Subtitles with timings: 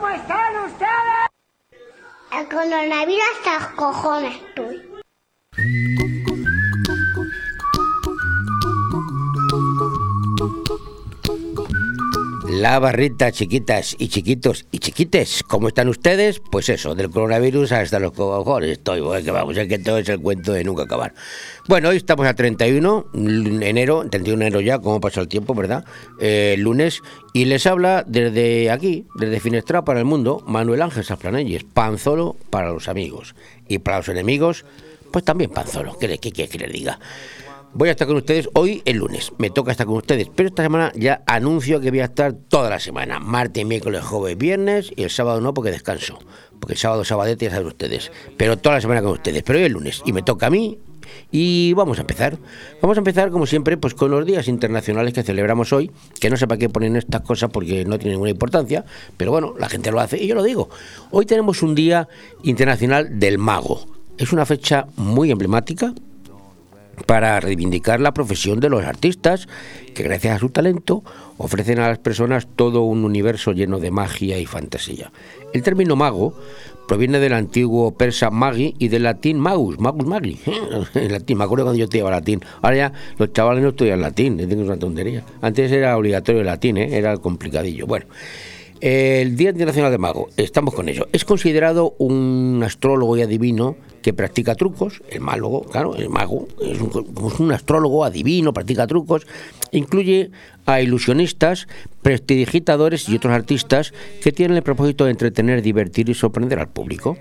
[0.00, 1.28] ¿Cómo están ustedes?
[2.32, 4.69] El coronavirus hasta cojones estoy.
[12.60, 16.42] La barrita, chiquitas y chiquitos y chiquites, ¿cómo están ustedes?
[16.50, 20.06] Pues eso, del coronavirus hasta los cojones estoy, porque que vamos, es que todo es
[20.10, 21.14] el cuento de nunca acabar.
[21.68, 25.86] Bueno, hoy estamos a 31 enero, 31 de enero ya, cómo pasa el tiempo, ¿verdad?
[26.20, 27.00] Eh, lunes,
[27.32, 32.68] y les habla desde aquí, desde Finestra para el Mundo, Manuel Ángel Safranelles, Panzolo para
[32.68, 33.34] los amigos,
[33.68, 34.66] y para los enemigos,
[35.10, 37.00] pues también Panzolo, ¿qué, qué que les diga?
[37.72, 39.32] Voy a estar con ustedes hoy el lunes.
[39.38, 40.28] Me toca estar con ustedes.
[40.34, 43.20] Pero esta semana ya anuncio que voy a estar toda la semana.
[43.20, 44.90] Martes, miércoles, jueves, viernes.
[44.96, 46.18] Y el sábado no porque descanso.
[46.58, 48.10] Porque el sábado, sabadete ya saben ustedes.
[48.36, 49.44] Pero toda la semana con ustedes.
[49.44, 50.02] Pero hoy el lunes.
[50.04, 50.80] Y me toca a mí.
[51.30, 52.38] Y vamos a empezar.
[52.82, 55.92] Vamos a empezar, como siempre, pues con los días internacionales que celebramos hoy.
[56.18, 58.84] Que no sé para qué ponen estas cosas porque no tienen ninguna importancia.
[59.16, 60.70] Pero bueno, la gente lo hace y yo lo digo.
[61.12, 62.08] Hoy tenemos un Día
[62.42, 63.86] Internacional del Mago.
[64.18, 65.94] Es una fecha muy emblemática
[67.06, 69.48] para reivindicar la profesión de los artistas,
[69.94, 71.02] que gracias a su talento
[71.38, 75.12] ofrecen a las personas todo un universo lleno de magia y fantasía.
[75.52, 76.34] El término mago
[76.86, 80.40] proviene del antiguo persa magi y del latín magus, magus magi.
[80.94, 82.40] En latín, me acuerdo cuando yo estudiaba latín.
[82.62, 85.24] Ahora ya los chavales no estudian latín, es una tontería.
[85.40, 86.96] Antes era obligatorio el latín, ¿eh?
[86.96, 87.86] era complicadillo.
[87.86, 88.06] Bueno.
[88.80, 91.06] El Día Internacional de Mago, estamos con ello.
[91.12, 96.80] Es considerado un astrólogo y adivino que practica trucos, el málogo, claro, el mago, es
[96.80, 96.90] un,
[97.38, 99.26] un astrólogo adivino, practica trucos,
[99.70, 100.30] incluye
[100.64, 101.68] a ilusionistas,
[102.00, 107.18] prestidigitadores y otros artistas que tienen el propósito de entretener, divertir y sorprender al público.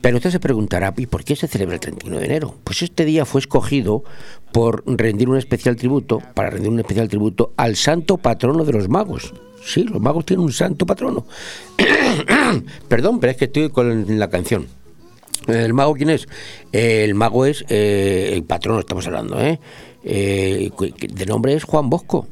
[0.00, 2.54] Pero usted se preguntará, ¿y por qué se celebra el 31 de enero?
[2.64, 4.02] Pues este día fue escogido
[4.50, 8.88] por rendir un especial tributo, para rendir un especial tributo al santo patrono de los
[8.88, 11.26] magos, Sí, los magos tienen un santo patrono.
[12.88, 14.66] Perdón, pero es que estoy con la canción.
[15.46, 16.28] ¿El mago quién es?
[16.72, 19.58] el mago es eh, el patrono, estamos hablando, ¿eh?
[20.04, 20.70] ¿eh?
[21.12, 22.28] De nombre es Juan Bosco.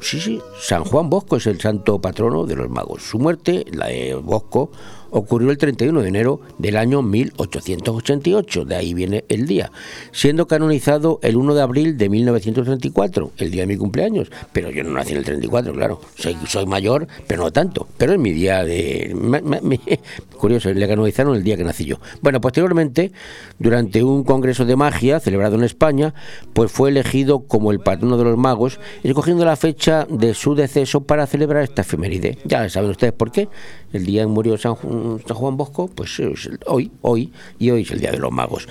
[0.00, 3.02] Sí, sí, San Juan Bosco es el santo patrono de los magos.
[3.02, 4.70] Su muerte, la de Bosco,
[5.10, 9.70] ocurrió el 31 de enero del año 1888, de ahí viene el día,
[10.12, 14.30] siendo canonizado el 1 de abril de 1934, el día de mi cumpleaños.
[14.52, 18.18] Pero yo no nací en el 34, claro, soy, mayor, pero no tanto, pero es
[18.18, 19.16] mi día de...
[20.38, 21.96] curioso, le canonizaron el día que nací yo.
[22.20, 23.12] Bueno, posteriormente,
[23.58, 26.14] durante un congreso de magia celebrado en España,
[26.52, 31.02] pues fue elegido como el patrono de los magos, escogiendo la fecha de su deceso
[31.02, 32.38] para celebrar esta efeméride.
[32.44, 33.48] Ya saben ustedes por qué,
[33.92, 36.20] el día en murió San, Juan Bosco, pues
[36.66, 38.68] hoy, hoy, y hoy es el Día de los Magos.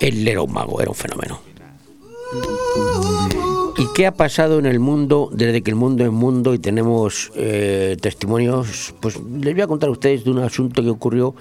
[0.00, 1.40] Él era un mago, era un fenómeno.
[3.76, 7.32] ¿Y qué ha pasado en el mundo desde que el mundo es mundo y tenemos
[7.34, 8.94] eh, testimonios?
[9.00, 11.34] Pues les voy a contar a ustedes de un asunto que ocurrió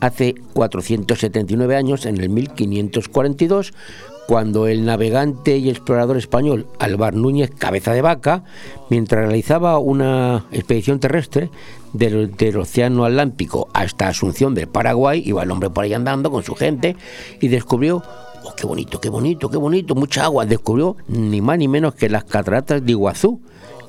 [0.00, 3.72] hace 479 años, en el 1542,
[4.26, 8.42] cuando el navegante y explorador español Alvar Núñez Cabeza de Vaca,
[8.88, 11.50] mientras realizaba una expedición terrestre
[11.92, 16.54] del, Océano Atlántico hasta Asunción del Paraguay, iba el hombre por ahí andando con su
[16.54, 16.96] gente
[17.40, 18.02] y descubrió
[18.44, 20.44] Oh, qué bonito, qué bonito, qué bonito, mucha agua.
[20.46, 23.40] Descubrió ni más ni menos que las cataratas de Iguazú,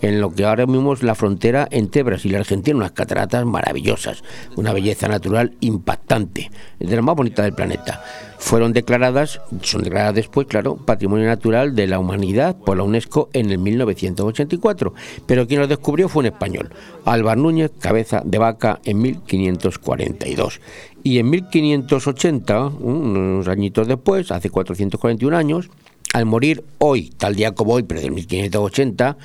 [0.03, 4.21] en lo que ahora mismo la frontera entre Brasil y Argentina, unas cataratas maravillosas,
[4.57, 8.03] una belleza natural impactante, de las más bonitas del planeta.
[8.37, 13.49] Fueron declaradas, son declaradas después, claro, Patrimonio Natural de la Humanidad por la UNESCO en
[13.49, 14.93] el 1984,
[15.25, 16.69] pero quien lo descubrió fue un español,
[17.05, 20.59] Álvaro Núñez, cabeza de vaca, en 1542.
[21.01, 25.69] Y en 1580, unos añitos después, hace 441 años,
[26.13, 29.17] al morir hoy, tal día como hoy, pero del 1580,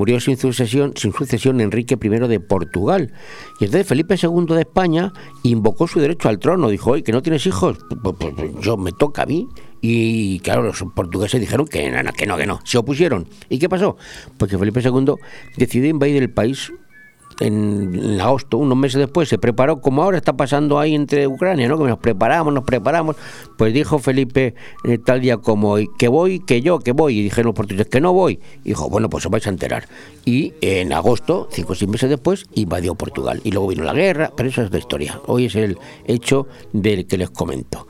[0.00, 3.12] murió sin sucesión, sin sucesión Enrique I de Portugal.
[3.60, 5.12] Y entonces Felipe II de España
[5.42, 6.70] invocó su derecho al trono.
[6.70, 8.16] Dijo, oye, que no tienes hijos, pues,
[8.62, 9.46] yo me toca a mí.
[9.82, 12.60] Y claro, los portugueses dijeron que no, que no, que no.
[12.64, 13.28] Se opusieron.
[13.50, 13.98] ¿Y qué pasó?
[14.38, 15.16] Pues que Felipe II
[15.58, 16.72] decidió invadir el país
[17.40, 21.78] en, agosto, unos meses después, se preparó, como ahora está pasando ahí entre Ucrania, ¿no?
[21.78, 23.16] Que nos preparamos, nos preparamos.
[23.56, 24.54] Pues dijo Felipe
[24.84, 27.18] eh, tal día como que voy, que yo, que voy.
[27.18, 28.38] Y dijeron los portugueses que no voy.
[28.64, 29.88] Y dijo, bueno, pues os vais a enterar.
[30.24, 33.40] Y en agosto, cinco o seis meses después, invadió Portugal.
[33.42, 35.20] Y luego vino la guerra, pero eso es la historia.
[35.26, 37.88] Hoy es el hecho del que les comento.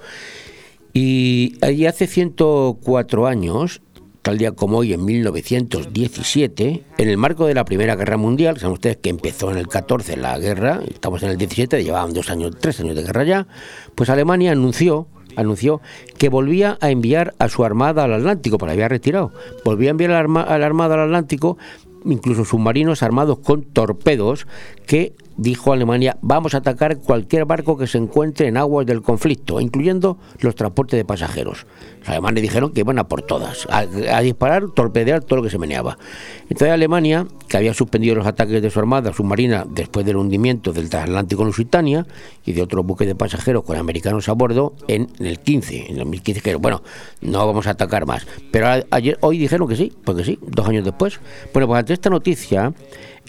[0.92, 3.80] Y allí hace 104 años,
[4.22, 8.74] tal día como hoy, en 1917, en el marco de la Primera Guerra Mundial, saben
[8.74, 12.52] ustedes que empezó en el 14 la guerra, estamos en el 17, llevaban dos años,
[12.60, 13.46] tres años de guerra ya,
[13.94, 15.06] pues Alemania anunció
[15.36, 15.80] anunció
[16.18, 19.32] que volvía a enviar a su armada al Atlántico, porque había retirado,
[19.64, 21.56] volvía a enviar a la, armada al Atlántico
[22.04, 24.46] incluso submarinos armados con torpedos
[24.86, 29.58] que dijo Alemania, vamos a atacar cualquier barco que se encuentre en aguas del conflicto,
[29.58, 31.66] incluyendo los transportes de pasajeros.
[32.00, 33.86] Los alemanes dijeron que iban a por todas, a,
[34.20, 35.96] disparar, torpedear todo lo que se meneaba.
[36.42, 40.90] Entonces Alemania, que había suspendido los ataques de su armada submarina después del hundimiento del
[40.90, 42.06] transatlántico Lusitania
[42.44, 46.40] y de otros buques de pasajeros con americanos a bordo en, el 15, en 2015,
[46.40, 46.82] dijeron, bueno,
[47.22, 48.26] no vamos a atacar más.
[48.50, 51.18] Pero ayer, hoy dijeron que sí, porque sí, dos años después.
[51.54, 52.74] Bueno, pues ante esta noticia,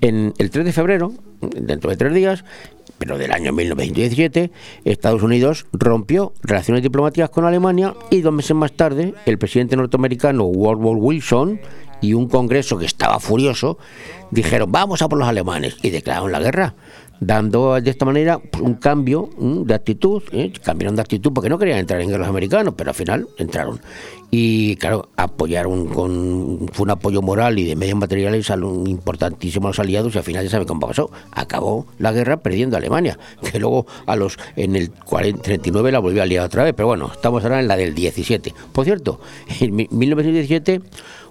[0.02, 2.46] en el 3 de febrero, dentro de tres días,
[2.98, 4.52] pero del año 1917,
[4.86, 10.46] Estados Unidos rompió relaciones diplomáticas con Alemania y dos meses más tarde, el presidente norteamericano
[10.46, 11.60] Woodrow Wilson
[12.02, 13.78] y un congreso que estaba furioso
[14.32, 16.74] dijeron vamos a por los alemanes y declararon la guerra
[17.22, 20.52] dando de esta manera un cambio de actitud, ¿eh?
[20.64, 23.80] cambiaron de actitud porque no querían entrar en guerra los americanos, pero al final entraron.
[24.32, 29.80] Y claro, apoyaron con fue un apoyo moral y de medios materiales a importantísimo los
[29.80, 31.12] aliados y al final ya saben cómo pasó.
[31.32, 33.20] Acabó la guerra perdiendo a Alemania,
[33.52, 37.12] que luego a los en el 39 la volvió a liar otra vez, pero bueno,
[37.14, 38.54] estamos ahora en la del 17.
[38.72, 39.20] Por cierto,
[39.60, 40.82] en 1917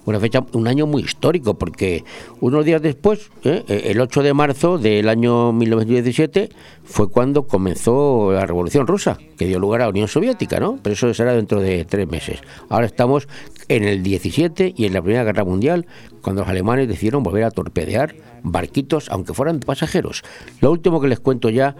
[0.05, 2.03] una fecha, un año muy histórico, porque
[2.39, 3.63] unos días después, ¿eh?
[3.67, 6.49] el 8 de marzo del año 1917,
[6.83, 10.79] fue cuando comenzó la Revolución Rusa, que dio lugar a la Unión Soviética, ¿no?
[10.81, 12.39] Pero eso será dentro de tres meses.
[12.69, 13.27] Ahora estamos
[13.67, 15.85] en el 17 y en la Primera Guerra Mundial,
[16.21, 20.23] cuando los alemanes decidieron volver a torpedear barquitos, aunque fueran pasajeros.
[20.59, 21.75] Lo último que les cuento ya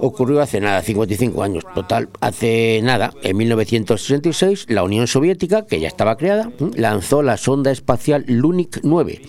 [0.00, 1.64] ocurrió hace nada, 55 años.
[1.74, 7.70] Total, hace nada, en 1966, la Unión Soviética, que ya estaba creada, lanzó la sonda
[7.70, 9.22] espacial Lunik 9,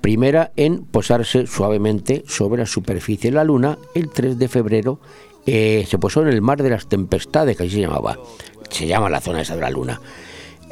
[0.00, 5.00] primera en posarse suavemente sobre la superficie de la Luna el 3 de febrero.
[5.46, 8.18] Eh, se posó en el mar de las tempestades, que así se llamaba.
[8.70, 10.00] Se llama la zona esa de la Luna.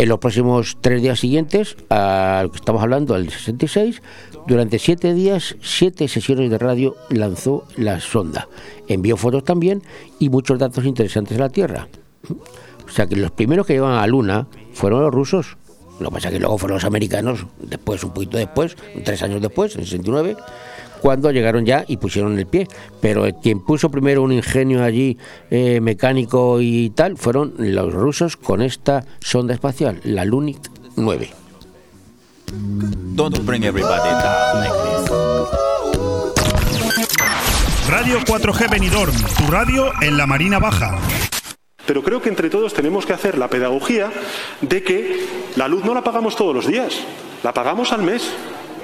[0.01, 4.01] En los próximos tres días siguientes, al que estamos hablando, el 66,
[4.51, 8.49] durante siete días, siete sesiones de radio lanzó la sonda.
[8.89, 9.81] Envió fotos también
[10.19, 11.87] y muchos datos interesantes de la Tierra.
[12.85, 15.57] O sea que los primeros que llegaron a la Luna fueron los rusos.
[16.01, 19.41] Lo que pasa es que luego fueron los americanos, después, un poquito después, tres años
[19.41, 20.37] después, en el 69,
[21.01, 22.67] cuando llegaron ya y pusieron el pie.
[23.01, 25.17] Pero quien puso primero un ingenio allí
[25.53, 30.59] eh, mecánico y tal fueron los rusos con esta sonda espacial, la Lunik
[30.97, 31.40] 9.
[37.89, 40.99] Radio 4G Benidorm, tu radio en la Marina Baja.
[41.87, 44.11] Pero creo que entre todos tenemos que hacer la pedagogía
[44.61, 45.27] de que
[45.57, 47.01] la luz no la pagamos todos los días,
[47.43, 48.31] la pagamos al mes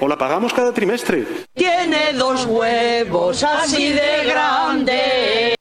[0.01, 1.27] o la pagamos cada trimestre.
[1.55, 5.55] Tiene dos huevos así de grande.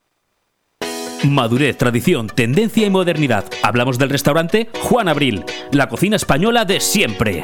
[1.23, 3.45] Madurez, tradición, tendencia y modernidad.
[3.63, 7.43] Hablamos del restaurante Juan Abril, la cocina española de siempre.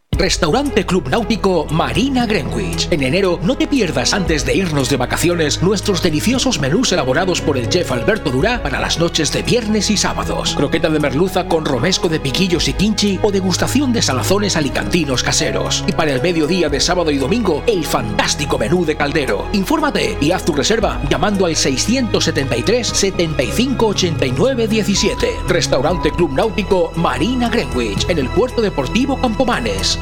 [0.21, 2.87] Restaurante Club Náutico Marina Greenwich.
[2.91, 7.57] En enero no te pierdas antes de irnos de vacaciones nuestros deliciosos menús elaborados por
[7.57, 10.53] el chef Alberto Durá para las noches de viernes y sábados.
[10.55, 15.83] Croqueta de merluza con romesco de piquillos y quinchi o degustación de salazones alicantinos caseros.
[15.87, 19.47] Y para el mediodía de sábado y domingo, el fantástico menú de caldero.
[19.53, 25.27] Infórmate y haz tu reserva llamando al 673 75 89 17.
[25.47, 29.97] Restaurante Club Náutico Marina Greenwich en el puerto deportivo Campomanes.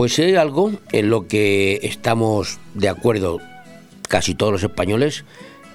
[0.00, 3.38] Pues hay algo en lo que estamos de acuerdo
[4.08, 5.26] casi todos los españoles,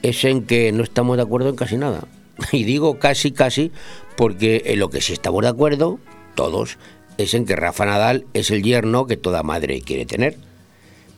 [0.02, 2.08] es en que no estamos de acuerdo en casi nada.
[2.52, 3.72] Y digo casi, casi,
[4.18, 6.00] porque en lo que sí estamos de acuerdo,
[6.34, 6.80] todos,
[7.20, 10.38] es en que Rafa Nadal es el yerno que toda madre quiere tener.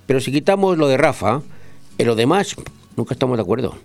[0.05, 1.43] Pero si quitamos lo de Rafa,
[1.97, 2.57] en lo demás
[2.97, 3.77] nunca estamos de acuerdo.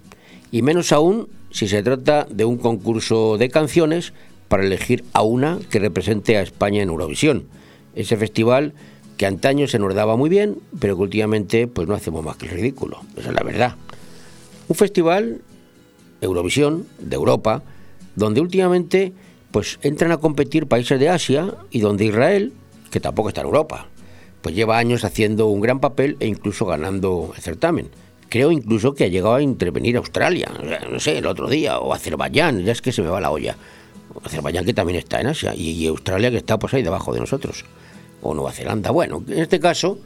[0.51, 4.15] Y menos aún si se trata de un concurso de canciones
[4.49, 7.45] para elegir a una que represente a España en Eurovisión.
[7.95, 8.73] Ese festival
[9.23, 12.47] que antaño se nos daba muy bien, pero que últimamente pues no hacemos más que
[12.47, 13.03] el ridículo.
[13.17, 13.77] Esa es la verdad.
[14.67, 15.43] Un festival,
[16.21, 17.63] Eurovisión, de Europa,
[18.17, 19.13] donde últimamente
[19.53, 22.53] pues entran a competir países de Asia y donde Israel,
[22.91, 23.87] que tampoco está en Europa,
[24.41, 27.91] pues lleva años haciendo un gran papel e incluso ganando el certamen.
[28.29, 30.51] Creo incluso que ha llegado a intervenir Australia,
[30.91, 33.57] no sé, el otro día, o Azerbaiyán, ya es que se me va la olla.
[34.25, 37.65] Azerbaiyán que también está en Asia, y, Australia que está pues ahí debajo de nosotros,
[38.23, 38.91] o Nueva Zelanda.
[38.91, 39.99] Bueno, en este caso,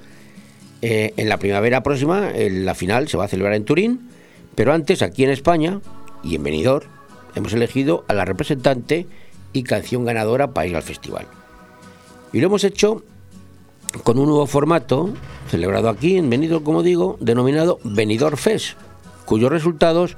[0.82, 4.10] eh, en la primavera próxima, la final se va a celebrar en Turín,
[4.54, 5.80] pero antes aquí en España
[6.22, 6.86] y en Benidorm
[7.34, 9.06] hemos elegido a la representante
[9.52, 11.26] y canción ganadora para ir al festival.
[12.32, 13.04] Y lo hemos hecho
[14.02, 15.10] con un nuevo formato,
[15.48, 18.76] celebrado aquí en Benidorm, como digo, denominado Benidorm Fest,
[19.24, 20.16] cuyos resultados,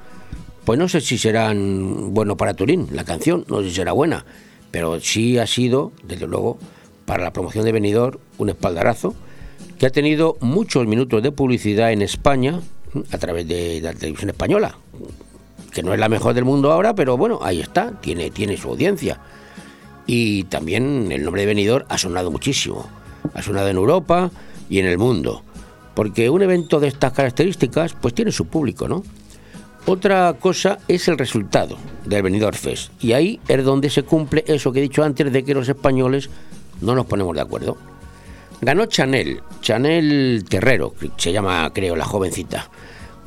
[0.65, 4.25] pues no sé si serán buenos para Turín, la canción, no sé si será buena,
[4.71, 6.59] pero sí ha sido, desde luego,
[7.09, 9.15] para la promoción de Benidorm, un espaldarazo,
[9.79, 12.61] que ha tenido muchos minutos de publicidad en España,
[13.11, 14.77] a través de la televisión española,
[15.73, 18.69] que no es la mejor del mundo ahora, pero bueno, ahí está, tiene, tiene su
[18.69, 19.19] audiencia.
[20.05, 22.87] Y también el nombre de Benidorm ha sonado muchísimo.
[23.33, 24.29] Ha sonado en Europa
[24.69, 25.41] y en el mundo.
[25.95, 29.03] Porque un evento de estas características, pues tiene su público, ¿no?
[29.87, 31.75] Otra cosa es el resultado
[32.05, 32.91] del Benidorm Fest.
[33.01, 36.29] Y ahí es donde se cumple eso que he dicho antes de que los españoles
[36.81, 37.77] no nos ponemos de acuerdo.
[38.61, 42.69] Ganó Chanel, Chanel Terrero, se llama creo la jovencita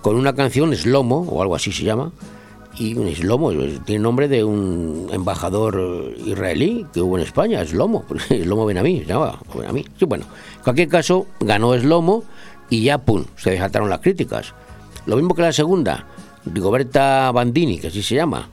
[0.02, 2.12] con una canción Slomo, o algo así se llama,
[2.76, 3.52] y un Slomo
[3.84, 9.38] tiene nombre de un embajador israelí que hubo en España, Slomo, Slomo Benamí, se llamaba,
[9.54, 9.86] Benamí.
[9.98, 10.24] Sí, bueno,
[10.56, 12.24] en cualquier caso, ganó Slomo
[12.68, 14.54] y ya, pum, se desataron las críticas.
[15.06, 16.06] Lo mismo que la segunda,
[16.44, 18.48] Rigoberta Bandini, que así se llama,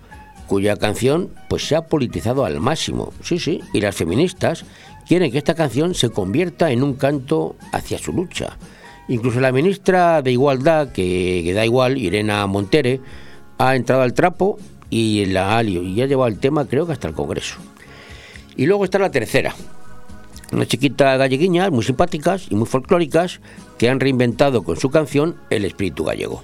[0.47, 4.65] cuya canción pues se ha politizado al máximo, sí, sí, y las feministas
[5.09, 8.57] quieren que esta canción se convierta en un canto hacia su lucha
[9.09, 13.01] Incluso la ministra de Igualdad, que, da igual, Irena Montere,
[13.57, 14.59] ha entrado al trapo
[14.91, 17.55] y la ha y ha llevado el tema creo que hasta el Congreso.
[18.55, 19.55] Y luego está la tercera,
[20.51, 23.39] una chiquita galleguiñas muy simpáticas y muy folclóricas
[23.79, 26.43] que han reinventado con su canción el espíritu gallego.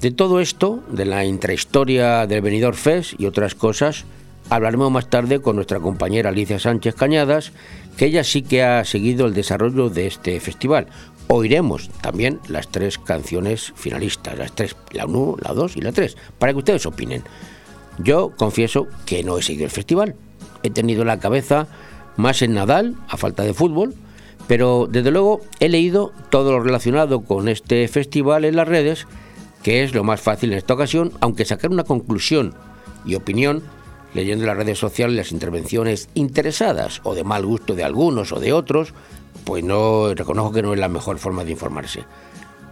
[0.00, 4.06] De todo esto, de la intrahistoria del Benidorm Fest y otras cosas,
[4.48, 7.52] hablaremos más tarde con nuestra compañera Alicia Sánchez Cañadas,
[8.00, 10.86] que ella sí que ha seguido el desarrollo de este festival,
[11.28, 16.16] oiremos también las tres canciones finalistas, las tres, la 1, la 2 y la 3,
[16.38, 17.22] para que ustedes opinen.
[17.98, 20.14] Yo confieso que no he seguido el festival.
[20.62, 21.66] He tenido la cabeza
[22.16, 23.94] más en Nadal, a falta de fútbol,
[24.48, 29.06] pero desde luego he leído todo lo relacionado con este festival en las redes,
[29.62, 32.54] que es lo más fácil en esta ocasión, aunque sacar una conclusión
[33.04, 33.62] y opinión
[34.14, 38.40] leyendo en las redes sociales las intervenciones interesadas o de mal gusto de algunos o
[38.40, 38.94] de otros,
[39.44, 42.04] pues no reconozco que no es la mejor forma de informarse.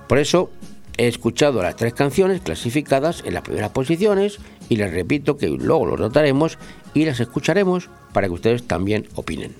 [0.08, 0.50] Por eso
[0.96, 5.86] he escuchado las tres canciones clasificadas en las primeras posiciones y les repito que luego
[5.86, 6.58] lo notaremos
[6.94, 9.54] y las escucharemos para que ustedes también opinen.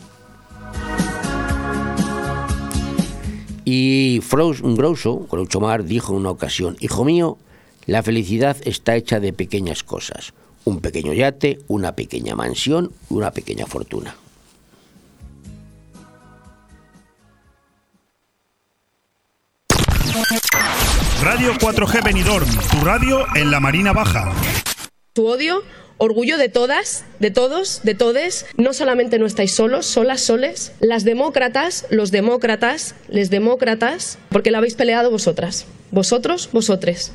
[3.64, 7.36] Y Groucho, Groucho Mar, dijo en una ocasión, Hijo mío,
[7.84, 10.32] la felicidad está hecha de pequeñas cosas.
[10.68, 14.14] Un pequeño yate, una pequeña mansión, una pequeña fortuna.
[21.22, 24.30] Radio 4G Benidorm, tu radio en la Marina Baja.
[25.14, 25.62] Tu odio,
[25.96, 28.44] orgullo de todas, de todos, de todes.
[28.58, 30.72] No solamente no estáis solos, solas, soles.
[30.80, 35.64] Las demócratas, los demócratas, les demócratas, porque la habéis peleado vosotras.
[35.92, 37.14] Vosotros, vosotres.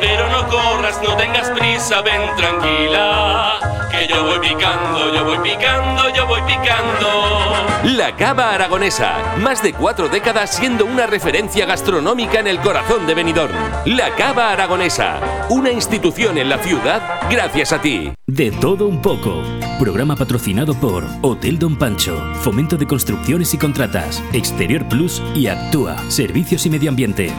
[0.00, 3.58] Pero no corras, no tengas prisa, ven tranquila.
[3.90, 7.64] Que yo voy picando, yo voy picando, yo voy picando.
[7.84, 13.14] La Cava Aragonesa, más de cuatro décadas siendo una referencia gastronómica en el corazón de
[13.14, 13.54] Benidorm.
[13.84, 18.12] La Cava Aragonesa, una institución en la ciudad gracias a ti.
[18.26, 19.42] De todo un poco.
[19.78, 25.96] Programa patrocinado por Hotel Don Pancho, Fomento de Construcciones y Contratas, Exterior Plus y Actúa,
[26.08, 27.32] Servicios y Medio Ambiente.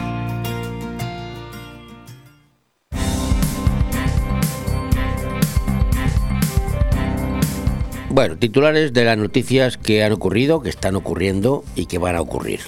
[8.16, 12.22] Bueno, titulares de las noticias que han ocurrido, que están ocurriendo y que van a
[12.22, 12.60] ocurrir.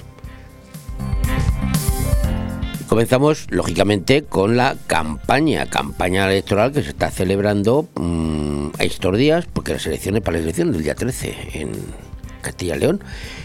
[2.87, 9.47] Comenzamos, lógicamente, con la campaña, campaña electoral que se está celebrando mmm, a estos días,
[9.50, 11.71] porque las elecciones para la elección del día 13 en
[12.43, 13.02] Castilla y León.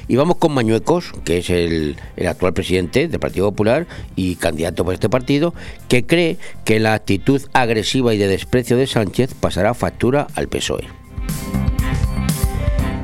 [0.09, 4.83] Y vamos con Mañuecos, que es el, el, actual presidente del Partido Popular y candidato
[4.83, 5.53] por este partido,
[5.87, 10.83] que cree que la actitud agresiva y de desprecio de Sánchez pasará factura al PSOE.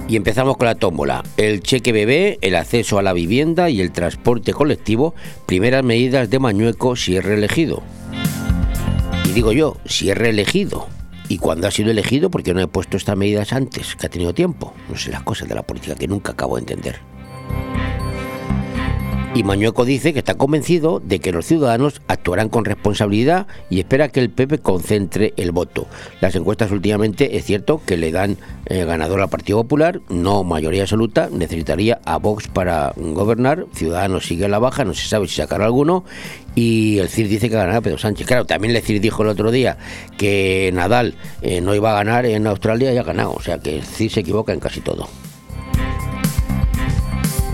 [0.10, 1.24] Y empezamos con la tómbola.
[1.38, 5.14] El cheque bebé, el acceso a la vivienda y el transporte colectivo,
[5.46, 7.84] primeras medidas de Mañueco si es reelegido.
[9.26, 10.88] Y digo yo, si es reelegido.
[11.28, 14.34] Y cuando ha sido elegido, porque no he puesto estas medidas antes, que ha tenido
[14.34, 14.74] tiempo.
[14.90, 16.96] No sé las cosas de la política que nunca acabo de entender.
[19.36, 24.10] Y Mañueco dice que está convencido de que los ciudadanos actuarán con responsabilidad y espera
[24.10, 25.88] que el PP concentre el voto.
[26.20, 30.82] Las encuestas últimamente es cierto que le dan eh, ganador al Partido Popular, no mayoría
[30.82, 35.36] absoluta, necesitaría a Vox para gobernar, Ciudadanos sigue a la baja, no se sabe si
[35.36, 36.06] sacará alguno
[36.56, 38.26] y el CIR dice que ganará Pedro Sánchez.
[38.26, 39.78] Claro, también el CIR dijo el otro día
[40.18, 41.14] que Nadal
[41.44, 44.12] eh, no iba a ganar en Australia y ha ganado, o sea que el CIR
[44.12, 45.08] se equivoca en casi todo.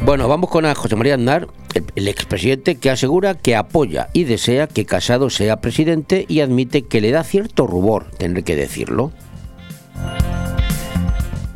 [0.06, 1.48] Bueno, vamos con a José María Aznar,
[1.96, 7.02] el, expresidente que asegura que apoya y desea que Casado sea presidente y admite que
[7.02, 9.12] le da cierto rubor tener que decirlo.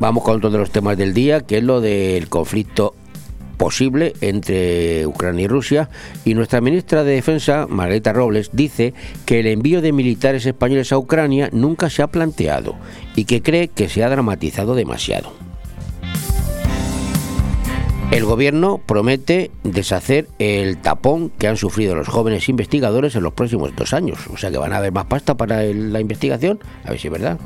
[0.00, 2.96] Vamos con otro de los temas del día, que es lo del conflicto
[3.56, 5.88] posible entre Ucrania y Rusia
[6.24, 8.94] y nuestra ministra de Defensa, Margarita Robles, dice
[9.26, 12.74] que el envío de militares españoles a Ucrania nunca se ha planteado
[13.14, 15.49] y que cree que se ha dramatizado demasiado.
[18.10, 23.74] El gobierno promete deshacer el tapón que han sufrido los jóvenes investigadores en los próximos
[23.76, 24.18] dos años.
[24.32, 26.58] O sea que van a haber más pasta para la investigación.
[26.84, 27.38] A ver si es verdad.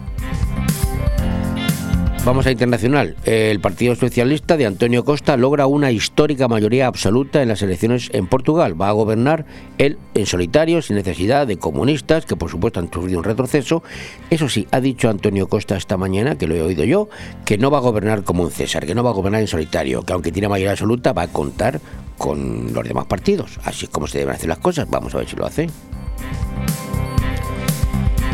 [2.24, 3.16] Vamos a internacional.
[3.26, 8.28] El Partido Socialista de Antonio Costa logra una histórica mayoría absoluta en las elecciones en
[8.28, 8.80] Portugal.
[8.80, 9.44] Va a gobernar
[9.76, 13.82] él en solitario, sin necesidad de comunistas, que por supuesto han sufrido un retroceso.
[14.30, 17.10] Eso sí, ha dicho Antonio Costa esta mañana, que lo he oído yo,
[17.44, 20.02] que no va a gobernar como un César, que no va a gobernar en solitario,
[20.02, 21.78] que aunque tiene mayoría absoluta va a contar
[22.16, 23.60] con los demás partidos.
[23.64, 24.88] Así es como se deben hacer las cosas.
[24.88, 25.68] Vamos a ver si lo hace.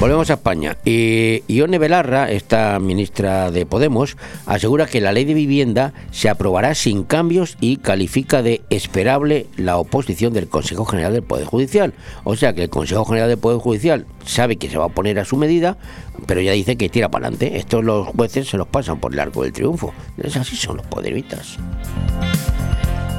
[0.01, 0.79] Volvemos a España.
[0.83, 6.75] Y Ione Belarra, esta ministra de Podemos, asegura que la ley de vivienda se aprobará
[6.75, 11.93] sin cambios y califica de esperable la oposición del Consejo General del Poder Judicial.
[12.25, 15.19] O sea que el Consejo General del Poder Judicial sabe que se va a oponer
[15.19, 15.77] a su medida,
[16.25, 17.59] pero ya dice que tira para adelante.
[17.59, 19.93] Estos los jueces se los pasan por el arco del triunfo.
[20.17, 21.59] Es así son los poderitas.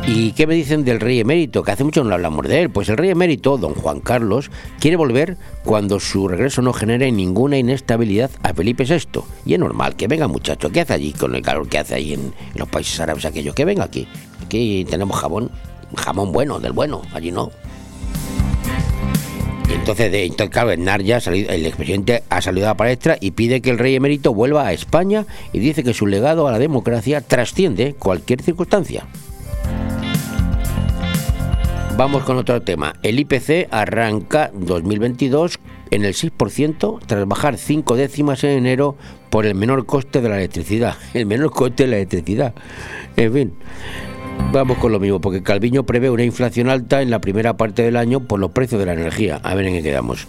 [0.08, 1.64] ¿Y qué me dicen del rey emérito?
[1.64, 2.70] Que hace mucho no hablamos de él.
[2.72, 7.58] Pues el rey emérito, don Juan Carlos, quiere volver cuando su regreso no genere ninguna
[7.58, 9.22] inestabilidad a Felipe VI.
[9.46, 10.72] Y es normal, que venga muchacho.
[10.72, 13.54] ¿Qué hace allí con el calor que hace ahí en, los países árabes aquellos?
[13.54, 14.08] Que venga aquí.
[14.44, 15.52] Aquí tenemos jamón,
[15.96, 17.04] jamón bueno, del bueno.
[17.14, 17.52] Allí no.
[19.70, 23.32] Y entonces, de, entonces claro, ya salido, el expresidente ha salido a la palestra y
[23.32, 26.60] pide que el rey emérito vuelva a España y dice que su legado a la
[26.60, 29.06] democracia trasciende cualquier circunstancia.
[32.02, 32.96] Vamos con otro tema.
[33.04, 35.60] El IPC arranca 2022
[35.92, 38.96] en el 6% tras bajar 5 décimas en enero
[39.30, 40.96] por el menor coste de la electricidad.
[41.14, 42.56] El menor coste de la electricidad.
[43.18, 43.54] En fin.
[44.52, 47.96] Vamos con lo mismo, porque Calviño prevé una inflación alta en la primera parte del
[47.98, 49.40] año por los precios de la energía.
[49.44, 50.28] A ver en qué quedamos.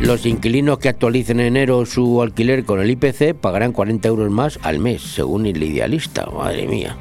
[0.00, 4.58] Los inquilinos que actualicen en enero su alquiler con el IPC pagarán 40 euros más
[4.62, 6.24] al mes, según el idealista.
[6.34, 6.96] Madre mía.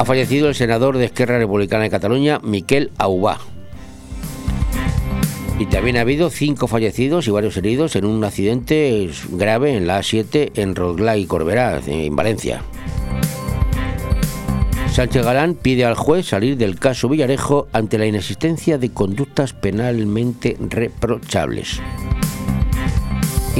[0.00, 3.38] Ha fallecido el senador de Esquerra Republicana de Cataluña, Miquel Aubá.
[5.58, 10.00] Y también ha habido cinco fallecidos y varios heridos en un accidente grave en la
[10.00, 12.62] A7 en Rosglá y Corberá, en Valencia.
[14.90, 20.56] Sánchez Galán pide al juez salir del caso Villarejo ante la inexistencia de conductas penalmente
[20.60, 21.78] reprochables.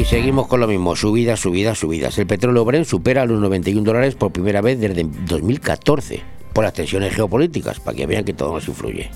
[0.01, 2.17] Y seguimos con lo mismo, subidas, subidas, subidas.
[2.17, 6.23] El petróleo Brent supera los 91 dólares por primera vez desde 2014,
[6.55, 9.11] por las tensiones geopolíticas, para que vean que todo nos influye.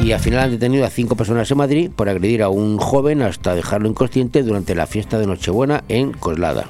[0.00, 3.22] Y al final han detenido a cinco personas en Madrid por agredir a un joven
[3.22, 6.66] hasta dejarlo inconsciente durante la fiesta de Nochebuena en Coslada.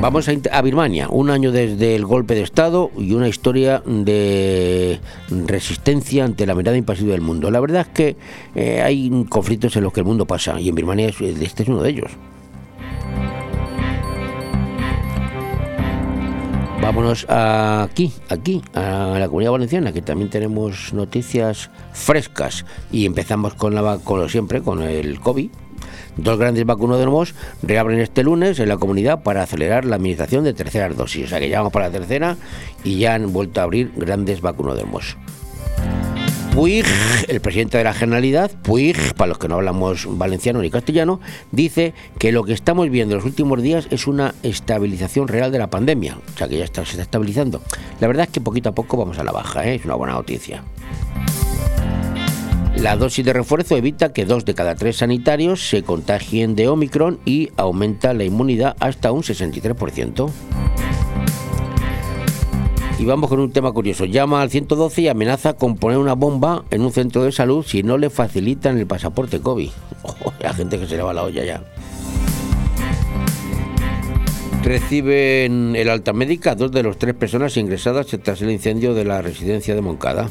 [0.00, 6.24] Vamos a, Birmania, un año desde el golpe de Estado y una historia de resistencia
[6.24, 7.50] ante la mirada impasible del mundo.
[7.50, 8.16] La verdad es que
[8.54, 11.82] eh, hay conflictos en los que el mundo pasa y en Birmania este es uno
[11.82, 12.10] de ellos.
[16.82, 22.64] Vámonos aquí, aquí, a la comunidad valenciana, que también tenemos noticias frescas.
[22.92, 25.50] Y empezamos con, la, con siempre, con el COVID.
[26.16, 30.96] Dos grandes vacunódromos reabren este lunes en la comunidad para acelerar la administración de terceras
[30.96, 31.26] dosis.
[31.26, 32.36] O sea que ya vamos para la tercera
[32.84, 35.16] y ya han vuelto a abrir grandes vacunódromos.
[36.56, 36.86] Puig,
[37.28, 41.20] el presidente de la Generalidad, Puig, para los que no hablamos valenciano ni castellano,
[41.52, 45.58] dice que lo que estamos viendo en los últimos días es una estabilización real de
[45.58, 46.16] la pandemia.
[46.34, 47.60] O sea que ya está, se está estabilizando.
[48.00, 49.74] La verdad es que poquito a poco vamos a la baja, ¿eh?
[49.74, 50.62] es una buena noticia.
[52.80, 57.18] La dosis de refuerzo evita que dos de cada tres sanitarios se contagien de Omicron
[57.24, 60.30] y aumenta la inmunidad hasta un 63%.
[62.98, 64.04] Y vamos con un tema curioso.
[64.04, 67.82] Llama al 112 y amenaza con poner una bomba en un centro de salud si
[67.82, 69.70] no le facilitan el pasaporte COVID.
[70.40, 71.62] la gente que se le va la olla ya.
[74.62, 79.22] Reciben el alta médica dos de las tres personas ingresadas tras el incendio de la
[79.22, 80.28] residencia de Moncada.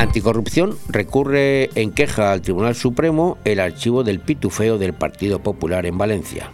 [0.00, 5.98] Anticorrupción recurre en queja al Tribunal Supremo el archivo del pitufeo del Partido Popular en
[5.98, 6.50] Valencia.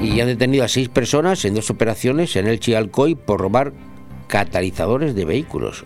[0.00, 3.72] Y han detenido a seis personas en dos operaciones en el Chialcoy por robar
[4.28, 5.84] catalizadores de vehículos.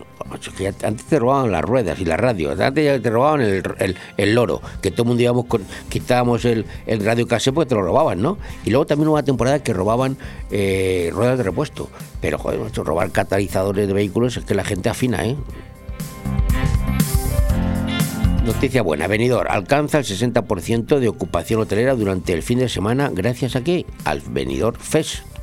[0.83, 4.91] Antes te robaban las ruedas y las radios, antes ya te robaban el, loro, que
[4.91, 8.37] todo el mundo íbamos con, quitábamos el, el radio casé porque te lo robaban, ¿no?
[8.65, 10.17] Y luego también hubo una temporada que robaban
[10.51, 11.89] eh, ruedas de repuesto.
[12.21, 15.35] Pero, joder, robar catalizadores de vehículos es que la gente afina, ¿eh?
[18.45, 23.55] Noticia buena, Venidor alcanza el 60% de ocupación hotelera durante el fin de semana gracias
[23.55, 23.85] a qué?
[24.05, 25.38] Al Venidor Fest.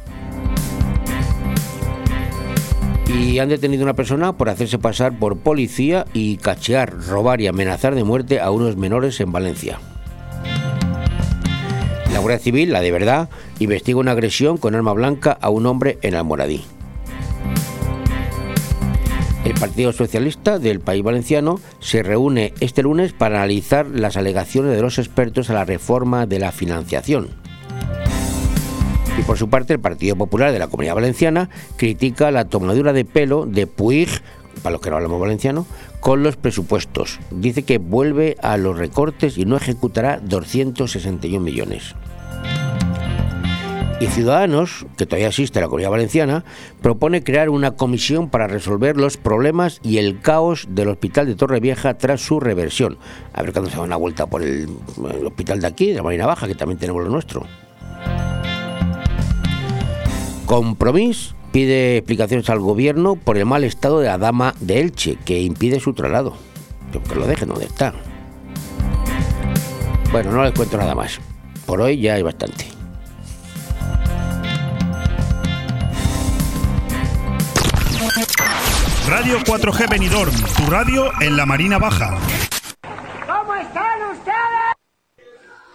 [3.18, 7.46] Y han detenido a una persona por hacerse pasar por policía y cachear, robar y
[7.46, 9.78] amenazar de muerte a unos menores en Valencia.
[12.12, 15.98] La Guardia Civil, la de verdad, investiga una agresión con arma blanca a un hombre
[16.02, 16.62] en Almoradí.
[19.44, 24.82] El Partido Socialista del País Valenciano se reúne este lunes para analizar las alegaciones de
[24.82, 27.45] los expertos a la reforma de la financiación.
[29.18, 33.04] Y por su parte, el Partido Popular de la Comunidad Valenciana critica la tomadura de
[33.04, 34.08] pelo de Puig,
[34.62, 35.66] para los que no hablamos valenciano,
[36.00, 37.18] con los presupuestos.
[37.30, 41.94] Dice que vuelve a los recortes y no ejecutará 261 millones.
[43.98, 46.44] Y Ciudadanos, que todavía existe en la Comunidad Valenciana,
[46.82, 51.96] propone crear una comisión para resolver los problemas y el caos del hospital de Torrevieja
[51.96, 52.98] tras su reversión.
[53.32, 54.68] A ver cuándo se van a vuelta por el,
[55.18, 57.46] el hospital de aquí, de la Marina Baja, que también tenemos lo nuestro.
[60.46, 65.40] Compromís pide explicaciones al gobierno por el mal estado de la dama de Elche, que
[65.40, 66.36] impide su traslado.
[67.08, 67.92] Que lo dejen donde está.
[70.12, 71.18] Bueno, no les cuento nada más.
[71.66, 72.68] Por hoy ya hay bastante.
[79.08, 82.18] Radio 4G Benidorm, tu radio en la Marina Baja.
[83.26, 84.74] ¿Cómo están ustedes?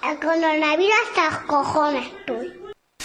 [0.09, 2.60] El coronavirus hasta cojones, tú.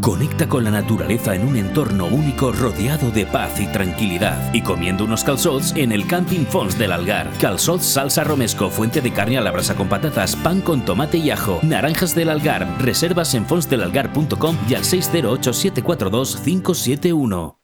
[0.00, 5.04] Conecta con la naturaleza en un entorno único rodeado de paz y tranquilidad y comiendo
[5.04, 7.30] unos calzots en el Camping Fons del Algar.
[7.40, 11.30] Calzots salsa romesco, fuente de carne a la brasa con patatas, pan con tomate y
[11.30, 12.66] ajo, naranjas del Algar.
[12.80, 17.63] Reservas en fonsdelalgar.com y al 608 742 571.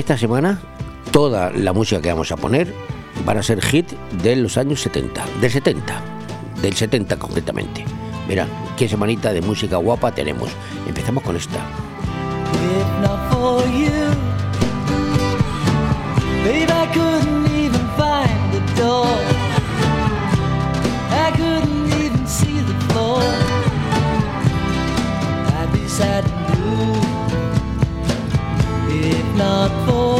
[0.00, 0.58] Esta semana
[1.12, 2.72] toda la música que vamos a poner
[3.26, 3.86] van a ser hit
[4.22, 6.02] de los años 70, del 70,
[6.62, 7.84] del 70 concretamente.
[8.26, 8.46] Mira,
[8.78, 10.48] qué semanita de música guapa tenemos.
[10.88, 11.58] Empezamos con esta.
[29.40, 30.19] Not for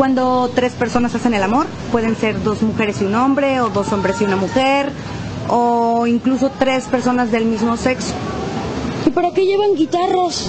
[0.00, 1.66] cuando tres personas hacen el amor.
[1.92, 4.90] Pueden ser dos mujeres y un hombre, o dos hombres y una mujer,
[5.46, 8.14] o incluso tres personas del mismo sexo.
[9.04, 10.48] ¿Y para qué llevan guitarras?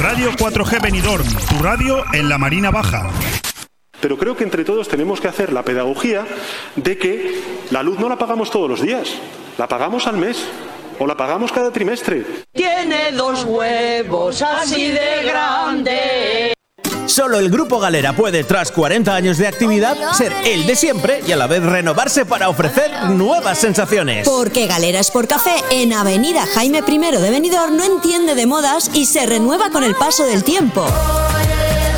[0.00, 1.26] Radio 4G Benidorm,
[1.62, 3.08] radio en la Marina Baja.
[4.00, 6.26] Pero creo que entre todos tenemos que hacer la pedagogía
[6.74, 9.08] de que la luz no la pagamos todos los días,
[9.58, 10.44] la pagamos al mes
[10.98, 12.26] o la pagamos cada trimestre.
[12.52, 16.52] Tiene dos huevos así de grandes.
[17.06, 21.30] Solo el Grupo Galera puede, tras 40 años de actividad, ser el de siempre y
[21.30, 24.28] a la vez renovarse para ofrecer nuevas sensaciones.
[24.28, 29.06] Porque Galeras por Café en Avenida Jaime I de Benidorm no entiende de modas y
[29.06, 30.86] se renueva con el paso del tiempo.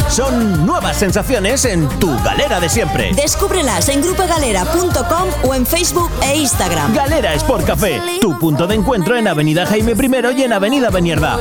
[0.08, 3.12] Son nuevas sensaciones en tu galera de siempre.
[3.14, 6.94] Descúbrelas en grupogalera.com o en Facebook e Instagram.
[6.94, 11.38] Galera Sport Café, tu punto de encuentro en Avenida Jaime I y en Avenida Benierda.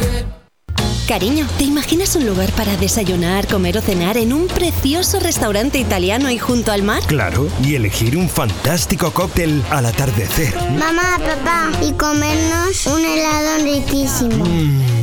[1.08, 6.32] Cariño, ¿te imaginas un lugar para desayunar, comer o cenar en un precioso restaurante italiano
[6.32, 7.04] y junto al mar?
[7.08, 10.56] Claro, y elegir un fantástico cóctel al atardecer.
[10.72, 14.46] Mamá, papá, y comernos un helado riquísimo.
[14.46, 15.03] Mmm,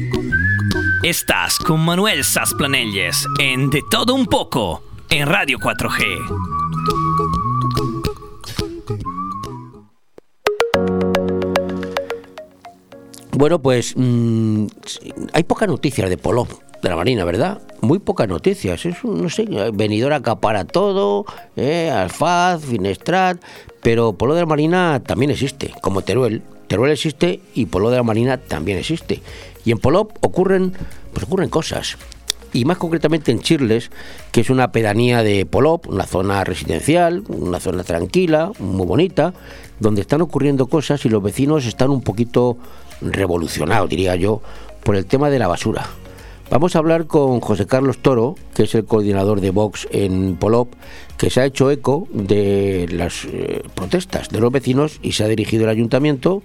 [1.03, 6.03] Estás con Manuel Sasplanelles en De Todo Un Poco en Radio 4G.
[13.31, 14.67] Bueno, pues mm,
[15.33, 16.47] hay pocas noticias de Polo,
[16.83, 17.59] de la Marina, ¿verdad?
[17.81, 18.85] Muy pocas noticias.
[18.85, 23.41] Es un, no sé, venidor acapara todo, eh, Alfaz, Finestrat,
[23.81, 26.43] pero Polo de la Marina también existe, como Teruel.
[26.67, 29.21] Teruel existe y Polo de la Marina también existe.
[29.65, 30.73] Y en Polop ocurren,
[31.13, 31.97] pues ocurren cosas.
[32.53, 33.91] Y más concretamente en Chirles,
[34.31, 39.33] que es una pedanía de Polop, una zona residencial, una zona tranquila, muy bonita,
[39.79, 42.57] donde están ocurriendo cosas y los vecinos están un poquito
[43.01, 44.41] revolucionados, diría yo,
[44.83, 45.87] por el tema de la basura.
[46.51, 50.73] Vamos a hablar con José Carlos Toro, que es el coordinador de Vox en Polop,
[51.17, 55.27] que se ha hecho eco de las eh, protestas de los vecinos y se ha
[55.29, 56.43] dirigido al ayuntamiento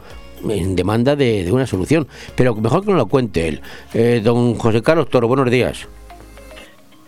[0.50, 2.06] en demanda de, de una solución.
[2.36, 3.60] Pero mejor que nos lo cuente él.
[3.94, 5.88] Eh, don José Carlos Toro, buenos días.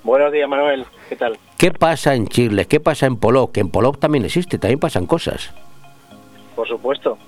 [0.03, 0.87] Buenos días, Manuel.
[1.09, 1.39] ¿Qué tal?
[1.59, 2.67] ¿Qué pasa en Chirles?
[2.67, 3.53] ¿Qué pasa en Polop?
[3.53, 5.53] Que en Polop también existe, también pasan cosas.
[6.55, 7.19] Por supuesto.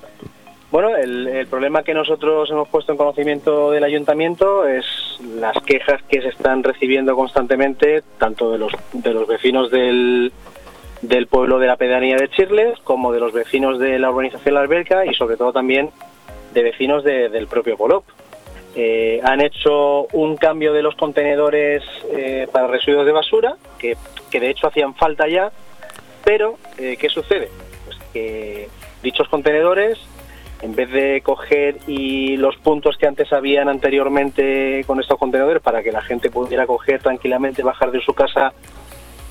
[0.70, 4.86] Bueno, el, el, problema que nosotros hemos puesto en conocimiento del ayuntamiento es
[5.34, 10.32] las quejas que se están recibiendo constantemente, tanto de los, de los vecinos del,
[11.02, 14.60] del pueblo de la pedanía de Chirles, como de los vecinos de la urbanización La
[14.60, 15.90] Alberca y sobre todo también
[16.52, 18.04] de vecinos de, del propio Polop.
[18.76, 21.82] Eh, han hecho un cambio de los contenedores
[22.12, 23.96] eh, para residuos de basura, que,
[24.30, 25.50] que, de hecho hacían falta ya,
[26.24, 27.50] pero eh, ¿qué sucede?
[27.84, 28.68] Pues que
[29.02, 29.98] dichos contenedores
[30.62, 35.82] en vez de coger y los puntos que antes habían anteriormente con estos contenedores para
[35.82, 38.52] que la gente pudiera coger tranquilamente, bajar de su casa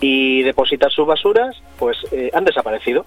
[0.01, 3.05] y depositar sus basuras, pues eh, han desaparecido.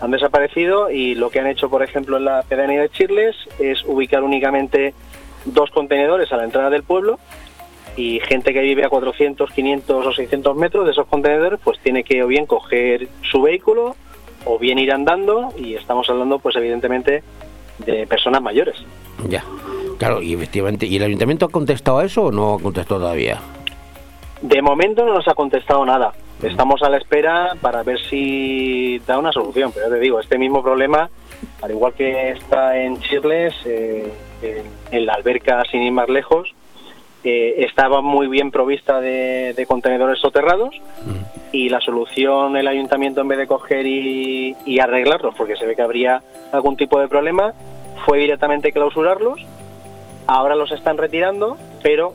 [0.00, 3.84] Han desaparecido y lo que han hecho, por ejemplo, en la pedanía de Chirles es
[3.84, 4.94] ubicar únicamente
[5.44, 7.18] dos contenedores a la entrada del pueblo
[7.96, 12.04] y gente que vive a 400, 500 o 600 metros de esos contenedores, pues tiene
[12.04, 13.96] que o bien coger su vehículo
[14.44, 17.24] o bien ir andando y estamos hablando pues evidentemente
[17.78, 18.76] de personas mayores.
[19.28, 19.44] Ya,
[19.98, 23.40] claro, y efectivamente, ¿y el ayuntamiento ha contestado a eso o no ha contestado todavía?
[24.42, 26.12] De momento no nos ha contestado nada.
[26.42, 30.38] Estamos a la espera para ver si da una solución, pero ya te digo, este
[30.38, 31.10] mismo problema,
[31.60, 36.54] al igual que está en Chirles, eh, en, en, la alberca sin ir más lejos,
[37.24, 40.80] eh, estaba muy bien provista de, de contenedores soterrados
[41.50, 45.74] y la solución el ayuntamiento en vez de coger y, y, arreglarlos porque se ve
[45.74, 46.22] que habría
[46.52, 47.54] algún tipo de problema
[48.06, 49.40] fue directamente clausurarlos.
[50.28, 52.14] Ahora los están retirando pero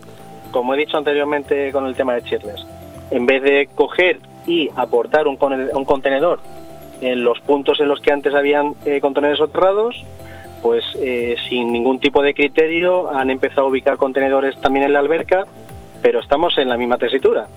[0.54, 2.66] como he dicho anteriormente con el tema de Chirles
[3.12, 5.38] en vez de coger y aportar un,
[5.74, 6.40] un contenedor
[7.02, 10.06] en los puntos en los que antes habían eh, contenedores soterrados
[10.62, 15.00] pues eh, sin ningún tipo de criterio han empezado a ubicar contenedores también en la
[15.00, 15.46] alberca
[16.02, 17.48] pero estamos en la misma tesitura.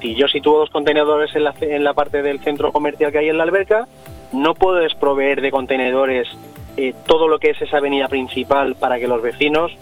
[0.00, 3.28] Si yo sitúo dos contenedores en la, en la parte del centro comercial que hay
[3.28, 3.86] en la alberca,
[4.32, 6.28] no puedes proveer de contenedores
[6.76, 9.72] eh, todo lo que es esa avenida principal para que los vecinos,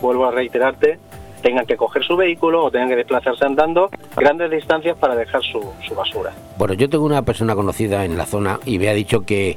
[0.00, 0.98] vuelvo a reiterarte,
[1.46, 5.62] tengan que coger su vehículo o tengan que desplazarse andando grandes distancias para dejar su,
[5.86, 6.32] su basura.
[6.58, 9.56] Bueno, yo tengo una persona conocida en la zona y me ha dicho que,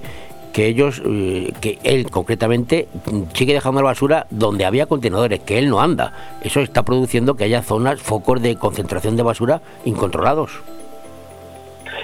[0.54, 5.58] que ellos, eh, que él concretamente, mm, sigue dejando la basura donde había contenedores, que
[5.58, 6.14] él no anda.
[6.44, 10.52] Eso está produciendo que haya zonas, focos de concentración de basura incontrolados.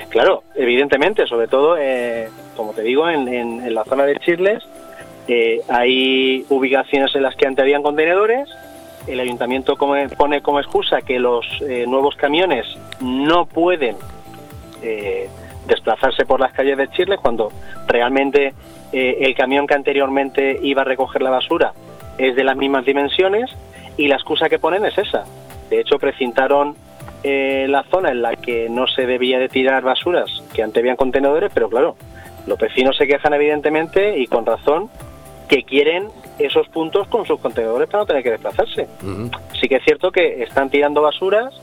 [0.09, 4.63] Claro, evidentemente, sobre todo, eh, como te digo, en, en- en la zona de Chirles
[5.27, 8.47] eh, hay ubicaciones en las que antes habían contenedores.
[9.07, 12.65] El ayuntamiento pone como excusa que los eh, nuevos camiones
[13.01, 13.95] no pueden
[14.81, 15.29] eh,
[15.67, 17.51] desplazarse por las calles de Chirles cuando
[17.87, 18.53] realmente
[18.91, 21.73] eh, el camión que anteriormente iba a recoger la basura
[22.17, 23.51] es de las mismas dimensiones
[23.97, 25.23] y la excusa que ponen es esa.
[25.69, 26.75] De hecho, precintaron
[27.23, 31.49] la zona en la que no se debía de tirar basuras, que antes habían contenedores,
[31.51, 31.95] pero claro,
[32.45, 34.91] los vecinos se quejan evidentemente y con razón
[35.47, 36.09] que quieren
[36.39, 38.87] esos puntos con sus contenedores para no tener que desplazarse.
[39.59, 41.53] Sí que es cierto que están tirando basuras,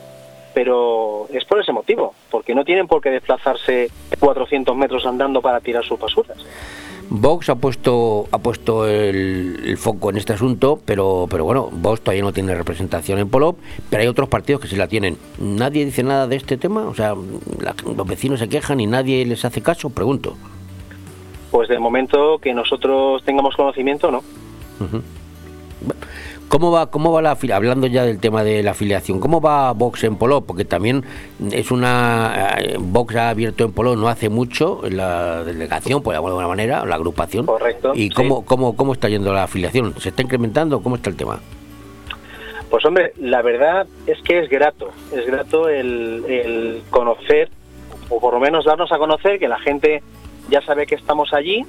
[0.54, 5.60] pero es por ese motivo, porque no tienen por qué desplazarse 400 metros andando para
[5.60, 6.36] tirar sus basuras.
[7.14, 12.00] Vox ha puesto ha puesto el, el foco en este asunto, pero pero bueno, Vox
[12.00, 13.58] todavía no tiene representación en Polop,
[13.90, 15.18] pero hay otros partidos que sí la tienen.
[15.38, 16.86] ¿Nadie dice nada de este tema?
[16.88, 17.14] O sea,
[17.60, 20.36] la- los vecinos se quejan y nadie les hace caso, pregunto.
[21.50, 24.22] Pues de momento que nosotros tengamos conocimiento, no.
[26.52, 30.04] ¿Cómo va, cómo va la hablando ya del tema de la afiliación, cómo va Vox
[30.04, 30.44] en Polop?
[30.44, 31.02] Porque también
[31.50, 36.46] es una eh, Vox ha abierto en Polop no hace mucho la delegación, por alguna
[36.46, 37.46] manera, la agrupación.
[37.46, 37.92] Correcto.
[37.94, 38.10] ¿Y sí.
[38.10, 39.94] cómo, cómo, cómo está yendo la afiliación?
[39.98, 40.82] ¿Se está incrementando?
[40.82, 41.40] ¿Cómo está el tema?
[42.68, 47.48] Pues hombre, la verdad es que es grato, es grato el, el conocer,
[48.10, 50.02] o por lo menos darnos a conocer que la gente
[50.50, 51.64] ya sabe que estamos allí,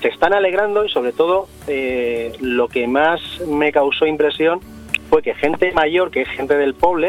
[0.00, 4.60] se están alegrando y sobre todo eh, lo que más me causó impresión
[5.08, 7.08] fue que gente mayor, que es gente del pueblo,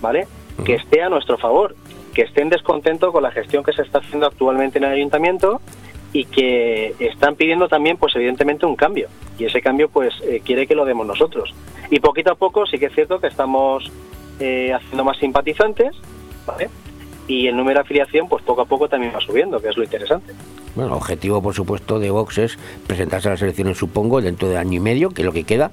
[0.00, 0.26] ¿vale?
[0.64, 1.74] Que esté a nuestro favor,
[2.14, 5.60] que estén descontentos con la gestión que se está haciendo actualmente en el ayuntamiento
[6.12, 9.08] y que están pidiendo también, pues evidentemente, un cambio.
[9.38, 11.54] Y ese cambio, pues, eh, quiere que lo demos nosotros.
[11.90, 13.90] Y poquito a poco sí que es cierto que estamos
[14.40, 15.94] eh, haciendo más simpatizantes,
[16.46, 16.70] ¿vale?
[17.28, 19.84] Y el número de afiliación, pues poco a poco también va subiendo, que es lo
[19.84, 20.32] interesante.
[20.76, 24.58] Bueno, el objetivo, por supuesto, de Vox es presentarse a las elecciones, supongo, dentro de
[24.58, 25.70] año y medio, que es lo que queda,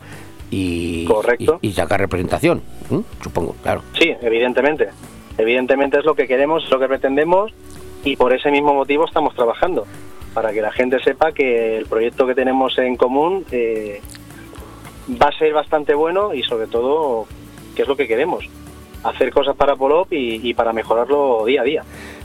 [0.49, 1.59] y, Correcto.
[1.61, 3.03] y, y sacar representación, ¿m?
[3.21, 3.83] supongo, claro.
[3.99, 4.89] Sí, evidentemente.
[5.37, 7.51] Evidentemente es lo que queremos, es lo que pretendemos
[8.05, 9.85] y por ese mismo motivo estamos trabajando,
[10.33, 13.99] para que la gente sepa que el proyecto que tenemos en común eh,
[15.21, 17.25] va a ser bastante bueno y sobre todo,
[17.75, 18.45] que es lo que queremos,
[19.03, 21.83] hacer cosas para Polop y, y para mejorarlo día a día.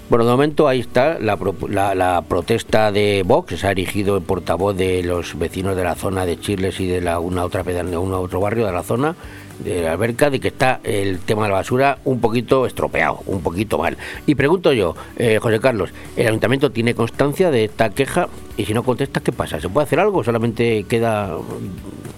[0.08, 1.38] Bueno, de momento ahí está la,
[1.68, 5.96] la, la protesta de Vox, se ha erigido el portavoz de los vecinos de la
[5.96, 9.14] zona de Chirles y de la, una otra un otro barrio de la zona
[9.58, 13.42] de la alberca, de que está el tema de la basura un poquito estropeado, un
[13.42, 13.98] poquito mal.
[14.24, 18.28] Y pregunto yo, eh, José Carlos, ¿el ayuntamiento tiene constancia de esta queja?
[18.56, 19.60] Y si no contestas, ¿qué pasa?
[19.60, 21.36] ¿Se puede hacer algo solamente queda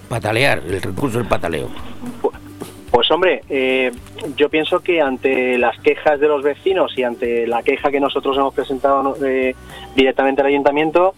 [0.07, 1.67] patalear, el recurso del pataleo?
[2.91, 3.91] Pues hombre, eh,
[4.35, 8.37] yo pienso que ante las quejas de los vecinos y ante la queja que nosotros
[8.37, 9.55] hemos presentado eh,
[9.95, 11.15] directamente al ayuntamiento,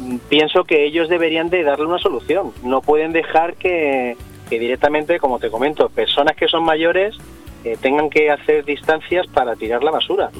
[0.00, 2.52] mm, pienso que ellos deberían de darle una solución.
[2.64, 4.16] No pueden dejar que,
[4.48, 7.16] que directamente, como te comento, personas que son mayores
[7.64, 10.30] eh, tengan que hacer distancias para tirar la basura.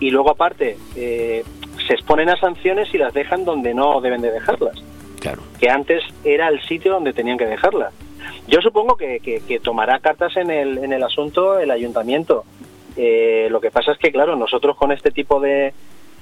[0.00, 1.44] Y luego aparte, eh,
[1.86, 4.82] se exponen a sanciones y las dejan donde no deben de dejarlas.
[5.20, 5.42] Claro.
[5.60, 7.92] Que antes era el sitio donde tenían que dejarlas.
[8.48, 12.44] Yo supongo que, que- tomará cartas en el, en el asunto el ayuntamiento.
[12.96, 15.72] Eh, lo que pasa es que, claro, nosotros con este tipo de,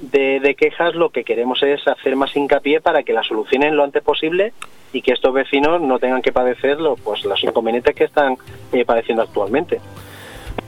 [0.01, 4.03] de, quejas lo que queremos es hacer más hincapié para que la solucionen lo antes
[4.03, 4.53] posible
[4.93, 8.37] y que estos vecinos no tengan que padecer pues, los inconvenientes que están
[8.73, 9.81] eh, padeciendo actualmente.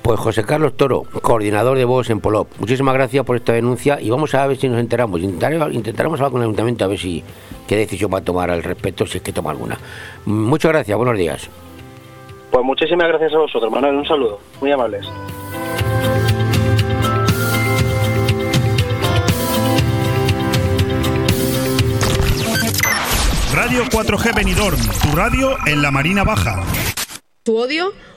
[0.02, 4.10] Pues José Carlos Toro, coordinador de Vox en Polop, muchísimas gracias por esta denuncia y
[4.10, 5.20] vamos a ver si nos enteramos.
[5.20, 7.22] Intentaremos, intentaremos hablar con el ayuntamiento a ver si
[7.68, 9.78] qué decisión va a tomar al respecto, si es que toma alguna.
[10.26, 11.48] Muchas gracias, buenos días.
[12.50, 13.94] Pues muchísimas gracias a vosotros, Manuel.
[13.94, 14.40] Un saludo.
[14.60, 15.08] Muy amables.
[23.54, 26.62] Radio 4G Benidorm, tu radio en la Marina Baja.
[27.42, 27.92] Tu odio,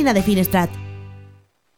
[0.00, 0.70] De Finestrat.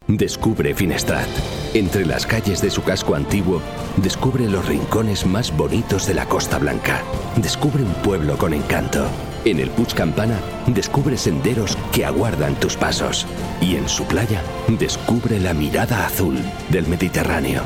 [0.07, 1.27] Descubre Finestrat.
[1.75, 3.61] Entre las calles de su casco antiguo,
[3.97, 7.03] descubre los rincones más bonitos de la Costa Blanca.
[7.37, 9.07] Descubre un pueblo con encanto.
[9.45, 13.27] En el Puig Campana, descubre senderos que aguardan tus pasos.
[13.61, 14.41] Y en su playa,
[14.79, 16.39] descubre la mirada azul
[16.71, 17.63] del Mediterráneo.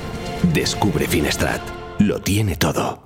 [0.55, 1.61] Descubre Finestrat.
[1.99, 3.06] Lo tiene todo.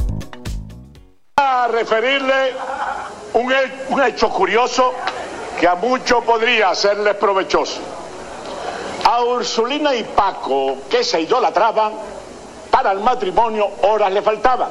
[1.43, 2.53] A referirle
[3.33, 4.93] un, he- un hecho curioso
[5.59, 7.79] que a muchos podría serles provechoso.
[9.05, 11.93] A Ursulina y Paco, que se idolatraban,
[12.69, 14.69] para el matrimonio horas le faltaban.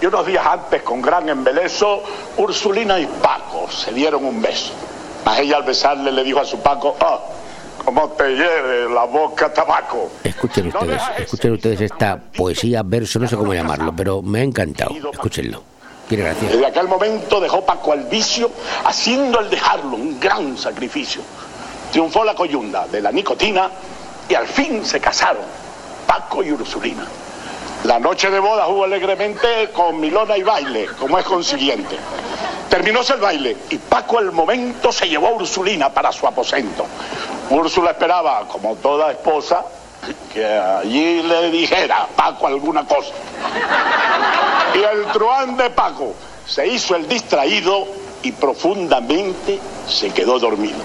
[0.00, 2.02] Y unos días antes, con gran embeleso,
[2.36, 4.72] Ursulina y Paco se dieron un beso.
[5.24, 7.20] Mas ella al besarle le dijo a su Paco, ah,
[7.84, 10.10] cómo te hiere la boca tabaco.
[10.24, 14.90] Escuchen ustedes, escuchen ustedes esta poesía, verso, no sé cómo llamarlo, pero me ha encantado.
[15.12, 15.62] Escúchenlo.
[16.08, 18.50] Desde aquel momento dejó Paco al vicio,
[18.84, 21.22] haciendo el dejarlo un gran sacrificio.
[21.90, 23.70] Triunfó la coyunda de la nicotina
[24.28, 25.44] y al fin se casaron
[26.06, 27.06] Paco y Ursulina.
[27.84, 31.96] La noche de bodas hubo alegremente con milona y baile, como es consiguiente.
[32.68, 36.86] Terminóse el baile y Paco al momento se llevó a Ursulina para su aposento.
[37.50, 39.64] Úrsula esperaba, como toda esposa,
[40.32, 43.12] que allí le dijera Paco alguna cosa.
[44.74, 46.14] Y el truán de Paco
[46.46, 47.86] se hizo el distraído
[48.22, 49.58] y profundamente
[49.88, 50.78] se quedó dormido.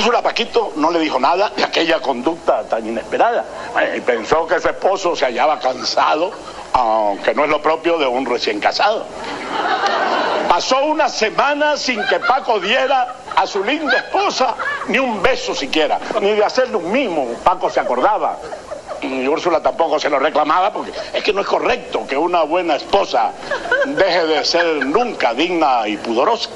[0.00, 3.44] Úrsula Paquito no le dijo nada de aquella conducta tan inesperada
[3.78, 6.30] Eh, y pensó que su esposo se hallaba cansado,
[6.72, 9.04] aunque no es lo propio de un recién casado.
[10.48, 14.54] Pasó una semana sin que Paco diera a su linda esposa
[14.88, 17.34] ni un beso siquiera, ni de hacerle un mimo.
[17.44, 18.38] Paco se acordaba.
[19.02, 22.76] Y Úrsula tampoco se lo reclamaba porque es que no es correcto que una buena
[22.76, 23.32] esposa
[23.86, 26.50] deje de ser nunca digna y pudorosa.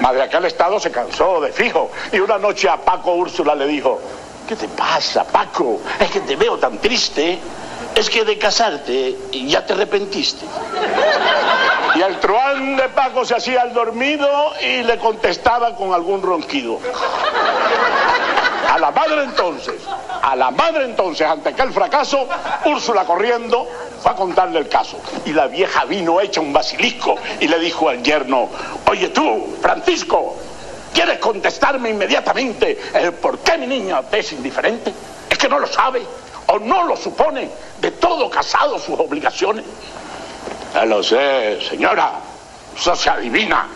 [0.00, 4.00] Madre aquel estado se cansó de fijo y una noche a Paco Úrsula le dijo,
[4.46, 5.80] ¿qué te pasa Paco?
[5.98, 7.38] Es que te veo tan triste.
[7.94, 10.44] Es que de casarte ya te arrepentiste.
[11.94, 14.28] Y el truán de Paco se hacía el dormido
[14.62, 16.78] y le contestaba con algún ronquido.
[18.76, 19.76] A la madre entonces,
[20.20, 22.28] a la madre entonces, ante aquel fracaso,
[22.66, 23.66] Úrsula corriendo
[24.02, 24.98] fue a contarle el caso.
[25.24, 28.50] Y la vieja vino hecha un basilisco y le dijo al yerno,
[28.90, 30.36] oye tú, Francisco,
[30.92, 34.92] ¿quieres contestarme inmediatamente el por qué mi niña te es indiferente?
[35.30, 36.02] ¿Es que no lo sabe
[36.48, 37.48] o no lo supone
[37.80, 39.64] de todo casado sus obligaciones?
[40.74, 42.12] Ya lo sé, señora,
[42.76, 43.68] eso se adivina.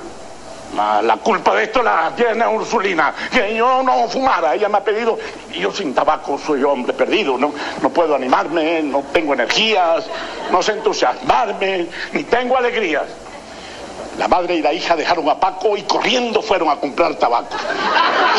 [0.77, 5.18] La culpa de esto la tiene Ursulina, que yo no fumara, ella me ha pedido,
[5.53, 7.53] yo sin tabaco soy hombre perdido, no,
[7.83, 10.07] no puedo animarme, no tengo energías,
[10.53, 13.05] no sé entusiasmarme, ni tengo alegrías.
[14.16, 17.57] La madre y la hija dejaron a Paco y corriendo fueron a comprar tabaco.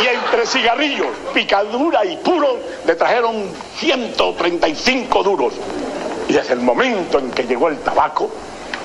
[0.01, 5.53] Y entre cigarrillos, picadura y puro, le trajeron 135 duros.
[6.29, 8.29] Y desde el momento en que llegó el tabaco,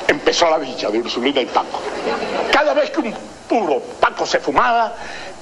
[0.09, 1.80] empezó la dicha de Ursulina y Paco.
[2.51, 4.92] Cada vez que un puro Paco se fumaba,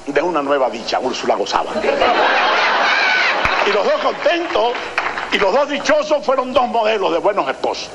[0.06, 1.72] de una nueva dicha Úrsula gozaba.
[3.66, 4.72] Y los dos contentos
[5.32, 7.88] y los dos dichosos fueron dos modelos de buenos esposos.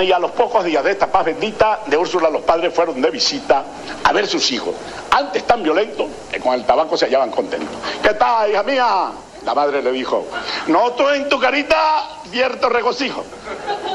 [0.00, 3.10] Y a los pocos días de esta paz bendita, de Úrsula los padres fueron de
[3.10, 3.64] visita
[4.04, 4.74] a ver sus hijos.
[5.10, 7.76] Antes tan violentos que con el tabaco se hallaban contentos.
[8.02, 9.10] ¿Qué tal, hija mía?
[9.44, 10.26] La madre le dijo,
[10.68, 13.24] noto en tu carita cierto regocijo.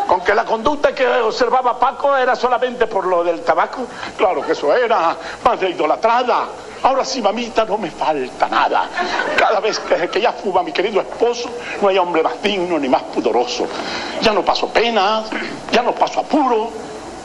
[0.07, 3.85] Con que la conducta que observaba Paco era solamente por lo del tabaco.
[4.17, 6.47] Claro que eso era, madre idolatrada.
[6.83, 8.87] Ahora sí, mamita, no me falta nada.
[9.35, 11.49] Cada vez que, que ya fuma mi querido esposo,
[11.81, 13.67] no hay hombre más digno ni más pudoroso.
[14.21, 15.25] Ya no paso penas,
[15.71, 16.69] ya no paso apuro.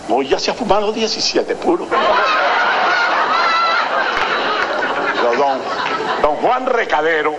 [0.08, 1.88] Hoy ya se ha fumado 17 puros.
[5.14, 5.58] Pero don,
[6.20, 7.34] don Juan Recadero,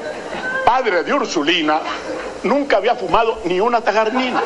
[0.74, 1.82] padre de Ursulina,
[2.41, 4.41] nunca había fumado ni una tagarnina.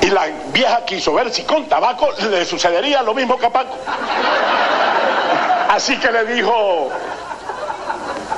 [0.00, 3.76] Y la vieja quiso ver si con tabaco le sucedería lo mismo que a Paco.
[5.70, 6.88] Así que le dijo,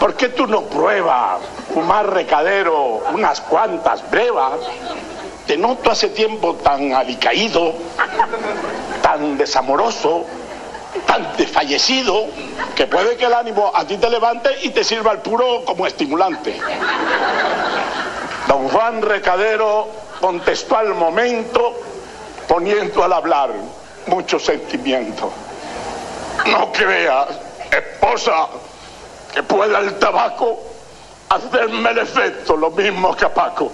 [0.00, 1.42] ¿por qué tú no pruebas
[1.74, 4.54] fumar recadero unas cuantas brevas?
[5.46, 7.74] Te noto hace tiempo tan alicaído,
[9.02, 10.24] tan desamoroso,
[11.06, 12.26] tan desfallecido,
[12.74, 15.86] que puede que el ánimo a ti te levante y te sirva el puro como
[15.86, 16.58] estimulante.
[18.46, 19.88] Don Juan Recadero
[20.20, 21.74] contestó al momento
[22.46, 23.50] poniendo al hablar
[24.06, 25.30] mucho sentimiento.
[26.46, 27.28] No creas,
[27.70, 28.48] esposa,
[29.34, 30.58] que pueda el tabaco
[31.28, 33.70] hacerme el efecto lo mismo que a Paco.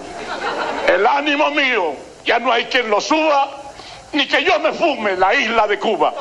[0.87, 1.93] El ánimo mío
[2.25, 3.49] ya no hay quien lo suba,
[4.11, 6.13] ni que yo me fume la isla de Cuba.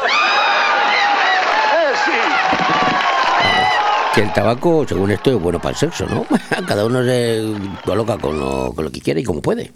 [4.14, 6.24] Que el tabaco, según esto, es bueno para el sexo, ¿no?
[6.66, 7.52] Cada uno se
[7.84, 9.72] coloca con lo, con lo que quiere y como puede.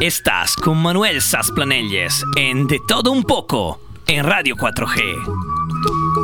[0.00, 6.19] Estás con Manuel Sasplanelles en De Todo Un Poco en Radio 4G.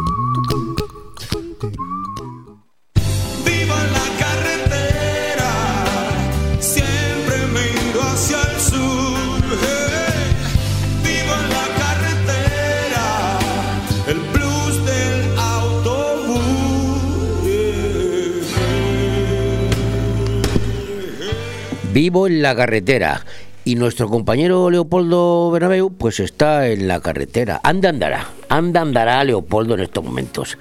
[21.97, 23.23] Vivo en la carretera.
[23.65, 27.59] Y nuestro compañero Leopoldo Bernabeu, pues está en la carretera.
[27.63, 28.27] Anda, andará.
[28.51, 30.59] Anda, andará Leopoldo en estos momentos.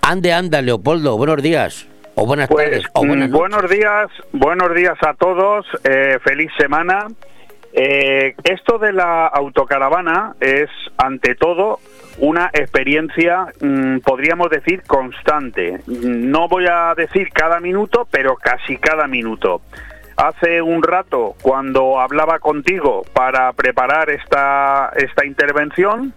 [0.00, 1.18] Ande, anda, Leopoldo.
[1.18, 1.86] Buenos días.
[2.14, 2.86] O buenas tardes.
[2.94, 7.08] O buenas Mm, buenos días, buenos días a todos, eh, feliz semana.
[7.74, 11.80] Eh, esto de la autocaravana es, ante todo,
[12.20, 15.80] una experiencia, mm, podríamos decir, constante.
[15.86, 19.60] No voy a decir cada minuto, pero casi cada minuto.
[20.20, 26.12] Hace un rato, cuando hablaba contigo para preparar esta, esta intervención,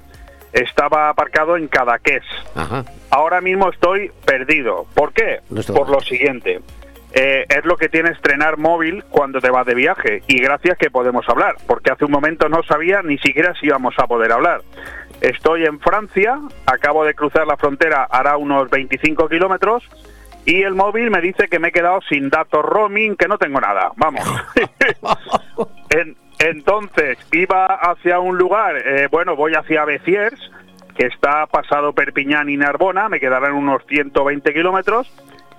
[0.51, 2.23] estaba aparcado en Cadaqués.
[2.53, 2.83] Ajá.
[3.11, 4.87] Ahora mismo estoy perdido.
[4.93, 5.39] ¿Por qué?
[5.49, 6.59] No Por lo siguiente.
[7.13, 10.21] Eh, es lo que tiene estrenar móvil cuando te vas de viaje.
[10.27, 13.93] Y gracias que podemos hablar, porque hace un momento no sabía ni siquiera si íbamos
[13.99, 14.63] a poder hablar.
[15.21, 19.87] Estoy en Francia, acabo de cruzar la frontera, hará unos 25 kilómetros,
[20.45, 23.59] y el móvil me dice que me he quedado sin datos roaming, que no tengo
[23.61, 23.91] nada.
[23.95, 24.23] Vamos.
[25.89, 30.39] En- entonces, iba hacia un lugar, eh, bueno, voy hacia Beciers,
[30.97, 35.07] que está pasado Perpiñán y Narbona, me quedarán unos 120 kilómetros,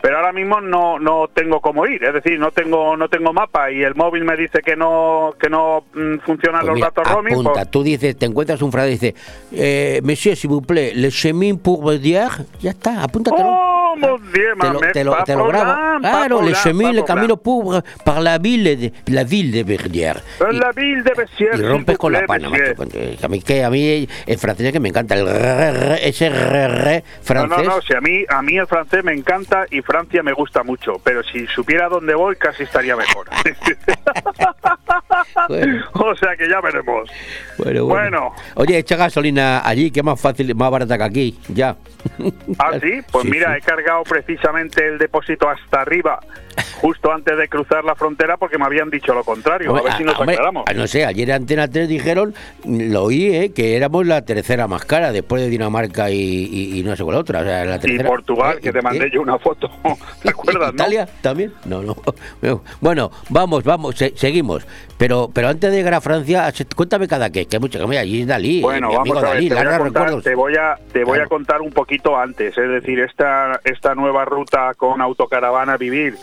[0.05, 3.71] pero ahora mismo no, no tengo cómo ir, es decir, no tengo no tengo mapa
[3.71, 7.11] y el móvil me dice que no que no mm, funcionan Pues los mira, datos
[7.11, 7.33] roaming.
[7.33, 9.15] apunta, pues- tú dices, te encuentras un frase dice,
[9.51, 13.49] eh, Monsieur, s'il vous plaît, le chemin pour Bedière, ya está, apúntatelo.
[13.49, 16.01] Oh, mon Dieu, te lo, te lo, te lo grabo.
[16.01, 20.21] Claro, le chemin, le camino pour par la ville de, la ville de Verdière.
[20.41, 22.51] En la ville de Bessières, Y rompes con la pana.
[22.93, 25.27] Eh, A mí, que, a mí el francés que me encanta, el
[26.03, 27.67] ese re No, francés.
[27.67, 30.65] no, no, si a mí, a mí el francés me encanta y Francia me gusta
[30.65, 33.29] mucho, pero si supiera dónde voy casi estaría mejor.
[35.93, 37.09] o sea que ya veremos.
[37.59, 38.33] Bueno, Bueno.
[38.57, 41.77] Oye, echa gasolina allí, que es más fácil, más barata que aquí, ya.
[42.59, 43.59] Ah, sí, pues Sí, mira, sí.
[43.59, 46.21] he cargado precisamente el depósito hasta arriba,
[46.81, 49.71] justo antes de cruzar la frontera, porque me habían dicho lo contrario.
[49.71, 50.65] Hombre, a ver si nos hombre, aclaramos.
[50.75, 52.35] no sé, ayer en Antena 3 dijeron,
[52.67, 56.83] lo oí, eh, que éramos la tercera más cara después de Dinamarca y, y- y
[56.83, 57.41] no sé cuál otra.
[57.41, 58.61] O sea, la Y tercera, Portugal, ¿Eh?
[58.63, 59.11] que te mandé ¿Eh?
[59.13, 59.71] yo una foto.
[60.23, 60.75] ¿Te acuerdas, no?
[60.75, 61.53] ¿Italia también?
[61.65, 61.97] No, no.
[62.81, 64.67] Bueno, vamos, vamos, se- seguimos.
[64.99, 67.99] Pero pero antes de llegar a Francia, cuéntame cada que, que hay mucho que me
[67.99, 68.61] allí Dalí.
[68.63, 70.25] Bueno, mi amigo vamos a ver, Dalí, te voy a, contar, recuerdos.
[70.25, 74.25] te voy a, te voy a contar un poquito antes, es decir, esta, esta nueva
[74.25, 76.17] ruta con autocaravana Vivir,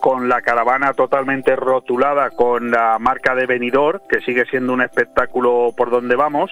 [0.00, 5.72] con la caravana totalmente rotulada con la marca de Benidorm, que sigue siendo un espectáculo
[5.76, 6.50] por donde vamos,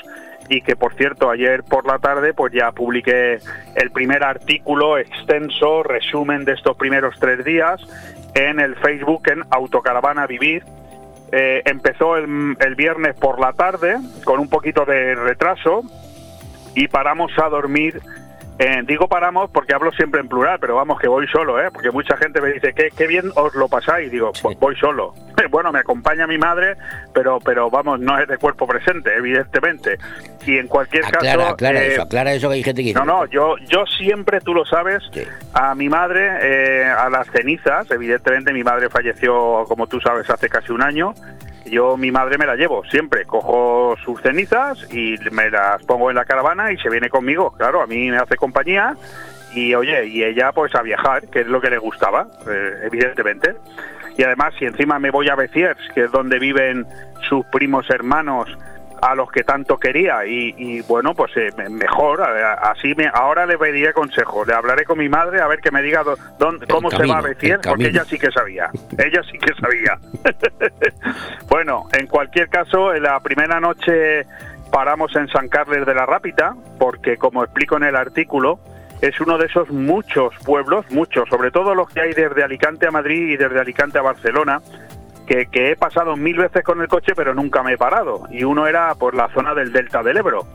[0.51, 3.39] y que por cierto ayer por la tarde pues ya publiqué
[3.77, 7.81] el primer artículo extenso, resumen de estos primeros tres días
[8.35, 10.65] en el Facebook en Autocaravana Vivir,
[11.33, 15.83] eh, empezó el, el viernes por la tarde con un poquito de retraso
[16.75, 18.01] y paramos a dormir.
[18.61, 21.71] Eh, digo paramos porque hablo siempre en plural, pero vamos que voy solo, ¿eh?
[21.73, 24.11] porque mucha gente me dice, qué, qué bien os lo pasáis.
[24.13, 25.15] Digo, "Pues voy solo.
[25.51, 26.77] Bueno, me acompaña mi madre,
[27.15, 29.97] pero pero vamos, no es de cuerpo presente, evidentemente.
[30.47, 31.49] Y en cualquier Aclara, caso...
[31.55, 34.53] aclara eh, eso, aclara eso que hay gente que no, no, yo, yo siempre, tú
[34.53, 35.03] lo sabes,
[35.55, 40.51] a mi madre, eh, a las cenizas, evidentemente mi madre falleció, como tú sabes, hace
[40.51, 41.15] casi un año,
[41.67, 46.17] yo mi madre me la llevo siempre, cojo sus cenizas y me las pongo en
[46.17, 48.97] la caravana y se viene conmigo, claro, a mí me hace compañía
[49.55, 53.55] y oye, y ella pues a viajar, que es lo que le gustaba, eh, evidentemente.
[54.17, 56.87] Y además, si encima me voy a Beciers, que es donde viven
[57.29, 58.49] sus primos hermanos
[59.03, 60.25] a los que tanto quería.
[60.27, 64.45] Y, y, bueno pues eh, me- mejor así me ahora le pediría consejo.
[64.45, 67.19] Le hablaré con mi madre a ver que me diga dó- dónde- cómo se va
[67.19, 67.25] a el
[67.71, 69.99] porque ella sí que sabía ella sí que sabía.
[71.49, 74.27] Bueno en cualquier caso en la primera noche
[74.71, 78.61] paramos en San Carles de la Rápita porque como explico en el artículo
[79.01, 82.91] es uno de esos muchos pueblos, muchos, sobre todo los que hay desde Alicante a
[82.91, 84.61] Madrid y desde Alicante a Barcelona,
[85.51, 88.25] que, he pasado mil veces con el coche pero nunca me he parado.
[88.31, 90.47] Y uno era por la zona del Delta del Ebro.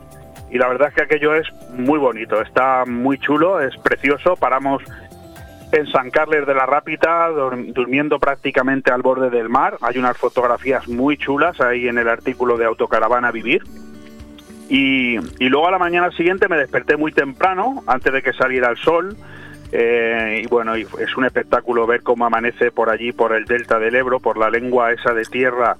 [0.50, 4.36] Y la verdad es que aquello es muy bonito, está muy chulo, es precioso.
[4.36, 4.82] Paramos
[5.72, 9.76] en San Carles de la Rápita, dur- durmiendo prácticamente al borde del mar.
[9.80, 13.62] Hay unas fotografías muy chulas ahí en el artículo de Autocaravana Vivir.
[14.68, 18.68] Y, y luego a la mañana siguiente me desperté muy temprano, antes de que saliera
[18.70, 19.16] el sol.
[19.72, 23.94] Eh, y bueno, es un espectáculo ver cómo amanece por allí, por el delta del
[23.94, 25.76] Ebro, por la lengua esa de tierra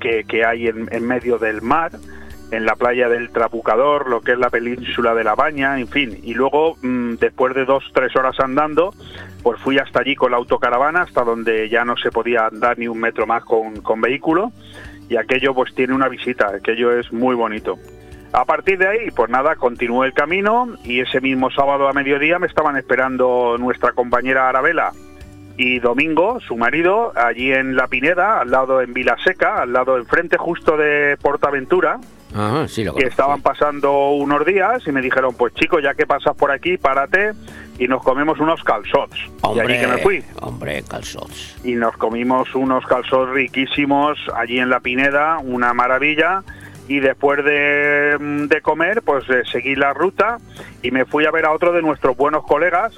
[0.00, 1.92] que, que hay en, medio del mar,
[2.50, 6.18] en la playa del Trabucador, lo que es la península de La Baña, en fin.
[6.22, 8.94] Y luego, mm, después de dos, tres horas andando,
[9.42, 12.88] pues fui hasta allí con la autocaravana, hasta donde ya no se podía andar ni
[12.88, 14.52] un metro más con, con vehículo.
[15.08, 17.78] Y aquello pues tiene una visita, aquello es muy bonito.
[18.34, 22.40] A partir de ahí, pues nada, continué el camino y ese mismo sábado a mediodía
[22.40, 24.90] me estaban esperando nuestra compañera Arabela
[25.56, 30.36] y Domingo, su marido, allí en La Pineda, al lado en Vilaseca, al lado enfrente
[30.36, 32.00] justo de Portaventura,
[32.34, 36.04] Ajá, sí, lo que estaban pasando unos días y me dijeron, pues chico, ya que
[36.04, 37.32] pasas por aquí, párate
[37.78, 39.16] y nos comemos unos calzots.
[39.54, 40.24] y allí que me fui.
[40.40, 41.56] Hombre, calzots.
[41.62, 46.42] Y nos comimos unos calzots riquísimos allí en La Pineda, una maravilla.
[46.88, 50.38] Y después de, mm, de comer, pues eh, seguí la ruta
[50.82, 52.92] y me fui a ver a otro de nuestros buenos colegas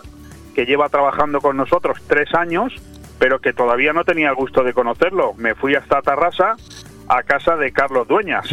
[0.54, 2.72] que lleva trabajando con nosotros tres años,
[3.18, 5.34] pero que todavía no tenía el gusto de conocerlo.
[5.34, 6.56] Me fui hasta Tarrasa,
[7.08, 8.48] a casa de Carlos Dueñas.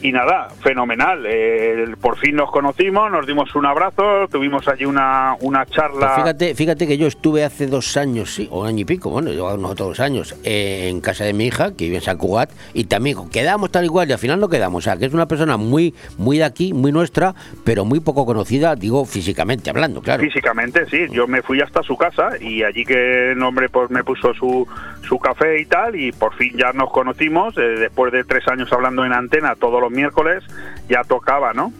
[0.00, 1.24] Y nada, fenomenal.
[1.26, 6.14] Eh, por fin nos conocimos, nos dimos un abrazo, tuvimos allí una, una charla.
[6.14, 9.10] Pues fíjate, fíjate que yo estuve hace dos años, sí, o un año y pico,
[9.10, 12.02] bueno, yo unos otros dos años, eh, en casa de mi hija, que vive en
[12.02, 14.78] San Cugat, y también quedamos tal igual, y al final no quedamos.
[14.78, 17.34] O sea, que es una persona muy, muy de aquí, muy nuestra,
[17.64, 20.22] pero muy poco conocida, digo, físicamente hablando, claro.
[20.22, 21.06] Físicamente, sí.
[21.10, 24.66] Yo me fui hasta su casa y allí que el hombre pues me puso su,
[25.02, 27.56] su café y tal y por fin ya nos conocimos.
[27.58, 30.44] eh, después de tres años hablando en antena todos miércoles,
[30.88, 31.72] ya tocaba, ¿no?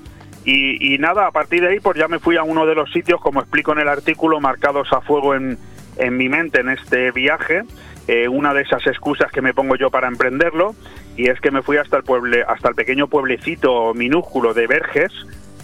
[0.45, 2.91] Y, y nada, a partir de ahí pues ya me fui a uno de los
[2.93, 5.59] sitios, como explico en el artículo, marcados a fuego en,
[5.97, 7.65] en mi mente en este viaje.
[8.09, 10.75] eh, una de esas excusas que me pongo yo para emprenderlo
[11.17, 15.13] y es que me fui hasta el pueble, hasta el pequeño pueblecito minúsculo de Verges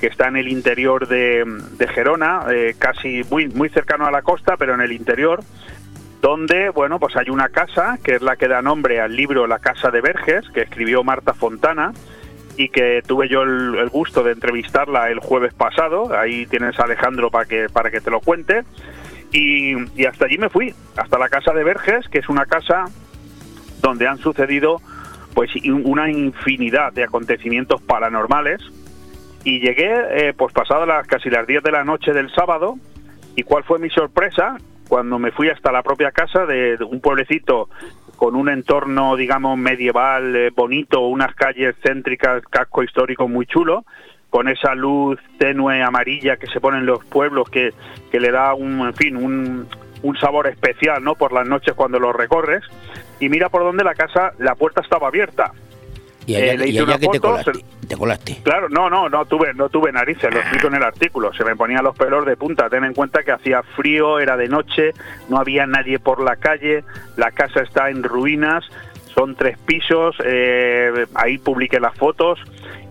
[0.00, 1.44] que está en el interior de,
[1.78, 5.42] de Gerona, eh, casi muy muy cercano a la costa, pero en el interior,
[6.20, 9.60] donde bueno pues hay una casa que es la que da nombre al libro La
[9.60, 11.92] casa de Verges que escribió Marta Fontana
[12.56, 16.16] y que tuve yo el, el gusto de entrevistarla el jueves pasado.
[16.16, 18.62] Ahí tienes a Alejandro para que para que te lo cuente.
[19.34, 22.84] Y, hasta allí me fui, hasta la casa de Verges, que es una casa
[23.82, 24.80] donde han sucedido
[25.34, 28.62] pues una infinidad de acontecimientos paranormales
[29.42, 32.76] y llegué eh, pues pasado las casi las 10 de la noche del sábado
[33.34, 34.56] y cuál fue mi sorpresa
[34.88, 37.68] cuando me fui hasta la propia casa de, de un pueblecito
[38.16, 43.84] con un entorno digamos medieval eh, bonito unas calles céntricas casco histórico muy chulo
[44.30, 47.72] con esa luz tenue amarilla que se pone en los pueblos que,
[48.10, 49.68] que le da un en fin un,
[50.04, 52.62] un sabor especial no por las noches cuando los recorres.
[53.20, 55.52] Y mira por donde la casa la puerta estaba abierta.
[56.26, 57.52] Y allá, Eh, le y hice allá una que te foto, colaste,
[57.86, 58.38] te colaste.
[58.42, 61.32] Claro, no, no, no tuve, no tuve narices, lo explico en el artículo.
[61.34, 62.68] Se me ponían los pelos de punta.
[62.68, 64.92] Ten en cuenta que hacía frío, era de noche,
[65.28, 66.84] no había nadie por la calle,
[67.16, 68.64] la casa está en ruinas,
[69.14, 72.40] son tres pisos, eh, ahí publiqué las fotos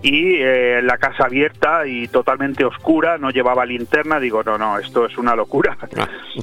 [0.02, 4.20] y eh, la casa abierta y totalmente oscura, no llevaba linterna.
[4.20, 5.78] Digo, no, no, esto es una locura.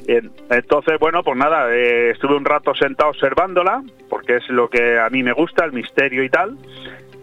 [0.07, 4.97] En- Entonces, bueno, pues nada, eh, estuve un rato sentado observándola, porque es lo que
[4.99, 6.57] a mí me gusta, el misterio y tal.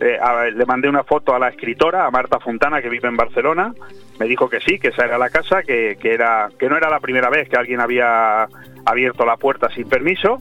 [0.01, 0.19] Eh,
[0.55, 3.75] le mandé una foto a la escritora, a Marta Fontana, que vive en Barcelona.
[4.21, 6.89] Me dijo que sí, que esa era la casa, que, que, era, que no era
[6.89, 8.49] la primera vez que alguien había
[8.85, 10.39] abierto la puerta sin permiso.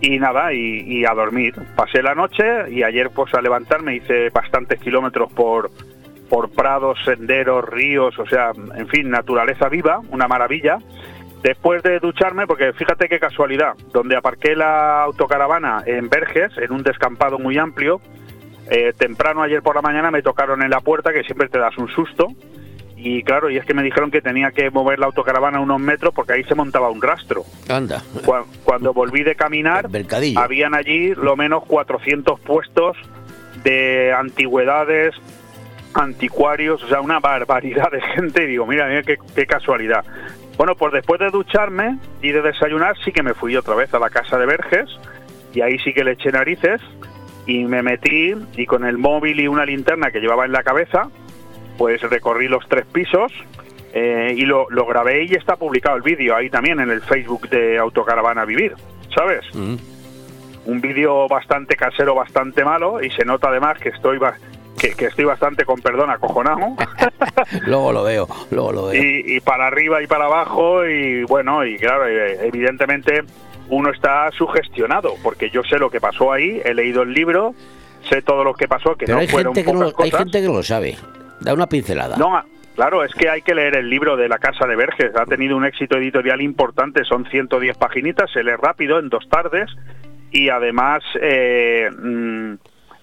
[0.00, 1.54] Y nada, y, y a dormir.
[1.74, 5.70] Pasé la noche y ayer pues a levantarme hice bastantes kilómetros por,
[6.30, 10.78] por prados, senderos, ríos, o sea, en fin, naturaleza viva, una maravilla.
[11.42, 16.82] después de ducharme, porque fíjate qué casualidad, donde aparqué la autocaravana en Verges, en un
[16.82, 18.00] descampado muy amplio,
[18.70, 21.76] eh, temprano ayer por la mañana me tocaron en la puerta, que siempre te das
[21.78, 22.28] un susto,
[22.96, 26.12] y claro, y es que me dijeron que tenía que mover la autocaravana unos metros
[26.14, 27.44] porque ahí se montaba un rastro.
[27.68, 28.02] Anda.
[28.24, 29.88] Cua- Cuando volví de caminar,
[30.36, 32.96] habían allí lo menos 400 puestos
[33.62, 35.14] de antigüedades,
[35.94, 38.44] anticuarios, o sea, una barbaridad de gente.
[38.44, 40.04] Y digo, mira, mira qué, qué casualidad.
[40.56, 43.98] Bueno, pues después de ducharme y de desayunar, sí que me fui otra vez a
[43.98, 44.88] la casa de Verges
[45.54, 46.80] y ahí sí que le eché narices
[47.48, 51.08] y me metí y con el móvil y una linterna que llevaba en la cabeza,
[51.78, 53.32] pues recorrí los tres pisos
[53.94, 57.48] eh, y lo, lo grabé y está publicado el vídeo ahí también en el Facebook
[57.48, 58.74] de Autocaravana Vivir,
[59.14, 59.46] ¿sabes?
[59.54, 64.18] Un vídeo bastante casero, bastante malo y se nota además que estoy
[64.78, 66.76] que, que estoy bastante con perdón acojonado
[67.66, 69.02] luego lo veo, luego lo veo.
[69.02, 73.24] y, y para arriba y para abajo y bueno y claro eh, evidentemente
[73.68, 77.54] uno está sugestionado porque yo sé lo que pasó ahí he leído el libro
[78.08, 80.10] sé todo lo que pasó que Pero no hay fueron gente, que no, pocas hay
[80.10, 80.24] cosas.
[80.24, 80.96] gente que no lo sabe.
[81.40, 82.16] Da una pincelada.
[82.16, 82.44] No, ah,
[82.74, 85.14] claro, es que hay que leer el libro de la Casa de Verges.
[85.16, 89.70] Ha tenido un éxito editorial importante, son 110 paginitas, se lee rápido, en dos tardes,
[90.30, 92.54] y además eh, mm,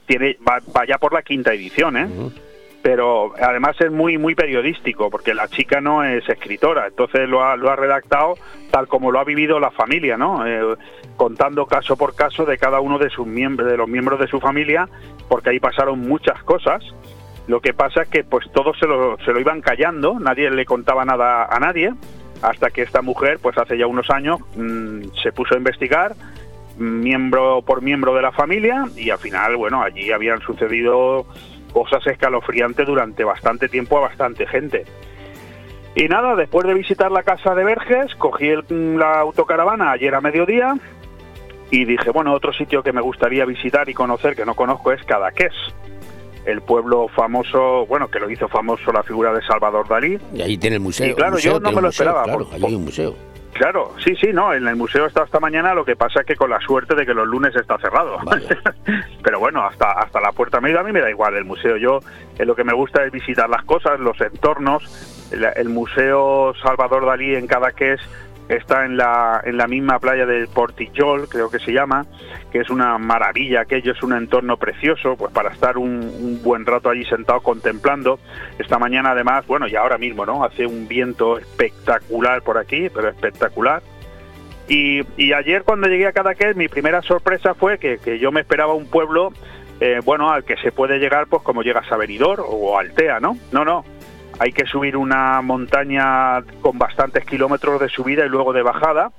[0.06, 2.08] tiene va, va ya por la quinta edición, ¿eh?
[2.86, 7.56] Pero además es muy muy periodístico, porque la chica no es escritora, entonces lo ha,
[7.56, 8.36] lo ha redactado
[8.70, 10.46] tal como lo ha vivido la familia, ¿no?
[10.46, 10.76] Eh,
[11.18, 14.40] contando caso por caso de cada uno de sus miembros, de los miembros de su
[14.40, 14.88] familia,
[15.28, 16.84] porque ahí pasaron muchas cosas.
[17.48, 20.66] Lo que pasa es que pues todos se lo, se lo iban callando, nadie le
[20.66, 21.92] contaba nada a nadie,
[22.44, 26.14] hasta que esta mujer, pues hace ya unos años, mm, se puso a investigar,
[26.78, 31.26] miembro por miembro de la familia, y al final, bueno, allí habían sucedido
[31.76, 34.86] cosas escalofriantes durante bastante tiempo a bastante gente.
[35.94, 40.22] Y nada, después de visitar la casa de Verges, cogí el- la autocaravana ayer a
[40.22, 40.74] mediodía
[41.72, 45.04] y dije, bueno, otro sitio que me gustaría visitar y conocer que no conozco es
[45.04, 45.52] Cadaqués,
[46.46, 50.18] el pueblo famoso, bueno, que lo hizo famoso la figura de Salvador Dalí.
[50.34, 51.08] Y ahí tiene el museo.
[51.12, 52.24] Y claro, museo, yo no me lo museo, esperaba.
[52.24, 53.16] Claro, por- allí hay un museo.
[53.56, 56.36] Claro, sí, sí, no, en el museo está hasta mañana, lo que pasa es que
[56.36, 58.18] con la suerte de que los lunes está cerrado.
[59.24, 61.78] Pero bueno, hasta hasta la puerta media a mí me da igual el museo.
[61.78, 62.00] Yo
[62.38, 65.32] eh, lo que me gusta es visitar las cosas, los entornos.
[65.32, 68.02] El, el museo Salvador Dalí en Cadaqués
[68.50, 72.06] está en la en la misma playa del Portillol, creo que se llama,
[72.52, 76.90] que es una maravilla, aquello es un entorno precioso, pues para estar un, buen rato
[76.90, 78.20] allí sentado contemplando.
[78.60, 80.44] Esta mañana además, bueno, y ahora mismo, ¿no?
[80.44, 83.82] Hace un viento espectacular por aquí, pero espectacular.
[84.68, 88.42] Y, y ayer cuando llegué a Cadaqués, mi primera sorpresa fue que, que yo me
[88.42, 89.32] esperaba un pueblo,
[89.80, 93.38] eh, bueno, al que se puede llegar, pues como llegas a Benidorm o Altea, ¿no?
[93.52, 93.84] No, no.
[94.40, 99.12] Hay que subir una montaña con bastantes kilómetros de subida y luego de bajada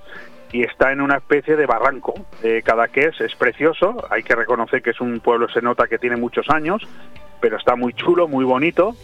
[0.53, 2.15] y está en una especie de barranco.
[2.43, 6.17] Eh, Cadaqués es precioso, hay que reconocer que es un pueblo, se nota que tiene
[6.17, 6.83] muchos años,
[7.41, 8.95] pero está muy chulo, muy bonito.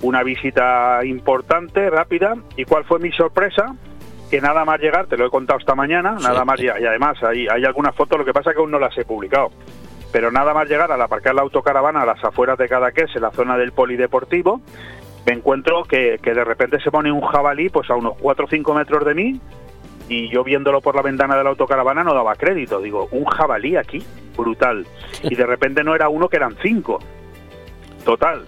[0.00, 2.34] Una visita importante, rápida.
[2.56, 3.74] ¿Y cuál fue mi sorpresa?
[4.30, 7.16] que nada más llegar, te lo he contado esta mañana, nada más llegar, y además
[7.22, 9.50] hay, hay algunas fotos, lo que pasa es que aún no las he publicado,
[10.12, 13.30] pero nada más llegar al aparcar la autocaravana a las afueras de Cadaqués, en la
[13.30, 14.60] zona del polideportivo,
[15.26, 18.48] me encuentro que, que de repente se pone un jabalí pues a unos 4 o
[18.48, 19.40] 5 metros de mí
[20.08, 23.76] y yo viéndolo por la ventana de la autocaravana no daba crédito, digo, un jabalí
[23.76, 24.02] aquí,
[24.36, 24.86] brutal,
[25.22, 26.98] y de repente no era uno que eran cinco,
[28.04, 28.46] total,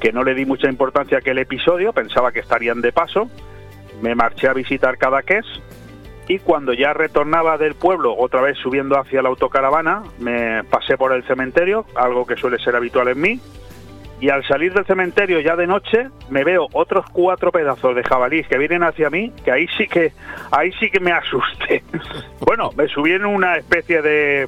[0.00, 3.28] que no le di mucha importancia a aquel episodio, pensaba que estarían de paso,
[4.00, 5.44] me marché a visitar Cadaqués
[6.28, 11.12] y cuando ya retornaba del pueblo, otra vez subiendo hacia la autocaravana, me pasé por
[11.12, 13.40] el cementerio, algo que suele ser habitual en mí,
[14.22, 18.46] y al salir del cementerio ya de noche me veo otros cuatro pedazos de jabalís
[18.46, 20.12] que vienen hacia mí, que ahí sí que
[20.52, 21.82] ahí sí que me asusté.
[22.40, 24.46] bueno, me subí en una especie de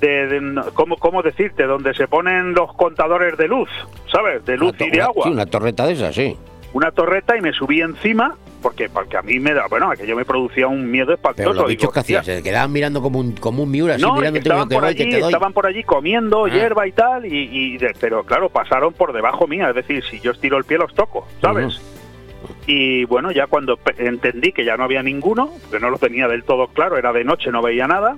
[0.00, 1.62] de, de- ¿cómo, ¿cómo decirte?
[1.62, 3.70] Donde se ponen los contadores de luz,
[4.10, 4.44] ¿sabes?
[4.44, 6.36] De luz y de agua sí, una torreta de esas, sí.
[6.72, 8.34] una torreta y me subí encima
[8.64, 11.68] porque porque a mí me da bueno aquello me producía un miedo espantoso Pero los
[11.68, 12.22] bichos que "Hostia".
[12.24, 15.20] se quedaban mirando como un, como un miura, así mirando estaban por que allí te
[15.20, 15.28] doy.
[15.32, 16.48] estaban por allí comiendo Ah.
[16.48, 20.56] hierba y tal y, pero claro pasaron por debajo mía es decir si yo estiro
[20.56, 21.78] el pie los toco sabes
[22.66, 26.42] y bueno ya cuando entendí que ya no había ninguno que no lo tenía del
[26.44, 28.16] todo claro era de noche no veía nada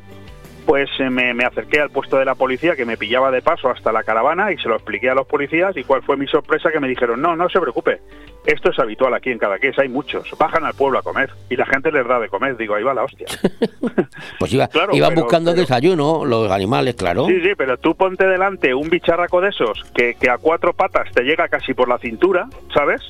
[0.67, 3.93] pues me, me acerqué al puesto de la policía que me pillaba de paso hasta
[3.93, 6.81] la caravana y se lo expliqué a los policías y cuál fue mi sorpresa que
[6.81, 8.01] me dijeron no, no se preocupe,
[8.45, 11.67] esto es habitual aquí en Cadaqués, hay muchos, bajan al pueblo a comer y la
[11.67, 13.27] gente les da de comer, digo, ahí va la hostia.
[14.39, 17.27] Pues iba- Claro, iban buscando pero- desayuno, los animales, claro.
[17.27, 21.11] Sí, sí, pero tú ponte delante un bicharraco de esos que, que a cuatro patas
[21.13, 23.01] te llega casi por la cintura, ¿sabes?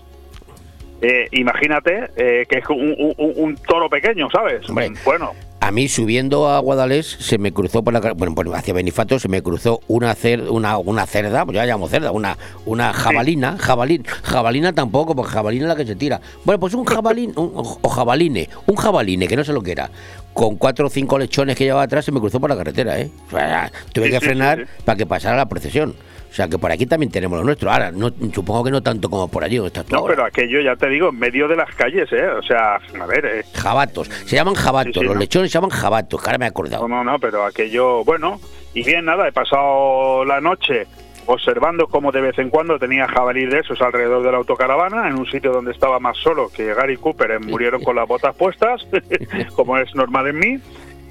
[1.03, 4.69] eh, imagínate eh, que es un, un- un- un toro pequeño, ¿sabes?
[4.69, 4.93] Hombre.
[5.05, 5.33] Bueno,
[5.67, 9.27] A mí subiendo a Guadalés se me cruzó por la bueno, por- hacia Benifato se
[9.29, 13.57] me cruzó una cer, una, una cerda, pues yo la llamo cerda, una, una jabalina,
[13.59, 16.21] jabalín, jabalina tampoco, porque jabalina es la que se tira.
[16.45, 17.51] Bueno, pues un jabalín, un-
[17.83, 19.91] o jabaline, un jabaline, que no sé lo que era,
[20.33, 23.11] con cuatro o cinco lechones que llevaba atrás se me cruzó por la carretera, ¿eh?
[23.27, 25.97] O sea, tuve que frenar para que pasara la procesión.
[26.37, 27.73] O sea que por aquí también tenemos lo nuestro.
[27.73, 30.15] Ahora, no, supongo que no tanto como por allí donde estás tú no, ahora.
[30.17, 32.29] pero aquello ya te digo, en medio de las calles, ¿eh?
[32.29, 34.11] O sea, a ver, eh, Jabatos.
[34.27, 34.93] Se llaman jabatos.
[34.93, 35.21] Sí, sí, los ¿no?
[35.21, 36.21] lechones se llaman jabatos.
[36.21, 36.87] Que ahora me he acordado.
[36.87, 38.39] No, no, no, pero aquello, bueno,
[38.75, 40.87] y bien, nada, he pasado la noche
[41.25, 45.19] observando cómo de vez en cuando tenía jabalí de esos alrededor de la autocaravana, en
[45.19, 48.87] un sitio donde estaba más solo que Gary Cooper, eh, murieron con las botas puestas,
[49.57, 50.59] como es normal en mí,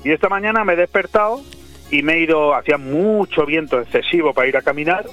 [0.03, 1.41] y esta mañana me he despertado
[1.91, 5.05] y me he ido, hacía mucho viento excesivo para ir a caminar,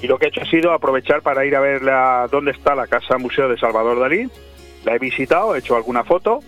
[0.00, 2.74] y lo que he hecho ha sido aprovechar para ir a ver la, dónde está
[2.74, 4.28] la Casa Museo de Salvador Dalí,
[4.84, 6.40] la he visitado, he hecho alguna foto,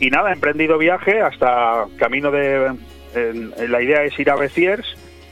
[0.00, 2.74] y nada, he emprendido viaje hasta camino de...
[3.68, 4.86] la idea es ir a Beciers,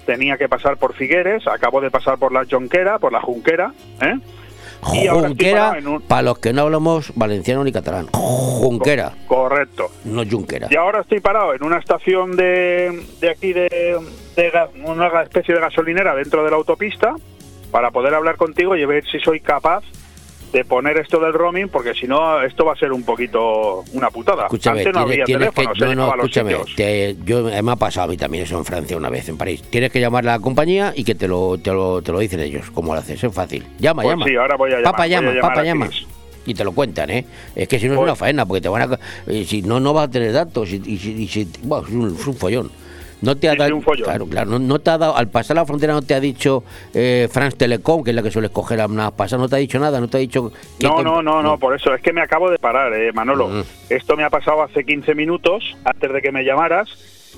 [0.06, 4.14] tenía que pasar por Figueres, acabo de pasar por la Jonquera, por la Junquera, ¿eh?
[4.82, 8.06] Junquera, un- para los que no hablamos valenciano ni catalán.
[8.12, 9.90] Junquera, Correcto.
[10.04, 10.68] no Junquera.
[10.70, 13.98] Y ahora estoy parado en una estación de, de aquí, de,
[14.84, 17.14] una especie de gasolinera dentro de la autopista,
[17.70, 19.82] para poder hablar contigo y ver si soy capaz
[20.56, 24.08] de poner esto del roaming, porque si no, esto va a ser un poquito una
[24.10, 24.44] putada.
[24.44, 25.86] Escúchame, Antes no tienes, había tienes que.
[25.88, 26.56] se No, escúchame.
[26.74, 29.36] te- yo, eh, me ha pasado a mí también eso en Francia una vez, en
[29.36, 29.62] París.
[29.68, 32.40] Tienes que llamar a la compañía y que te lo, te lo, te lo dicen
[32.40, 33.22] ellos, cómo lo haces.
[33.22, 33.66] Es fácil.
[33.78, 34.26] Llama, Pues llama.
[34.26, 35.90] sí, ahora voy a llamar, Papa voy a llama, a llama.
[36.46, 37.26] Y te lo cuentan, ¿eh?
[37.54, 38.98] Es que si no es Pues- una faena, porque te van a.
[39.26, 40.70] eh, si no, no vas a tener datos.
[40.72, 42.70] Y, y, si- y si- bueno, es, un, es un follón.
[43.22, 43.80] No te ha dado.
[43.80, 44.50] Claro, claro.
[44.50, 45.16] No, no te ha dado.
[45.16, 48.30] Al pasar la frontera, no te ha dicho eh, France Telecom, que es la que
[48.30, 49.38] suele escoger a una pasar.
[49.38, 50.52] No te ha dicho nada, no te ha dicho.
[50.82, 53.48] No, no, no, no, por eso es que me acabo de parar, eh, Manolo.
[53.48, 53.62] Mm.
[53.90, 56.88] Esto me ha pasado hace 15 minutos antes de que me llamaras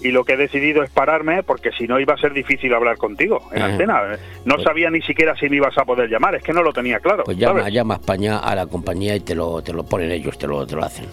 [0.00, 2.96] y lo que he decidido es pararme porque si no iba a ser difícil hablar
[2.98, 3.72] contigo en Ajá.
[3.72, 4.14] antena.
[4.14, 6.62] Eh, No Pues- sabía ni siquiera si me ibas a poder llamar, es que no
[6.62, 7.24] lo tenía claro.
[7.24, 7.74] Pues llama, ¿sabes?
[7.74, 10.66] llama a España a la compañía y te lo, te lo ponen ellos, te lo,
[10.66, 11.06] te lo hacen.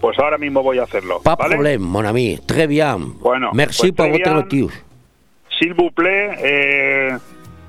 [0.00, 1.20] Pues ahora mismo voy a hacerlo.
[1.22, 1.54] Pas ¿vale?
[1.54, 2.38] problème, mon ami.
[2.46, 3.18] Très bien.
[3.18, 4.68] Bueno, Merci pues por très votre bien.
[5.58, 7.16] S'il vous plaît, eh,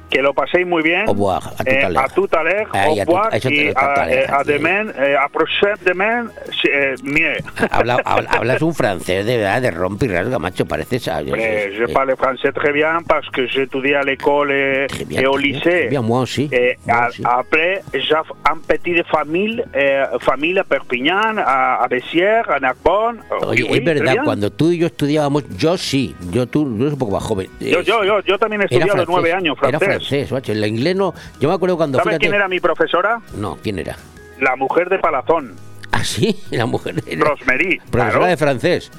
[0.10, 1.06] que lo paséis muy bien.
[1.08, 2.04] Au revoir, à tout Eh, à l'heure.
[2.04, 5.16] a tout à l'heure, Ay, au a revoir, y a, a eh, a demain, eh,
[5.16, 6.28] a prochain demain,
[6.66, 7.38] eh, mieux.
[7.72, 10.66] Hablas un francés de verdad, de rompe y rasga, macho.
[10.66, 11.08] Pareces.
[11.08, 14.88] a- je eh, parle français très bien parce que j'ai étudié à l'école et,
[15.28, 15.88] au lycée.
[15.90, 16.50] bien, moi aussi.
[16.88, 18.16] A- après, j'ai
[18.52, 20.04] une petite famille, eh,
[20.68, 23.20] Perpignan, à, à Bessières, à Narbonne.
[23.48, 26.82] Oye, Oui, oui, es verdad, cuando tú y yo estudiábamos, yo sí, yo tú, yo
[26.84, 27.48] eres un poco más joven.
[27.60, 29.99] Yo, eh, yo, yo, también he estudiado nueve años francés.
[30.00, 30.52] Francés, macho.
[30.52, 31.14] El inglés no.
[31.40, 31.98] Yo me acuerdo cuando.
[31.98, 33.22] ¿Sabes fíjate- quién era mi profesora?
[33.36, 33.96] No, ¿quién era?
[34.40, 35.56] La mujer de Palazón,
[35.92, 36.96] Ah, sí, la mujer.
[37.08, 37.80] Era Rosemary.
[37.92, 38.26] profesora claro.
[38.28, 38.92] de francés.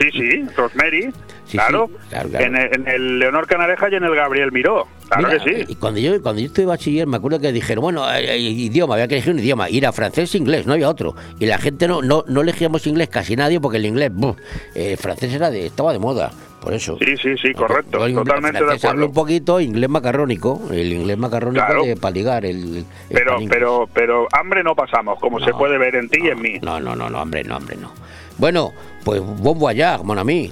[0.00, 1.12] Sí, sí, Rosemary.
[1.46, 1.88] Sí, claro.
[1.92, 2.44] sí, claro, claro.
[2.46, 4.88] En, el, en el Leonor Canareja y en el Gabriel Miró.
[5.08, 5.64] Claro Mira, que sí.
[5.68, 8.94] Y cuando yo, cuando yo estuve bachiller, me acuerdo que dijeron, bueno, eh, eh, idioma,
[8.94, 9.70] había que elegir un idioma.
[9.70, 11.14] Ir a francés e inglés, no había otro.
[11.38, 14.36] Y la gente no, no, no elegíamos inglés casi nadie porque el inglés, buf,
[14.74, 16.32] eh, el francés era de, estaba de moda.
[16.64, 16.96] Por eso.
[16.98, 18.08] Sí, sí, sí, correcto.
[18.08, 19.06] Yo Totalmente de hablo acuerdo.
[19.06, 20.62] un poquito, inglés macarrónico.
[20.70, 21.84] El inglés macarrónico Claro.
[21.84, 22.46] de, para ligar.
[22.46, 26.28] El, el Pero, pero, pero hambre no pasamos, como se puede ver en ti y
[26.28, 26.58] en mí.
[26.62, 27.92] No, no, no, no, hombre, no, hombre, no.
[28.38, 28.72] Bueno,
[29.04, 30.50] pues bon voyage, mon ami.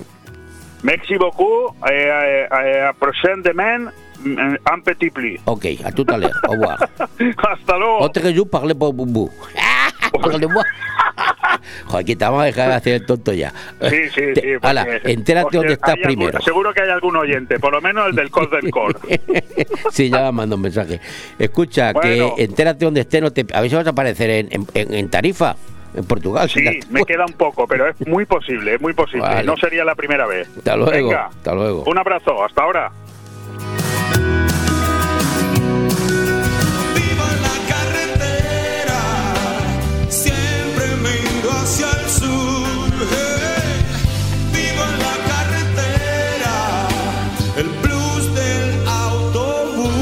[0.83, 1.75] Merci beaucoup.
[1.91, 3.91] Eh, eh, eh, à prochain demain,
[4.25, 5.41] mm, un petit plus.
[5.47, 6.39] Ok, a tout à l'heure.
[6.47, 6.77] Au revoir.
[7.39, 8.01] Hasta luego.
[8.01, 9.31] Autre jour, parlez pour Boubou.
[12.05, 13.53] Que te vamos a dejar de hacer el tonto ya.
[13.89, 14.41] Sí, sí, sí.
[14.61, 16.41] porque- entérate dónde estás algún- primero.
[16.43, 18.99] seguro que hay algún oyente, por lo menos el del COS del COR.
[19.93, 21.01] sí, ya me mandó un mensaje.
[21.39, 22.35] Escucha, Bueno.
[22.37, 25.57] que entérate dónde esté, no te, a ver si vas a aparecer en, en- Tarifa,
[25.95, 26.49] en Portugal.
[26.49, 29.23] Sí, me queda un poco, pero es muy posible, es muy posible.
[29.27, 29.45] Vale.
[29.45, 30.49] No sería la primera vez.
[30.57, 31.85] Hasta luego, Venga, hasta luego.
[31.87, 32.91] un abrazo, hasta ahora.
[41.73, 42.91] Hacia el sur.
[43.11, 43.85] hey.
[44.53, 46.89] Vivo en la carretera.
[47.57, 49.93] El blues del autobús.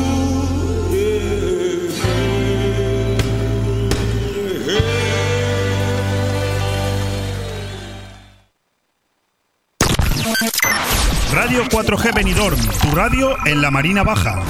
[11.32, 14.42] Radio 4G Benidorm, tu radio en la Marina Baja.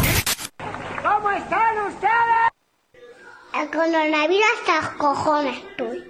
[1.02, 2.50] ¿Cómo están ustedes?
[3.52, 6.09] El coronavirus hasta los cojones estoy.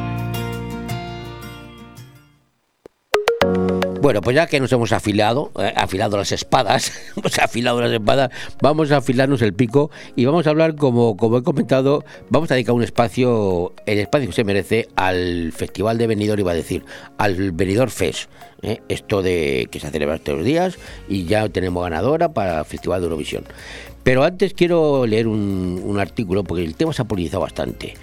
[4.21, 8.29] Pues ya que nos hemos afilado, eh, afilado las espadas, hemos afilado las espadas,
[8.61, 12.53] vamos a afilarnos el pico y vamos a hablar, como, como he comentado, vamos a
[12.53, 16.83] dedicar un espacio, el espacio que se merece al Festival de Benidorm, iba a decir,
[17.17, 18.29] al Benidorm Fest.
[18.61, 20.77] eh, esto de que se celebra estos días
[21.09, 23.43] y ya tenemos ganadora para el Festival de Eurovisión.
[24.03, 27.93] Pero antes quiero leer un, un artículo, porque el tema se ha politizado bastante.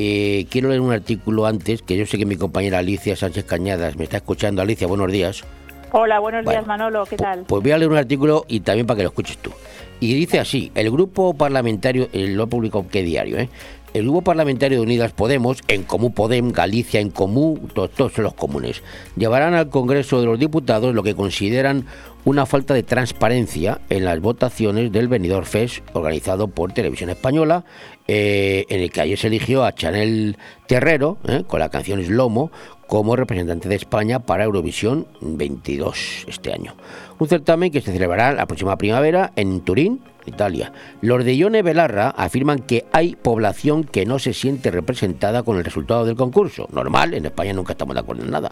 [0.00, 3.96] Eh, quiero leer un artículo antes, que yo sé que mi compañera Alicia Sánchez Cañadas
[3.96, 4.62] me está escuchando.
[4.62, 5.42] Alicia, buenos días.
[5.90, 6.60] Hola, buenos Bueno.
[6.60, 7.44] días Manolo, ¿qué tal?
[7.48, 9.50] Pues voy a leer un artículo y también para que lo escuches tú.
[9.98, 13.48] Y dice así, el grupo parlamentario, eh, lo ha publicado qué diario, ¿eh?
[13.92, 18.24] El grupo parlamentario de Unidas Podemos, en Comú Podem, Galicia en Comú, to- todos son
[18.24, 18.82] los comunes,
[19.16, 21.86] llevarán al Congreso de los Diputados lo que consideran
[22.26, 27.64] una falta de transparencia en las votaciones del Benidorm Fest organizado por Televisión Española,
[28.08, 32.50] eh, en el que ayer se eligió a Chanel Terrero, eh, con la canción Slomo,
[32.86, 36.74] como representante de España para Eurovisión 22 este año.
[37.18, 40.72] Un certamen que se celebrará la próxima primavera en Turín, Italia.
[41.02, 45.64] Los de Ione Belarra afirman que hay población que no se siente representada con el
[45.64, 46.68] resultado del concurso.
[46.72, 48.50] Normal, en España nunca estamos de acuerdo en nada.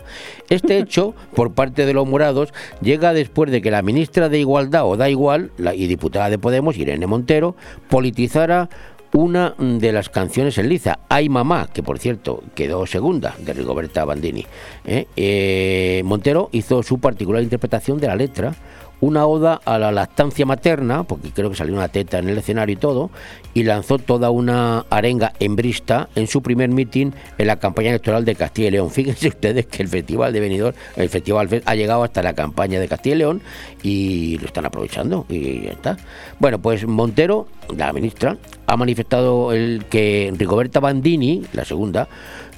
[0.51, 2.53] Este hecho, por parte de los morados,
[2.83, 6.39] llega después de que la ministra de Igualdad, o da igual, la, y diputada de
[6.39, 7.57] Podemos, Irene Montero,
[7.89, 8.69] politizara
[9.17, 14.05] una de las canciones en liza, Ay Mamá, que por cierto quedó segunda, de Rigoberta
[14.05, 14.45] Bandini.
[14.85, 15.07] ¿eh?
[15.17, 18.55] Eh, Montero hizo su particular interpretación de la letra,
[19.01, 22.75] una oda a la lactancia materna, porque creo que salió una teta en el escenario
[22.75, 23.11] y todo,
[23.57, 28.35] y lanzó toda una arenga embrista en su primer mitin en la campaña electoral de
[28.35, 28.91] Castilla y León.
[28.93, 32.79] Fíjense ustedes que el Festival de Benidorm, el Festival Fest, ha llegado hasta la campaña
[32.79, 33.41] de Castilla y León
[33.83, 35.97] y lo están aprovechando y ya está.
[36.39, 42.09] Bueno, pues Montero, la ministra, ha manifestado el que Rigoberta Bandini, la segunda,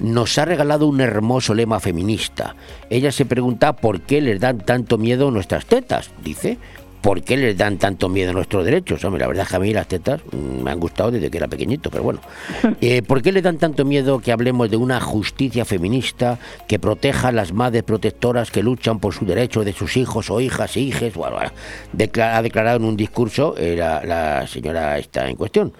[0.01, 2.57] nos ha regalado un hermoso lema feminista.
[2.89, 6.57] Ella se pregunta por qué les dan tanto miedo nuestras tetas, dice.
[7.01, 9.03] ¿Por qué les dan tanto miedo nuestros derechos?
[9.05, 11.37] Hombre, la verdad es que a mí las tetas mm, me han gustado desde que
[11.37, 12.19] era pequeñito, pero bueno.
[12.81, 17.29] Eh, ¿Por qué les dan tanto miedo que hablemos de una justicia feminista que proteja
[17.29, 20.81] a las madres protectoras que luchan por su derecho de sus hijos o hijas e
[20.81, 21.13] hijes?
[21.13, 21.51] Bueno, bueno,
[21.93, 25.73] decla- ha declarado en un discurso eh, la, la señora esta en cuestión.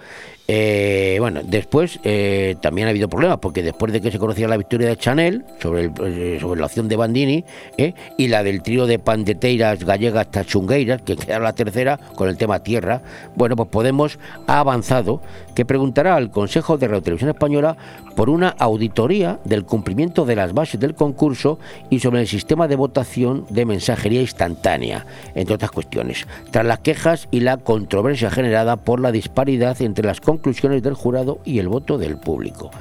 [0.51, 4.57] Eh, bueno, después eh, también ha habido problemas, porque después de que se conocía la
[4.57, 7.45] victoria de Chanel sobre, el- eh, sobre la opción de Bandini
[7.77, 12.38] eh, y la del trío de pandeteiras gallegas tachungueiras, que queda la tercera con el
[12.38, 13.03] tema tierra,
[13.35, 14.17] bueno, pues Podemos
[14.47, 15.21] ha avanzado
[15.60, 17.76] que preguntará al Consejo de Radio Televisión Española
[18.15, 21.60] por una auditoría del cumplimiento de las bases del concurso
[21.90, 25.06] y sobre el sistema de votación de mensajería instantánea,
[25.36, 30.22] entre otras cuestiones, tras las quejas y la controversia generada por la disparidad entre las
[30.22, 32.72] conclusiones del jurado y el voto del público.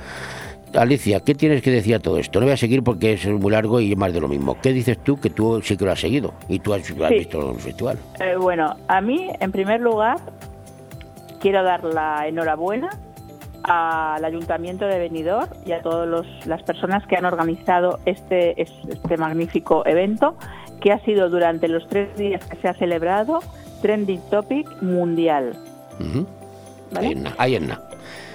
[0.72, 2.38] Alicia, ¿qué tienes que decir a todo esto?
[2.38, 4.56] No voy a seguir porque es muy largo y es más de lo mismo.
[4.62, 7.58] ¿Qué dices tú que tú sí que lo has seguido y tú has, visto el
[7.58, 7.98] festival?
[8.20, 10.18] Eh, bueno, a mí, en primer lugar,
[11.40, 12.90] quiero dar la enhorabuena
[13.64, 19.16] al Ayuntamiento de Benidorm y a todas las personas que han organizado este, es- este
[19.16, 20.36] magnífico evento,
[20.80, 23.40] que ha sido durante los tres días que se ha celebrado
[23.82, 25.54] Trending Topic Mundial.
[26.92, 27.08] ¿vale?
[27.08, 27.26] Ahí en.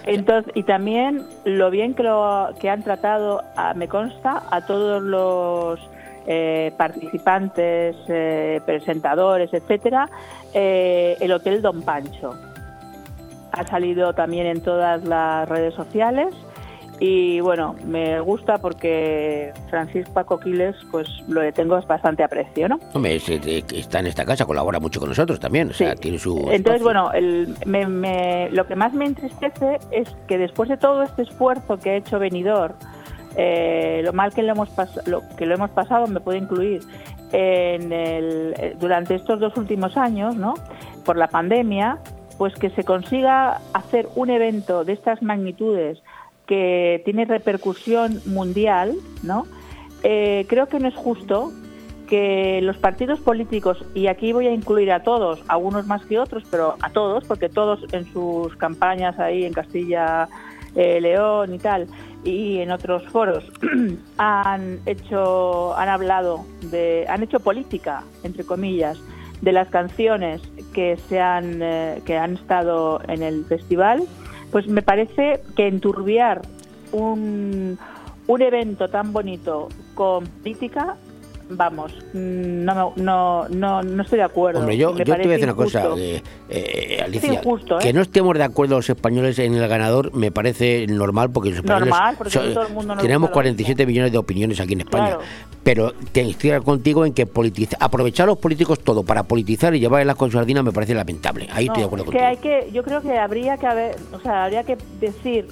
[0.06, 5.02] Entonces, y también lo bien que, lo, que han tratado, a- me consta, a todos
[5.02, 5.80] los
[6.28, 10.10] eh, participantes, eh, presentadores, etcétera,
[10.54, 12.32] eh, el Hotel Don Pancho.
[13.54, 16.34] Ha salido también en todas las redes sociales
[17.00, 22.80] y bueno, me gusta porque Francisco Paco Quiles, pues lo le tengo bastante aprecio, ¿no?
[22.94, 26.18] Hombre, es- es- está en esta casa, colabora mucho con nosotros también, o sea, tiene
[26.20, 26.38] su...
[26.52, 26.84] Entonces, espacio.
[26.84, 31.24] bueno, el- me- me- lo que más me entristece es que después de todo este
[31.24, 32.74] esfuerzo que ha hecho Benidorm,
[33.36, 34.70] eh, lo mal que lo hemos
[35.08, 36.82] lo que lo hemos pasado me puede incluir
[37.32, 40.54] en el, eh, durante estos dos últimos años, ¿no?
[41.04, 41.98] Por la pandemia,
[42.38, 46.00] pues que se consiga hacer un evento de estas magnitudes
[46.46, 49.46] que tiene repercusión mundial, ¿no?
[50.04, 51.52] Eh, creo que no es justo
[52.08, 56.20] que los partidos políticos, y aquí voy a incluir a todos, a unos más que
[56.20, 60.28] otros, pero a todos, porque todos en sus campañas ahí en Castilla,
[60.76, 61.88] eh, León y tal,
[62.24, 63.46] y en otros foros
[64.18, 69.00] han hecho, han hablado de, han hecho política, entre comillas,
[69.42, 70.42] de las canciones
[70.74, 74.04] que se han, eh, que han estado en el festival,
[74.52, 76.42] pues me parece que enturbiar
[76.92, 77.78] un,
[78.28, 80.98] un evento tan bonito con política,
[81.50, 84.60] vamos, no, no, no, no estoy de acuerdo.
[84.60, 87.34] Hombre, yo, yo te voy a decir una cosa, eh, eh, Alicia.
[87.34, 87.84] injusto, ¿eh?
[87.84, 91.60] Que no estemos de acuerdo los españoles en el ganador me parece normal porque los
[91.60, 94.60] españoles Normal, porque son- todo el mundo nos tenemos gusta lo 47 millones de opiniones
[94.60, 95.06] aquí en España.
[95.08, 95.22] Claro.
[95.64, 99.80] Pero te estoy contigo en que politiza- aprovechar a los políticos todo para politizar y
[99.80, 101.48] llevarlas con sardinas me parece lamentable.
[101.54, 102.28] Ahí estoy de No, acuerdo es que contigo.
[102.54, 105.48] hay que, yo creo que habría que haber, o sea, habría que decir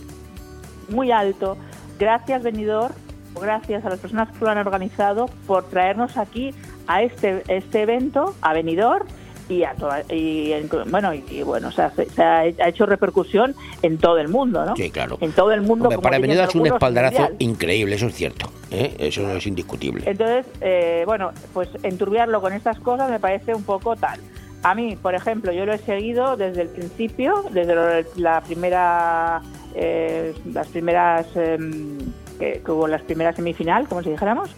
[0.89, 1.55] muy alto,
[1.99, 2.91] gracias venidor,
[3.39, 6.53] gracias a las personas que lo han organizado por traernos aquí
[6.87, 9.05] a este este evento, a venidor
[9.49, 12.85] y a toda, y en- bueno y, y bueno, o sea, se, se ha, hecho
[12.85, 14.75] repercusión en todo el mundo, ¿no?
[14.77, 15.17] Sí, claro.
[15.19, 15.85] En todo el mundo.
[15.85, 17.35] Hombre, como para Venida es un espaldarazo mundial.
[17.39, 18.49] increíble, eso es cierto.
[18.71, 18.95] ¿eh?
[18.97, 20.09] Eso no es indiscutible.
[20.09, 24.19] Entonces, eh, bueno, pues enturbiarlo con estas cosas me parece un poco tal.
[24.63, 29.41] A mí, por ejemplo, yo lo he seguido desde el principio, desde la primera,
[29.75, 31.97] eh, las primeras, em,
[32.41, 34.49] que, que hubo las primeras semifinal, como si dijéramos,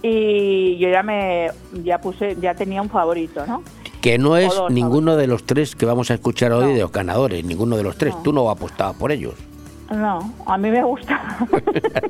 [0.00, 1.50] y yo ya me,
[1.82, 3.62] ya puse, ya tenía un favorito, ¿no?
[4.00, 6.92] Que no es dos, ninguno de los tres que vamos a escuchar hoy de los
[6.92, 8.14] ganadores, ninguno de los tres.
[8.22, 9.34] Tú no apostabas por ellos.
[9.90, 11.38] No, a mí me gusta.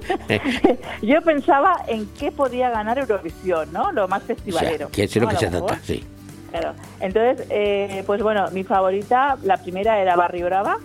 [1.02, 3.92] yo pensaba en qué podía ganar Eurovisión, ¿no?
[3.92, 4.88] Lo más O sea, festivalero.
[4.90, 5.28] que es lo ¿no?
[5.28, 6.04] que se trata, sí.
[6.50, 6.72] Claro.
[7.00, 10.78] Entonces, eh, pues bueno, mi favorita, la primera era Barrio Brava,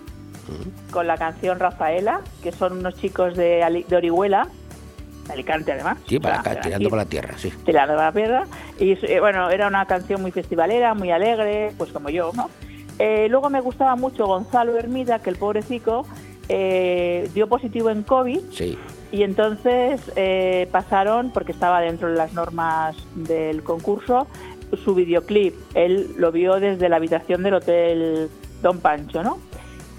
[0.92, 4.48] con la canción Rafaela, que son unos chicos de, Ali- de Orihuela,
[5.28, 5.98] de Alicante además.
[6.08, 7.52] Sí, para acá, tirando para la tierra, sí.
[7.66, 8.44] tirando para la piedra.
[8.80, 12.50] Y eh, bueno, era una canción muy festivalera, muy alegre, pues como yo, ¿no?
[13.00, 16.06] Eh, luego me gustaba mucho Gonzalo Hermida, que el pobrecito
[16.50, 18.78] eh, dio positivo en COVID Sí.
[19.12, 24.28] y entonces eh, pasaron, porque estaba dentro de las normas del concurso,
[24.84, 25.56] su videoclip.
[25.74, 28.30] Él lo vio desde la habitación del hotel
[28.62, 29.38] Don Pancho, ¿no?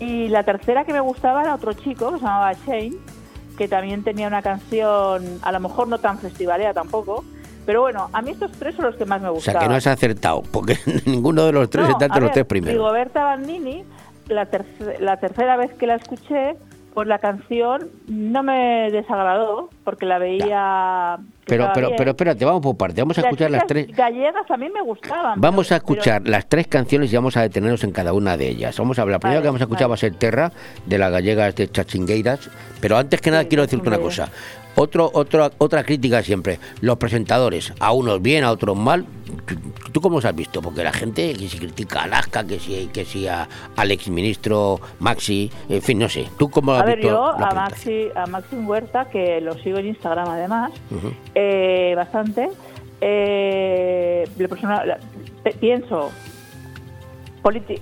[0.03, 2.95] Y la tercera que me gustaba era otro chico, que se llamaba Shane,
[3.57, 7.25] que también tenía una canción, a lo mejor no tan festivalera tampoco,
[7.65, 9.61] pero bueno, a mí estos tres son los que más me O gustaban.
[9.61, 10.77] sea, que no has acertado, porque
[11.07, 12.75] ninguno de los tres No, está entre los ver, tres primeros.
[12.75, 13.85] Rigoberta Bandini,
[14.29, 16.57] la, terce- la tercera vez que la escuché,
[16.95, 21.19] pues la canción no me desagradó, porque la veía...
[21.45, 21.97] Pero, pero, bien.
[21.99, 23.01] pero espérate, vamos por parte.
[23.03, 23.89] Vamos a escuchar las tres.
[23.89, 25.41] gallegas a mí me gustaban.
[25.41, 28.49] Vamos pero- a escuchar las tres canciones y vamos a detenernos en cada una de
[28.49, 28.79] ellas.
[28.79, 29.17] Vamos a hablar.
[29.17, 29.91] La primera Vale, que vamos a escuchar vale.
[29.91, 30.53] va a ser Terra,
[30.87, 32.49] de las gallegas de Chachingueiras.
[32.81, 34.29] Pero antes que nada quiero decirte una cosa.
[34.75, 36.59] Otro, otro, otra crítica siempre.
[36.81, 39.05] Los presentadores, a unos bien, a otros mal.
[39.47, 39.55] ¿Tú,
[39.93, 40.63] tú cómo los has visto?
[40.63, 43.47] Porque la gente que si critica a Alaska, que si, que si a,
[43.77, 46.27] al exministro Maxi, en fin, no sé.
[46.39, 47.55] ¿Tú cómo has A ver, yo a?
[47.55, 50.73] Maxi, a Maxi Huerta, que lo sigo en Instagram además,
[51.35, 52.49] eh, bastante,
[53.01, 54.99] eh, persona- la-
[55.61, 56.11] pienso,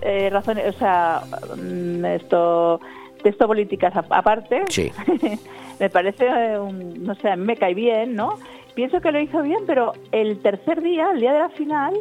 [0.03, 1.23] eh, razones, o sea,
[1.57, 2.81] mm, esto,
[3.23, 4.91] texto políticas aparte, Sí.
[5.81, 8.35] me parece, eh, un- no sé, a mí me cae bien, ¿no?
[8.74, 11.93] Pienso que lo hizo bien, pero el tercer día, el día de la final,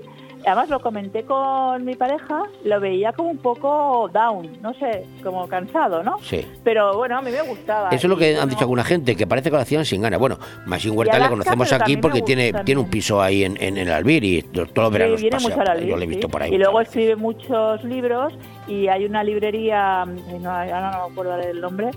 [0.45, 5.47] además lo comenté con mi pareja, lo veía como un poco down, no sé, como
[5.47, 6.18] cansado, ¿no?
[6.22, 6.45] Sí.
[6.64, 7.89] Pero bueno, a mí me gustaba.
[7.89, 10.19] Eso es lo que han dicho alguna gente, que parece que lo hacían sin ganas.
[10.19, 10.38] Bueno,
[10.68, 14.23] Maxim Huerta le conocemos aquí porque tiene, tiene un piso ahí en, en el Albir
[14.23, 15.89] y todos los Sí, veranos viene pasea mucho a la por ahí.
[15.89, 16.31] Yo lo he visto sí.
[16.31, 16.53] por ahí.
[16.53, 18.34] Y luego escribe muchos libros
[18.68, 21.89] y hay una librería, no, ahora no me acuerdo del nombre,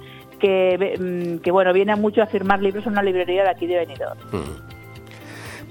[0.42, 0.98] que,
[1.38, 4.18] mm, que bueno, viene mucho a firmar libros en una librería de aquí de Benidorm.
[4.32, 4.72] Mm.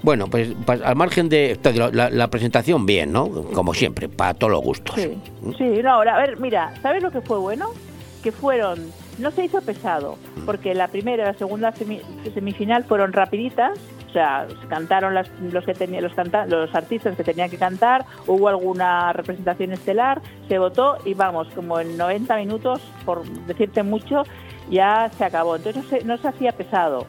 [0.02, 1.56] Bueno, pues pa- al margen de
[1.92, 3.30] la, la presentación, bien, ¿no?
[3.54, 4.96] Como siempre, para todos los gustos.
[4.96, 5.16] Sí,
[5.56, 7.68] sí, no, ahora, a ver, mira, ¿sabes lo que fue bueno?
[8.22, 8.80] Que fueron,
[9.18, 12.00] no se hizo pesado, porque la primera y la segunda semi-
[12.34, 13.78] semifinal fueron rapiditas,
[14.08, 17.56] o sea, se cantaron las, los que tenía, los, canta- los artistas que tenían que
[17.56, 23.82] cantar, hubo alguna representación estelar, se votó y vamos, como en 90 minutos, por decirte
[23.84, 24.24] mucho,
[24.70, 25.56] ya se acabó.
[25.56, 27.06] Entonces no se, no se hacía pesado,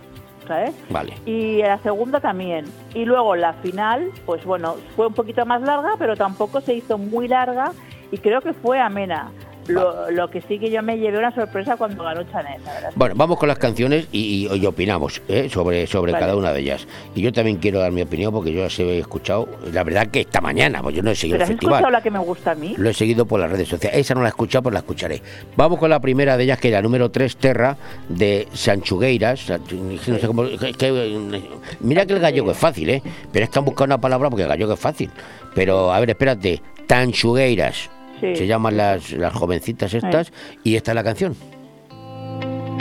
[0.48, 0.74] ¿sabes?
[0.90, 1.14] Vale.
[1.26, 2.66] y la segunda también.
[2.94, 6.98] Y luego la final, pues bueno, fue un poquito más larga, pero tampoco se hizo
[6.98, 7.72] muy larga
[8.12, 9.32] y creo que fue amena.
[9.68, 12.90] Lo, lo que sí que yo me llevé una sorpresa cuando ganó Chanel, la verdad.
[12.96, 15.50] Bueno, vamos con las canciones y, y- y opinamos ¿eh?
[15.50, 16.22] sobre, sobre Vale.
[16.22, 16.86] cada una de ellas.
[17.16, 20.22] Y yo también quiero dar mi opinión porque yo las he escuchado, la verdad que
[20.22, 21.92] esta mañana, pues yo no he seguido ¿Pero el has escuchado festival.
[21.94, 22.76] la que me gusta a mí?
[22.78, 24.00] Lo he seguido por las redes sociales.
[24.00, 25.22] Esa no la he escuchado, pues la escucharé.
[25.56, 27.78] Vamos con la primera de ellas, que es la número 3, Terra,
[28.10, 29.50] de Sanchugueiras.
[29.50, 31.42] Sanchu- no sé cómo- es que-
[31.80, 33.02] mira que el gallego es fácil, ¿eh?
[33.32, 35.10] Pero es que han buscado una palabra porque el gallego es fácil.
[35.56, 36.62] Pero, a ver, espérate.
[36.88, 37.90] Tanchugueiras.
[38.24, 38.38] Sí.
[38.38, 40.32] Se llaman las, las jovencitas estas.
[40.64, 41.36] Y esta es la canción.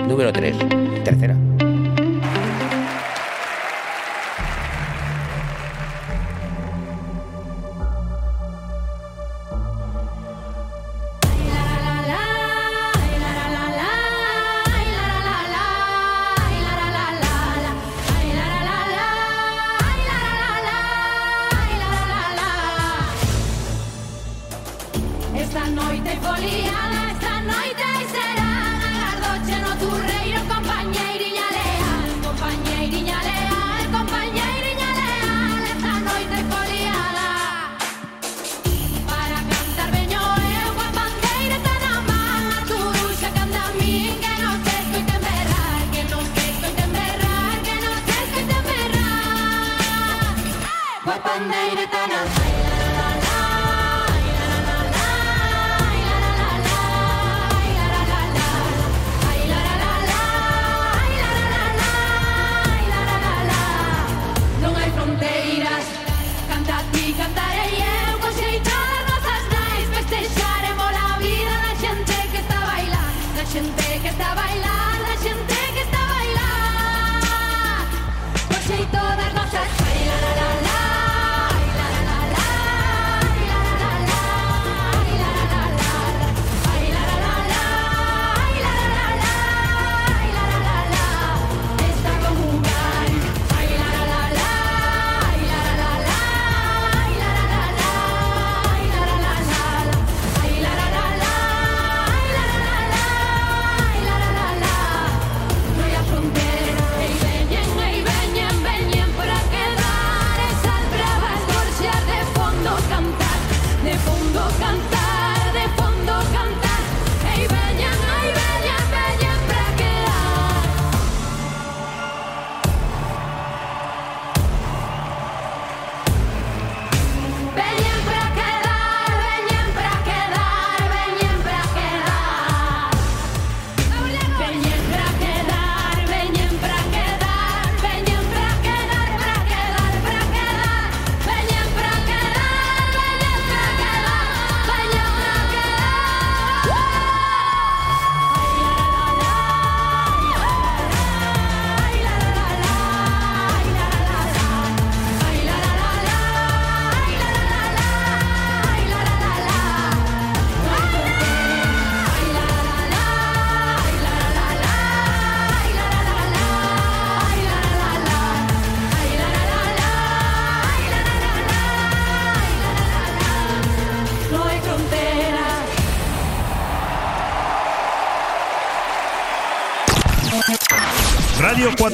[0.06, 0.54] número 3,
[1.02, 1.36] tercera.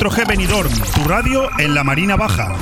[0.09, 2.57] 4G Benidorm, tu radio en la Marina Baja.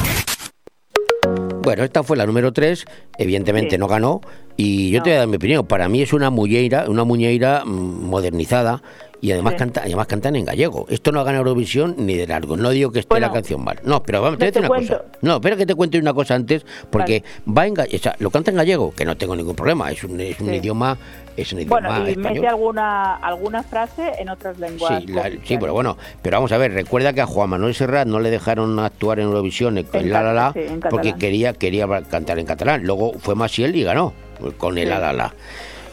[1.62, 2.84] Bueno, esta fue la número 3,
[3.18, 4.20] evidentemente no ganó,
[4.56, 5.64] y yo te voy a dar mi opinión.
[5.64, 8.82] Para mí es una muñeira, una muñeira mm, modernizada,
[9.26, 9.58] y además, Sí.
[9.58, 10.86] canta, además cantan en gallego.
[10.88, 12.56] Esto no ha ganado Eurovisión ni de largo.
[12.56, 13.80] No digo que esté la canción mal.
[13.82, 15.02] No, pero vamos, te te una cosa.
[15.20, 18.52] No, espera que te cuente una cosa antes, porque va en o sea, lo canta
[18.52, 20.54] en gallego, que no tengo ningún problema, es un, es un Sí.
[20.54, 20.96] idioma,
[21.36, 22.32] es un idioma Bueno, y español.
[22.34, 25.02] mete alguna, alguna frase en otras lenguas.
[25.02, 28.06] Sí, la- sí, pero bueno, pero vamos a ver, recuerda que a Juan Manuel Serrat
[28.06, 30.54] no le dejaron actuar en Eurovisión en, En La La La
[30.88, 32.84] porque quería quería cantar en catalán.
[32.84, 34.12] Luego fue Maciel y ganó
[34.58, 34.88] con el.
[34.88, 35.34] La La La.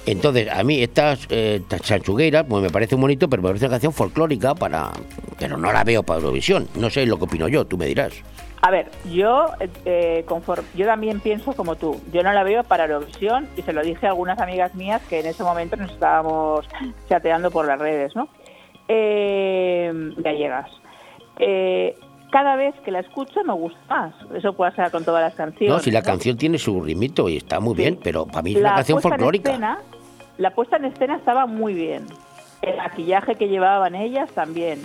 [0.05, 3.93] Entonces, a mí estas eh, chanchugueiras, pues me parece bonito, pero me parece una canción
[3.93, 4.91] folclórica para...
[5.39, 6.67] Pero no la veo para Eurovisión.
[6.75, 8.13] No sé lo que opino yo, tú me dirás.
[8.61, 9.47] A ver, yo
[9.85, 11.99] eh, conform- yo también pienso como tú.
[12.13, 15.19] Yo no la veo para Eurovisión y se lo dije a algunas amigas mías que
[15.19, 16.65] en ese momento nos estábamos
[17.09, 18.27] chateando por las redes, ¿no?
[18.87, 20.69] Eh, gallegas.
[21.39, 21.95] Eh,
[22.33, 24.15] cada vez que la escucho me gusta más.
[24.35, 25.69] Eso puede ser con todas las canciones.
[25.77, 26.05] No, si la ¿no?
[26.07, 28.95] canción tiene su ritmito y está muy bien, pero para mí es una La canción
[28.95, 29.51] puesta en folclórica.
[29.51, 29.79] escena-
[30.39, 32.07] la puesta en escena estaba muy bien.
[32.63, 34.79] El maquillaje que llevaban ellas también.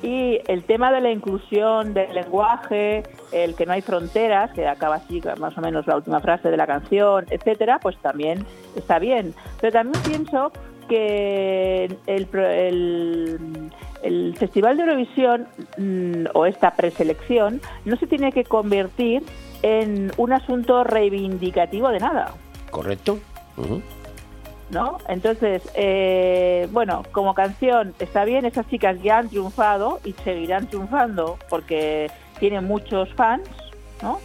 [0.00, 3.02] Y el tema de la inclusión del lenguaje,
[3.32, 6.56] el que no hay fronteras, que acaba así más o menos la última frase de
[6.56, 8.44] la canción, etcétera, pues también
[8.76, 9.34] está bien.
[9.60, 10.52] Pero también pienso
[10.88, 13.70] que el, el,
[14.02, 15.46] el Festival de Eurovisión
[15.78, 19.22] mm, o esta preselección no se tiene que convertir
[19.62, 22.34] en un asunto reivindicativo de nada.
[22.70, 23.18] ¿Correcto?
[24.70, 24.98] ¿no?
[25.08, 31.38] Entonces, eh, bueno, como canción está bien, esas chicas ya han triunfado y seguirán triunfando
[31.48, 33.48] porque tienen muchos fans,
[34.02, 34.18] ¿no?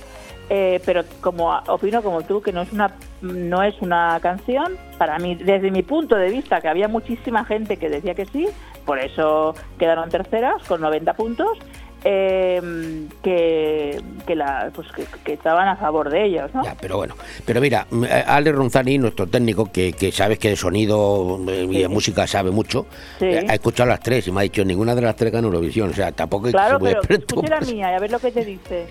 [0.49, 5.17] Eh, pero como opino como tú que no es una no es una canción para
[5.17, 8.49] mí desde mi punto de vista que había muchísima gente que decía que sí
[8.85, 11.57] por eso quedaron terceras con 90 puntos.
[12.03, 16.63] Eh, que, que, la, pues que, que estaban a favor de ellos, ¿no?
[16.63, 17.15] Ya, pero bueno,
[17.45, 21.79] pero mira, eh, Ale Ronzani, nuestro técnico, que, que sabes que de sonido eh, y
[21.81, 22.85] de música sabe mucho,
[23.19, 23.25] Sí.
[23.25, 25.89] eh, ha escuchado las tres y me ha dicho ninguna de las tres ganó Eurovisión,
[25.89, 28.19] o sea, tampoco que Claro, ser muy pero escuche la mía y a ver lo
[28.19, 28.87] que te dice,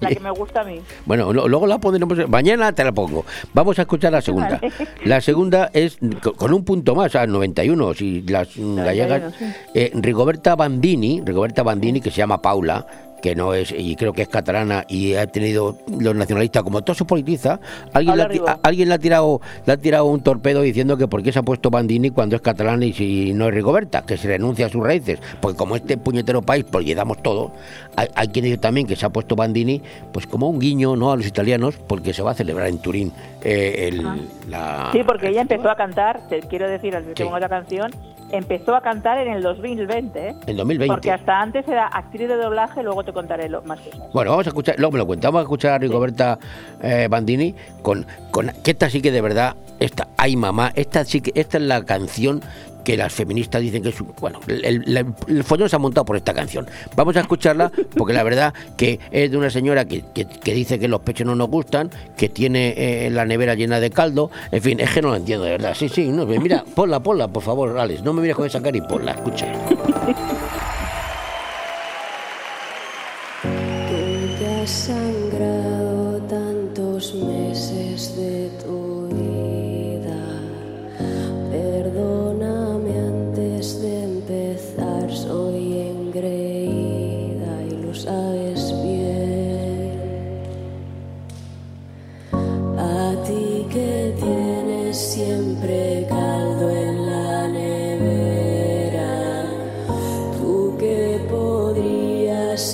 [0.00, 0.80] la que me gusta a mí.
[1.06, 3.24] Bueno, lo- luego la pondremos, mañana te la pongo.
[3.52, 4.58] Vamos a escuchar la segunda.
[4.60, 4.72] Vale.
[5.04, 9.34] La segunda es co- con un punto más, a 91, si las gallegas.
[9.38, 9.44] sí.
[9.74, 12.84] eh, Rigoberta Bandini, Rigoberta Bandini, que se llama Paula,
[13.22, 16.94] que no es, y creo que es catalana, y ha tenido los nacionalistas, como todo
[16.96, 17.60] se politiza,
[17.94, 18.48] alguien, Ribó.
[18.48, 21.38] a- alguien le ha tirado le ha tirado un torpedo diciendo que por qué se
[21.38, 24.68] ha puesto Bandini cuando es catalana y si no es Rigoberta, que se renuncia a
[24.68, 27.52] sus raíces, porque como este puñetero país, pues llegamos todo,
[27.96, 29.80] hay, hay quien dice también que se ha puesto Bandini,
[30.12, 33.12] pues como un guiño no a los italianos, porque se va a celebrar en Turín
[33.44, 34.02] eh, el,
[34.50, 37.92] la, Sí, porque ella empezó a cantar, te quiero decir, de que ponga la canción,
[38.32, 40.34] empezó a cantar en el 2020, ¿eh?
[40.46, 40.92] en 2020.
[40.92, 44.12] Porque hasta antes era actriz de doblaje, luego te contaré lo más cosas.
[44.12, 46.38] Bueno, vamos a escuchar, luego me lo cuenta, vamos a escuchar a Rigoberta
[46.82, 51.20] eh, Bandini con, con que esta sí que de verdad, esta, ay mamá, esta sí
[51.20, 52.40] que, esta es la canción
[52.84, 54.96] que las feministas dicen que es bueno, el,
[55.28, 56.66] el- follón se ha montado por esta canción.
[56.96, 60.88] Vamos a escucharla porque la verdad que es de una señora que, que- dice que
[60.88, 64.80] los pechos no nos gustan, que tiene eh, la nevera llena de caldo, en fin,
[64.80, 65.74] es que no lo entiendo de verdad.
[65.74, 68.76] Sí, sí, no, mira, ponla, ponla, por favor, Alex, no me mires con esa cara
[68.76, 69.52] y ponla, escucha.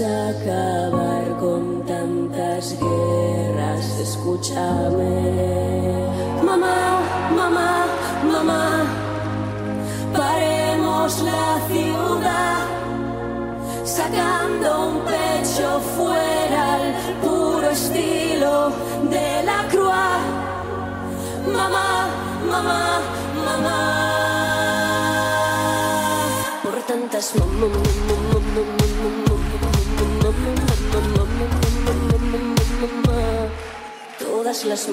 [0.01, 5.23] Acabar con tantas guerras, escúchame.
[6.45, 7.01] Mamá,
[7.35, 7.87] mamá,
[8.33, 8.85] mamá,
[10.16, 12.59] paremos la ciudad,
[13.85, 18.70] sacando un pecho fuera al puro estilo
[19.11, 20.23] de la croix.
[21.53, 22.09] Mamá,
[22.49, 23.01] mamá,
[23.47, 23.79] mamá,
[26.62, 27.33] por tantas
[34.19, 34.89] todas las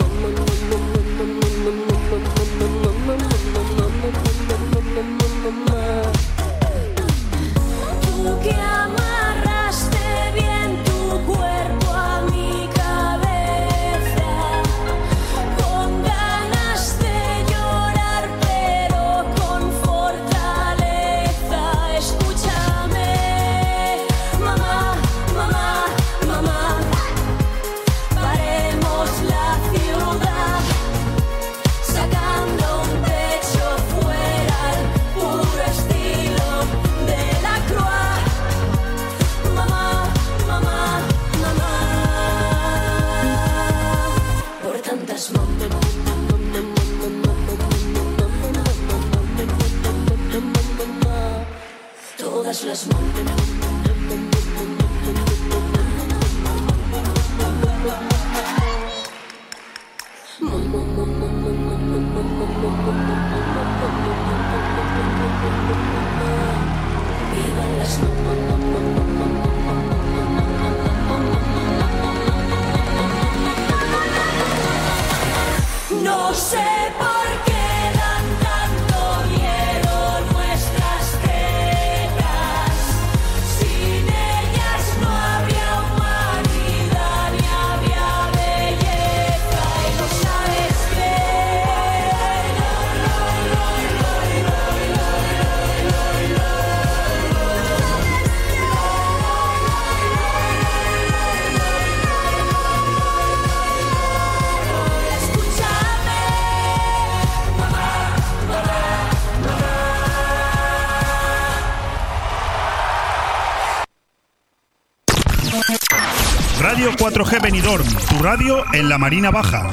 [117.36, 119.70] Radio 4G Benidorm, tu radio en la Marina Baja.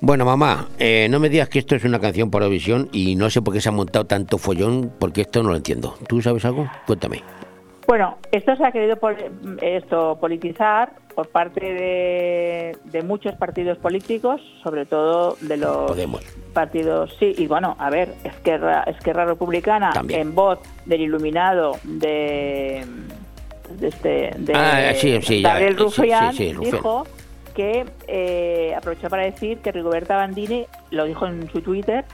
[0.00, 3.30] Bueno, mamá, eh, no me digas que esto es una canción para Eurovisión y no
[3.30, 5.96] sé por qué se ha montado tanto follón, porque esto no lo entiendo.
[6.08, 6.68] ¿Tú sabes algo?
[6.86, 7.22] Cuéntame.
[7.86, 9.16] Bueno, esto se ha querido pol-
[9.60, 16.22] esto politizar por parte de, de muchos partidos políticos, sobre todo de los Podemos.
[16.52, 20.20] partidos, sí, y bueno, a ver, Esquerra, Esquerra Republicana, También.
[20.20, 22.84] en voz del iluminado de
[23.80, 26.72] este de Ah, sí, sí, Gabriel Rufián, sí, sí, Rufián.
[26.74, 27.06] dijo
[27.54, 32.04] que eh, aprovechó para decir que Rigoberta Bandini, lo dijo en su Twitter,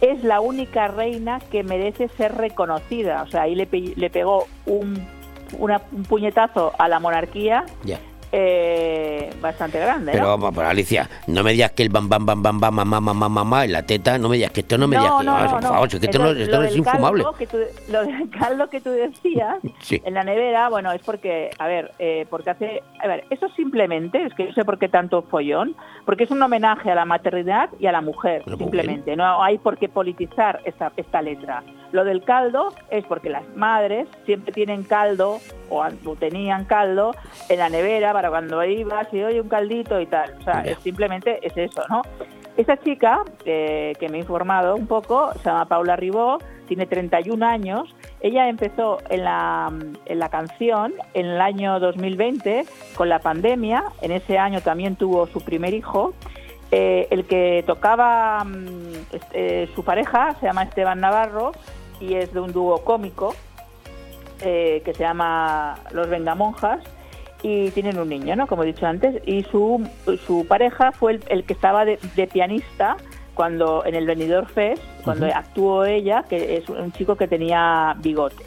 [0.00, 3.22] es la única reina que merece ser reconocida.
[3.22, 5.06] O sea, ahí le, pe- le pegó un,
[5.58, 7.64] una- un puñetazo a la monarquía.
[8.32, 10.12] Eh, bastante grande.
[10.12, 10.30] Pero ¿no?
[10.30, 13.28] vamos, pero Alicia, no me digas que el bam bam bam bam bam mamá mamá
[13.28, 15.90] mamá en la teta, no me digas que esto no me digas que por favor,
[15.90, 17.22] si es que esto no, Entonces, esto lo no es infumable.
[17.24, 20.00] caldo que tú- lo del caldo que tú decías Sí.
[20.04, 24.24] en la nevera, bueno, es porque, a ver, eh, porque hace, a ver, eso simplemente,
[24.24, 25.76] es que yo sé por qué tanto follón,
[26.06, 29.14] porque es un homenaje a la maternidad y a la mujer, Pero, simplemente.
[29.16, 31.62] No hay por qué politizar esta, esta letra.
[31.92, 35.84] Lo del caldo es porque las madres siempre tienen caldo o
[36.18, 37.14] tenían caldo
[37.50, 40.32] en la nevera para cuando ibas y oye un caldito y tal.
[40.38, 42.02] O sea, es simplemente es eso, ¿no?
[42.56, 46.38] Esta chica, eh, que me he informado un poco, se llama Paula Ribó,
[46.68, 47.92] tiene 31 años.
[48.20, 49.72] Ella empezó en la,
[50.06, 53.82] en la canción en el año 2020 con la pandemia.
[54.02, 56.14] En ese año también tuvo su primer hijo.
[56.70, 61.50] Eh, el que tocaba mm, este, su pareja se llama Esteban Navarro
[62.00, 63.34] y es de un dúo cómico
[64.42, 66.84] eh, que se llama Los Vengamonjas
[67.42, 68.46] y tienen un niño, ¿no?
[68.46, 69.86] Como he dicho antes, y su,
[70.26, 72.96] su pareja fue el, el que estaba de, de pianista
[73.34, 77.96] cuando en el Benidorm Fest, cuando actuó actuó ella, que es un chico que tenía
[77.98, 78.44] bigote.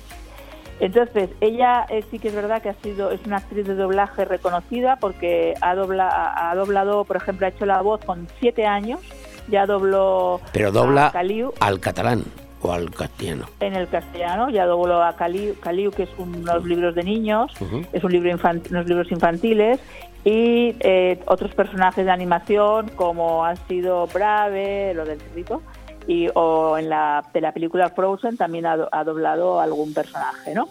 [0.80, 4.26] Entonces, ella eh, sí que es verdad que ha sido es una actriz de doblaje
[4.26, 9.00] reconocida porque ha, dobla, ha doblado, por ejemplo, ha hecho la voz con siete años,
[9.48, 12.24] ya dobló Pero dobla Caliu al catalán
[12.66, 13.46] o al castellano.
[13.60, 17.52] en el castellano, ya dobló a Caliu, Caliu, que es unos libros de niños,
[17.94, 19.80] es un libro infan- unos libros infantiles
[20.24, 25.62] y eh, otros personajes de animación como han sido Brave, lo del cerrito,
[26.08, 30.68] y o en la de la película Frozen también ha doblado algún personaje, ¿no?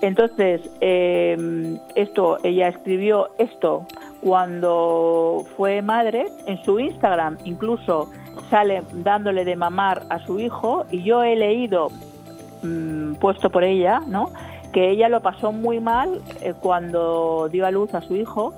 [0.00, 3.86] Entonces, eh, esto, ella escribió esto
[4.20, 8.10] cuando fue madre, en su Instagram incluso
[8.50, 11.88] sale dándole de mamar a su hijo y yo he leído,
[12.62, 14.30] mm, puesto por ella, ¿no?
[14.72, 18.52] que ella lo pasó muy mal eh, cuando dio a luz a su hijo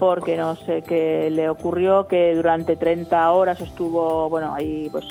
[0.00, 5.04] porque no sé qué le ocurrió que durante 30 horas estuvo bueno ahí pues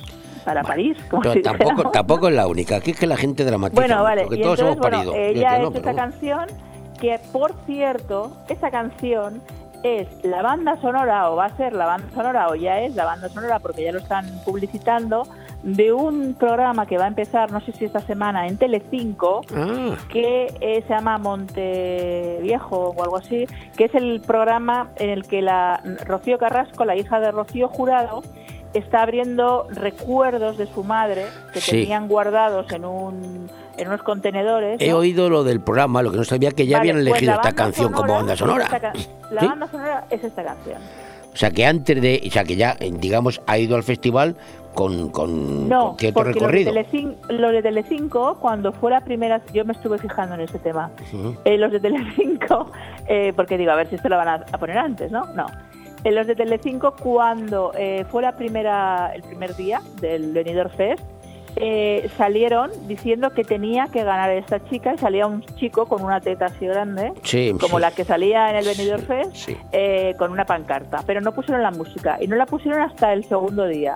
[0.43, 1.91] para París como Pero si tampoco, dijéramos.
[1.93, 3.79] tampoco es la única, aquí es que la gente dramatiza.
[3.81, 4.23] Bueno, vale.
[4.23, 5.15] Porque Y todos entonces, hemos bueno, parido.
[5.15, 6.45] ella ha no, hecho pero esta canción
[6.99, 9.41] que, por cierto, esa canción
[9.84, 13.06] es la banda sonora, o va a ser la banda sonora, o ya es la
[13.06, 15.23] banda sonora, porque ya lo están publicitando,
[15.64, 19.95] de un programa que va a empezar, no sé si esta semana, en Telecinco, Ah.
[20.10, 23.45] que eh, se llama Monte Viejo o algo así,
[23.76, 28.22] que es el programa en el que la Rocío Carrasco, la hija de Rocío Jurado,
[28.73, 31.72] está abriendo recuerdos de su madre que Sí.
[31.72, 33.49] tenían guardados en un
[33.80, 34.80] en unos contenedores.
[34.81, 34.97] He ¿no?
[34.97, 37.53] oído lo del programa, lo que no sabía que ya Vale, habían pues elegido esta
[37.53, 38.65] canción como banda sonora.
[38.65, 38.93] esta
[39.31, 39.47] La ¿Sí?
[39.47, 40.77] banda sonora es esta canción.
[41.34, 42.22] O sea, que antes de.
[42.27, 44.35] O sea, que ya, eh, digamos, ha ido al festival
[44.73, 46.73] con, con, No, con cierto porque lo de, recorrido.
[46.73, 50.89] Telecin- lo de Telecinco, cuando fue la primera, yo me estuve fijando en ese tema.
[51.45, 52.72] Eh, los de Telecinco,
[53.07, 55.26] eh, porque digo, a ver si esto lo van a, a poner antes, ¿no?
[55.35, 55.45] No.
[56.03, 61.03] En los de Telecinco, cuando eh, fue la primera, el primer día del Benidorm Fest,
[61.60, 66.22] eh, salieron diciendo que tenía que ganar esta chica y salía un chico con una
[66.22, 67.81] teta así grande, Sí, como sí.
[67.81, 71.72] la que salía en el Benidorm Fest, eh, con una pancarta, pero no pusieron la
[71.72, 73.95] música y no la pusieron hasta el segundo día.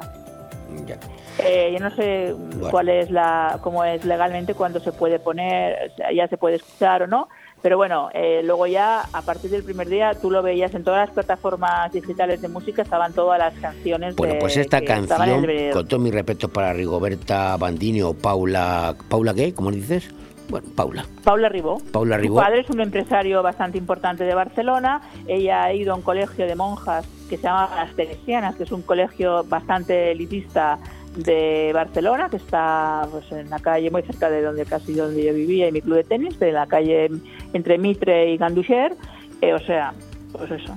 [0.85, 0.97] Ya.
[1.39, 2.69] Eh, yo no sé Bueno.
[2.69, 7.07] cuál es la, cómo es legalmente cuando se puede poner, ya se puede escuchar o
[7.07, 7.27] no,
[7.63, 11.07] pero bueno, eh, luego ya a partir del primer día tú lo veías en todas
[11.07, 14.15] las plataformas digitales de música, estaban todas las canciones.
[14.15, 18.93] Bueno, de- pues esta canción, con todos mis respetos para Rigoberta Bandini o Paula.
[19.09, 19.53] ¿Paula qué?
[19.55, 20.13] ¿Cómo dices?
[20.49, 21.05] Bueno, Paula.
[21.23, 21.79] Paula Ribó.
[21.93, 22.35] Paula Su Ribó.
[22.35, 25.01] padre es un empresario bastante importante de Barcelona.
[25.25, 28.71] Ella ha ido a un colegio de monjas que se llama Las Teresianas, que es
[28.73, 30.79] un colegio bastante elitista
[31.15, 35.33] de Barcelona, que está pues, en la calle muy cerca de donde casi donde yo
[35.33, 37.09] vivía y mi club de tenis, de la calle
[37.53, 38.93] entre Mitre y Ganduxer.
[39.41, 39.93] Eh, o sea,
[40.31, 40.75] pues eso.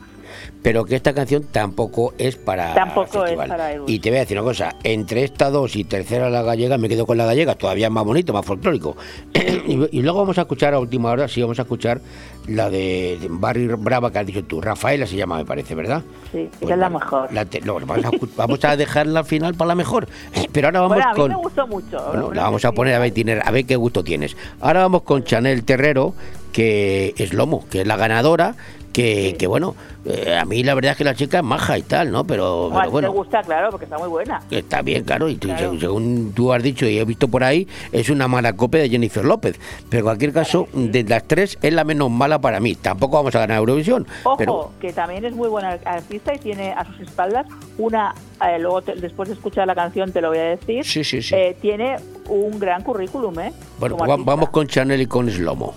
[0.67, 2.75] Pero que esta canción tampoco es para.
[2.75, 3.71] Tampoco es para.
[3.87, 6.89] Y te voy a decir una cosa: entre esta dos y tercera la gallega, me
[6.89, 8.97] quedo con la gallega, todavía más bonito, más folclórico.
[9.33, 12.01] y, y luego vamos a escuchar a última hora, sí, vamos a escuchar
[12.49, 14.61] la de Barry Brava que has dicho tú.
[14.61, 16.03] Rafaela se llama, me parece, ¿verdad?
[16.33, 17.33] Sí, Pues esa es la mejor.
[17.33, 20.09] La te- no, vamos, a, vamos a dejarla al final para la mejor.
[20.53, 21.31] Pero ahora vamos bueno, a mí con.
[21.31, 22.05] me gustó mucho.
[22.09, 23.13] Bueno, la vamos a poner a ver,
[23.45, 24.37] a ver qué gusto tienes.
[24.61, 26.13] Ahora vamos con Chanel Terrero,
[26.53, 28.57] que es Lomo, que es la ganadora,
[28.97, 29.75] que, que bueno,
[30.07, 32.25] eh, a mí la verdad es que la chica es maja y tal, ¿no?
[32.27, 34.41] Pero, Bueno, pero te gusta, claro, porque está muy buena.
[34.51, 35.79] Está bien, claro, y Claro.
[35.79, 39.23] según tú has dicho y he visto por ahí, es una mala copia de Jennifer
[39.23, 39.61] López.
[39.91, 42.75] Pero en cualquier caso, de las tres es la menos mala para mí.
[42.75, 44.07] Tampoco vamos a ganar Eurovisión.
[44.25, 47.47] Ojo, Pero que también es muy buena artista y tiene a sus espaldas
[47.77, 48.15] una,
[48.49, 51.21] eh, luego te- después de escuchar la canción te lo voy a decir, Sí, sí,
[51.21, 51.35] sí.
[51.35, 51.97] eh, tiene
[52.31, 53.53] un gran currículum, ¿eh?
[53.79, 54.25] bueno, va- artista.
[54.31, 55.75] vamos con Chanel y con Slomo.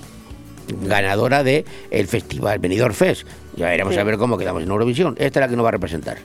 [0.81, 3.27] Ganadora de el festival Benidorm Fest.
[3.55, 3.99] Ya veremos Sí.
[3.99, 5.15] a ver cómo quedamos en Eurovisión.
[5.17, 6.17] Esta es la que nos va a representar.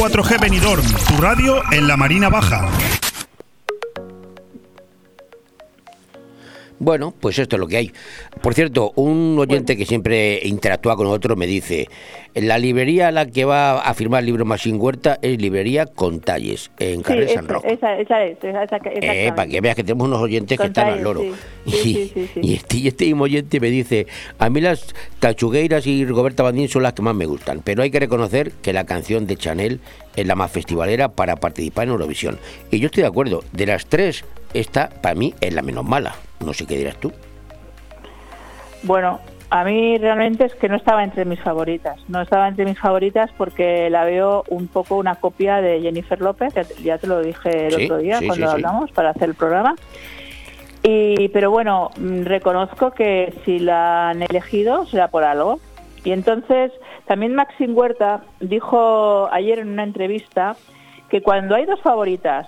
[0.00, 2.66] 4G Benidorm, tu radio en la Marina Baja.
[6.78, 7.92] Bueno, pues esto es lo que hay.
[8.40, 11.86] Por cierto, un oyente que siempre interactúa con nosotros me dice,
[12.34, 16.70] la librería a la que va a firmar el libro Machín Huerta es librería Contalles,
[16.78, 17.72] en Sí, Carrer San Roque.
[17.72, 21.02] esa, esa es, esa, Eh, para que veas que tenemos unos oyentes que están al
[21.02, 21.20] loro.
[21.22, 21.32] Sí.
[21.66, 22.40] Y, Sí, sí, sí, sí.
[22.42, 24.06] y este, y este mismo oyente me dice,
[24.38, 27.90] a mí las Tachugueiras y Rigoberta Bandín son las que más me gustan, pero hay
[27.90, 29.80] que reconocer que la canción de Chanel
[30.16, 32.38] es la más festivalera para participar en Eurovisión.
[32.70, 34.24] Y yo estoy de acuerdo, de las tres,
[34.54, 36.16] esta para mí es la menos mala.
[36.44, 37.12] No sé qué dirás tú.
[38.82, 39.20] Bueno,
[39.50, 41.98] a mí realmente es que no estaba entre mis favoritas.
[42.08, 46.54] No estaba entre mis favoritas porque la veo un poco una copia de Jennifer López,
[46.54, 49.10] ya te, ya te lo dije el Sí, otro día sí, cuando sí, hablamos para
[49.10, 49.74] hacer el programa.
[50.84, 55.58] Y, pero bueno, mm, reconozco que si la han elegido será por algo.
[56.04, 56.72] Y entonces
[57.06, 60.54] también Maxim Huerta dijo ayer en una entrevista
[61.08, 62.46] que cuando hay dos favoritas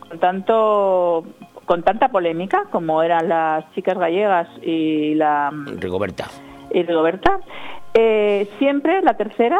[0.00, 1.24] con tanto
[1.66, 6.26] con tanta polémica como eran las chicas gallegas y la Rigoberta.
[6.72, 7.38] y Rigoberta,
[7.94, 9.58] Eh, siempre la tercera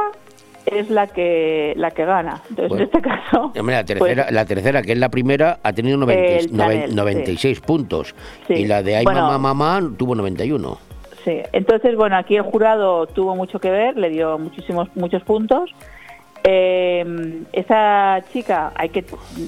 [0.64, 2.40] es la que la que gana.
[2.48, 2.76] Entonces, Bueno.
[2.76, 6.22] en este caso, la tercera, pues, la tercera, que es la primera, ha tenido 90
[6.24, 8.14] El noven- Chanel, 96 puntos.
[8.46, 8.54] Sí.
[8.54, 9.22] Y la de Ay Bueno.
[9.28, 10.78] Mamá Mamá tuvo 91.
[11.24, 11.40] sí.
[11.52, 15.68] Entonces, bueno, aquí el jurado tuvo mucho que ver, le dio muchísimos muchos puntos.
[16.44, 19.04] Eh, esa chica hay que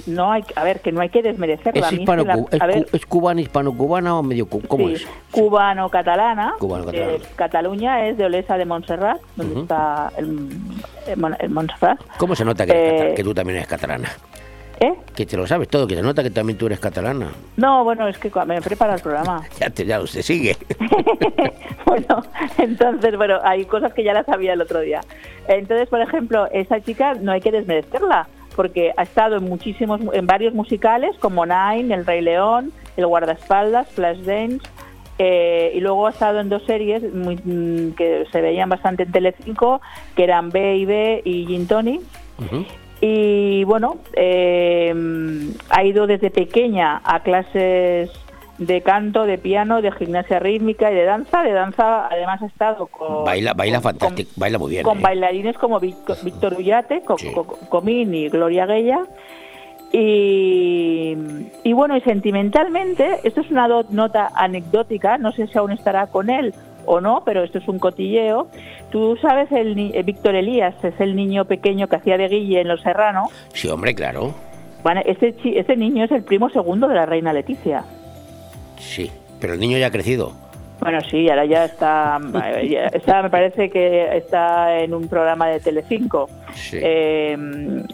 [0.07, 2.45] no hay a ver que no hay que desmerecerla ¿Es, A mí hispano, que la-
[2.53, 5.07] es, a ver, cu- es cubana, o medio ¿Cómo sí, es?
[5.33, 6.55] cubano-catalana.
[6.59, 7.13] Cubano-catalana.
[7.15, 10.51] Eh, Cataluña es de Olesa de Montserrat, donde está el,
[11.09, 11.99] el Mon- el Montserrat.
[12.19, 14.09] ¿Cómo se nota que, Eh, que tú también eres catalana?
[14.81, 14.93] ¿Eh?
[15.15, 17.29] Que te lo sabes todo, que se nota que también tú eres catalana.
[17.57, 19.43] No, bueno, es que me prepara el programa.
[19.61, 20.57] Ya, te, ya se sigue.
[21.87, 22.23] bueno,
[22.59, 25.01] entonces, bueno, hay cosas que ya las sabía el otro día.
[25.49, 28.27] Entonces, por ejemplo, esa chica no hay que desmerecerla,
[28.57, 33.89] porque ha estado en muchísimos, en varios musicales como Nine, El Rey León, El Guardaespaldas,
[33.91, 34.61] Flashdance,
[35.19, 39.13] eh, y luego ha estado en dos series muy- mm, que se veían bastante en
[39.13, 39.81] Telecinco,
[40.17, 42.01] que eran B y B y Gin Tony.
[43.07, 44.95] Y bueno, eh,
[45.69, 48.11] ha ido desde pequeña a clases
[48.57, 51.43] de canto, de piano, de gimnasia rítmica y de danza.
[51.43, 54.85] De danza, además, ha estado con, Baila, baila fantástico, baila muy bien.
[54.85, 55.03] con ¿eh?
[55.03, 55.79] bailarines como
[56.25, 59.01] Víctor Ullate, Co- Co- Comín y Gloria Guella.
[59.93, 61.15] Y,
[61.63, 66.31] y bueno, y sentimentalmente, esto es una nota anecdótica, no sé si aún estará con
[66.31, 66.55] él
[66.87, 68.49] o no, pero esto es un cotilleo.
[68.91, 72.61] Tú sabes, el ni- eh, Víctor Elías es el niño pequeño que hacía de Guille
[72.61, 73.29] en Los Serrano.
[73.53, 74.35] Sí, hombre, claro.
[74.83, 77.85] Bueno, ese, ese niño es el primo segundo de la reina Leticia.
[78.79, 79.11] Sí.
[79.41, 80.33] Pero el niño ya ha crecido.
[80.81, 82.19] Bueno, sí, ahora ya está,
[82.61, 86.29] eh, ya está, me parece que está en un programa de Telecinco.
[86.73, 87.37] Eh,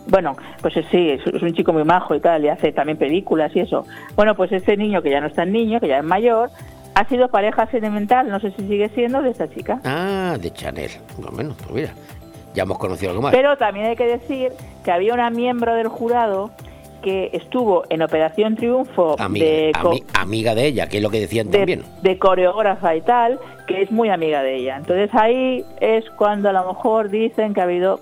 [0.09, 3.61] bueno, pues sí, es, un chico muy majo y tal, y hace también películas y
[3.61, 3.87] eso.
[4.17, 6.51] Bueno, pues este niño, que ya no es tan niño, que ya es mayor,
[7.01, 9.81] ha sido pareja sentimental, no sé si sigue siendo, de esta chica.
[9.85, 10.91] Ah, de Chanel.
[11.33, 11.95] Bueno, pues mira,
[12.55, 13.33] ya hemos conocido algo más.
[13.35, 14.53] Pero también hay que decir
[14.85, 16.51] que había una miembro del jurado
[17.03, 21.21] que estuvo en Operación Triunfo Amiga, de, ami- amiga de ella, que es lo que
[21.21, 21.83] decían de, también.
[22.03, 24.77] de coreógrafa y tal, que es muy amiga de ella.
[24.77, 28.01] Entonces ahí es cuando a lo mejor dicen que ha habido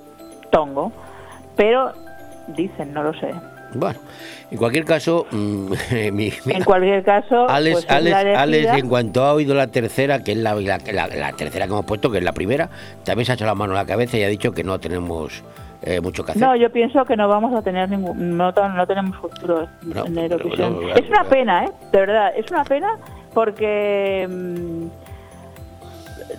[0.51, 0.91] tongo,
[1.55, 1.93] pero
[2.49, 3.33] dicen, no lo sé.
[3.75, 3.99] Bueno,
[4.51, 5.73] en cualquier caso, mm,
[6.13, 8.41] mi- En cualquier caso, Alex, pues es Alex, elegida.
[8.43, 11.73] Alex, en cuanto ha oído la tercera, que es la, la- la- la tercera que
[11.73, 12.69] hemos puesto, que es la primera,
[13.05, 15.43] también se ha hecho la mano a la cabeza y ha dicho que no tenemos
[15.83, 16.43] eh, mucho que hacer.
[16.43, 20.19] No, yo pienso que no vamos a tener ningún, no, no tenemos futuro No, en
[20.19, 20.81] Eurovisión.
[20.81, 21.69] no, es una pena, ¿eh?
[21.93, 22.97] De verdad, es una pena
[23.35, 24.87] porque mm,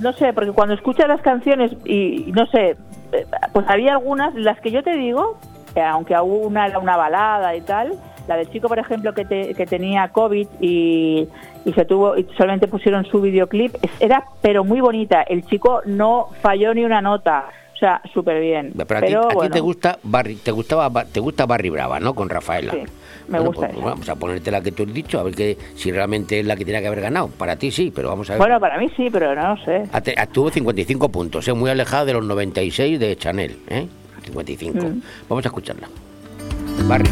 [0.01, 2.75] no sé, porque cuando escuchas las canciones y y no sé,
[3.11, 5.37] eh, pues había algunas, las que yo te digo,
[5.73, 7.93] que aunque una era una balada y tal,
[8.27, 11.27] la del chico, por ejemplo, que, te- que tenía COVID y,
[11.65, 15.21] y se tuvo y solamente pusieron su videoclip, era pero muy bonita.
[15.23, 18.73] El chico no falló ni una nota, o sea, súper bien.
[18.75, 19.53] Pero a ti, Pero a ti bueno.
[19.55, 22.13] te gusta Barry, te gustaba Ba- te gusta Barry Brava, ¿no?
[22.13, 22.71] Con Rafaela.
[22.73, 22.83] Sí,
[23.29, 25.57] me Bueno, gusta pues, vamos a ponerte la que tú has dicho, a ver que
[25.75, 27.29] si realmente es la que tenía que haber ganado.
[27.29, 28.39] Para ti sí, pero vamos a ver.
[28.39, 29.83] Bueno, para mí sí, pero no sé.
[30.31, 31.53] Tuvo 55 puntos, ¿eh?
[31.53, 33.87] muy alejada de los 96 de Chanel, ¿eh?
[34.21, 34.77] 55.
[34.77, 35.01] Mm.
[35.27, 35.89] Vamos a escucharla.
[36.87, 37.09] Barry.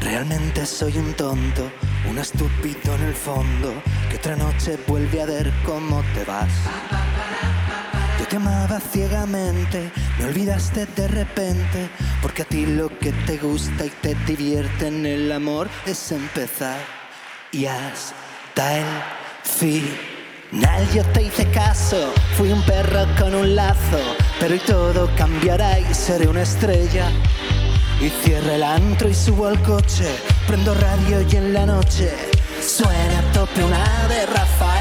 [0.00, 1.70] Realmente soy un tonto,
[2.08, 3.72] un estúpido en el fondo,
[4.10, 6.52] que otra noche vuelve a ver cómo te vas.
[8.20, 11.88] Yo te amaba ciegamente, me olvidaste de repente,
[12.22, 17.03] porque a ti lo que te gusta y te divierte en el amor es empezar.
[17.54, 18.84] Y hasta el
[19.44, 24.00] final yo te hice caso, fui un perro con un lazo,
[24.40, 27.08] pero hoy todo cambiará y seré una estrella.
[28.00, 30.16] Y cierro el antro y subo al coche,
[30.48, 32.12] prendo radio y en la noche
[32.60, 34.73] suena a tope una de Rafaela.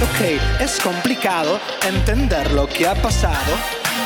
[0.00, 3.52] ok, es complicado entender lo que ha pasado.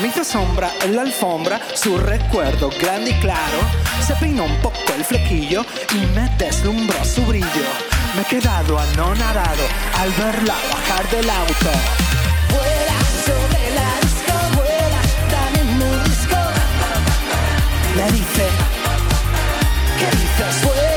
[0.01, 3.59] Me hizo sombra en la alfombra, su recuerdo grande y claro.
[4.05, 7.67] Se peinó un poco el flequillo y me deslumbró su brillo.
[8.15, 9.63] Me he quedado anonadado
[10.01, 11.71] al verla bajar del auto.
[12.51, 16.37] Vuela sobre la disco, vuela tan en mi disco.
[17.97, 18.47] Me dice,
[19.99, 20.65] ¿qué dices?
[20.65, 20.96] Vuela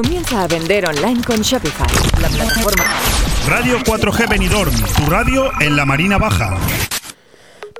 [0.00, 1.88] Comienza a vender online con Shopify,
[2.22, 2.84] la plataforma
[3.48, 6.56] Radio 4G Benidorm, tu radio en la Marina Baja.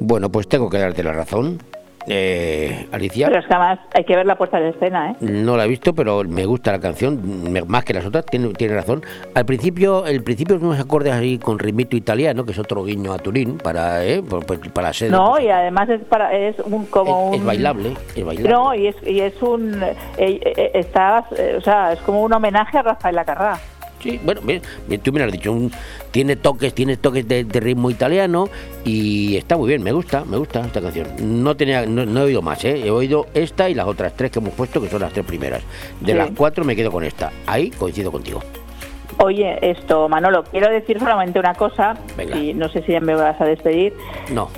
[0.00, 1.62] Bueno, pues tengo que darte la razón.
[2.06, 5.16] Eh, Alicia, Pero es que además hay que ver la puesta de escena, ¿eh?
[5.20, 8.48] no la he visto, pero me gusta la canción, me- más que las otras, tiene,
[8.54, 9.02] tiene razón.
[9.34, 13.12] Al principio, el principio es unos acordes ahí con ritmito italiano, que es otro guiño
[13.12, 15.10] a Turín, para, eh, pues, pues, para ser...
[15.10, 18.50] No, y además es para es un como es un bailable, es bailable.
[18.50, 22.32] No, y es y es un eh, eh, está eh, o sea, es como un
[22.32, 23.58] homenaje a Rafael Lacarrá.
[24.02, 25.72] Sí, bueno, bien, bien, tú me lo has dicho, un-
[26.12, 28.48] tiene toques, tiene toques de, de ritmo italiano
[28.84, 31.08] y está muy bien, me gusta, me gusta esta canción.
[31.20, 32.82] No tenía, no, no he oído más, ¿eh?
[32.86, 35.62] he oído esta y las otras tres que hemos puesto, que son las tres primeras.
[36.00, 36.18] De Sí.
[36.18, 37.32] las cuatro me quedo con esta.
[37.46, 38.40] Ahí coincido contigo.
[39.20, 42.36] Oye, esto, Manolo, quiero decir solamente una cosa, Venga.
[42.36, 43.92] y no sé si ya me vas a despedir.
[44.32, 44.48] No.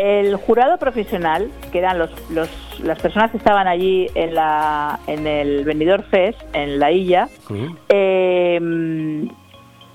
[0.00, 2.48] El jurado profesional, que eran los, los,
[2.80, 7.28] las personas que estaban allí en, la, en el Vendidor Fest, en la Illa,
[7.88, 9.28] eh,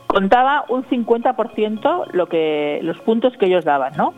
[0.07, 4.13] contaba un 50% lo que, los puntos que ellos daban, ¿no?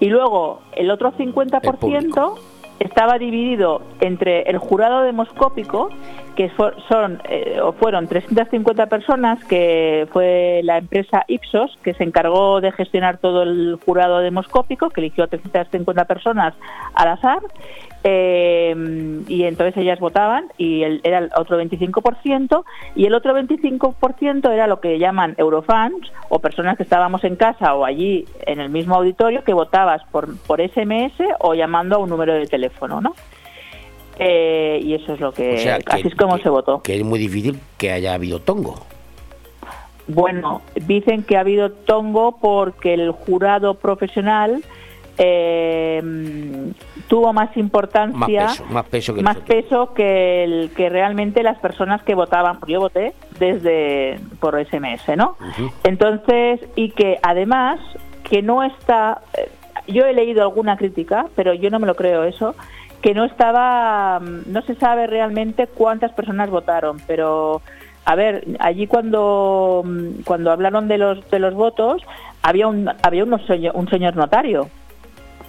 [0.00, 2.38] Y luego el otro 50%
[2.80, 5.90] estaba dividido entre el jurado demoscópico,
[6.40, 6.50] que
[6.88, 12.72] son eh, o fueron 350 personas, que fue la empresa Ipsos, que se encargó de
[12.72, 16.54] gestionar todo el jurado demoscópico, que eligió a 350 personas
[16.94, 17.40] al azar,
[18.04, 22.64] eh, y entonces ellas votaban y era el otro 25%
[22.94, 27.74] y el otro 25% era lo que llaman eurofans o personas que estábamos en casa
[27.74, 32.08] o allí en el mismo auditorio que votabas por, por SMS o llamando a un
[32.08, 33.14] número de teléfono, ¿no?
[34.22, 36.82] Eh, y eso es lo que, O sea, que- así es como se votó.
[36.82, 38.74] Que es muy difícil que haya habido tongo.
[40.06, 44.62] Bueno, dicen que ha habido tongo porque el jurado profesional
[45.22, 46.02] eh,
[47.08, 48.16] tuvo más importancia,
[48.46, 49.62] Más peso, más peso que más nosotros.
[49.64, 55.36] peso que, el, que realmente las personas que votaban, yo voté desde por SMS, ¿no?
[55.84, 57.78] Entonces, y que además
[58.24, 59.48] que no está, eh,
[59.88, 62.54] yo he leído alguna crítica, pero yo no me lo creo eso,
[63.02, 67.62] que no estaba, mm, no se sabe realmente cuántas personas votaron, pero
[68.04, 72.02] a ver, allí cuando mm, cuando hablaron de los de los votos
[72.42, 73.42] había un había unos
[73.74, 74.68] un señor notario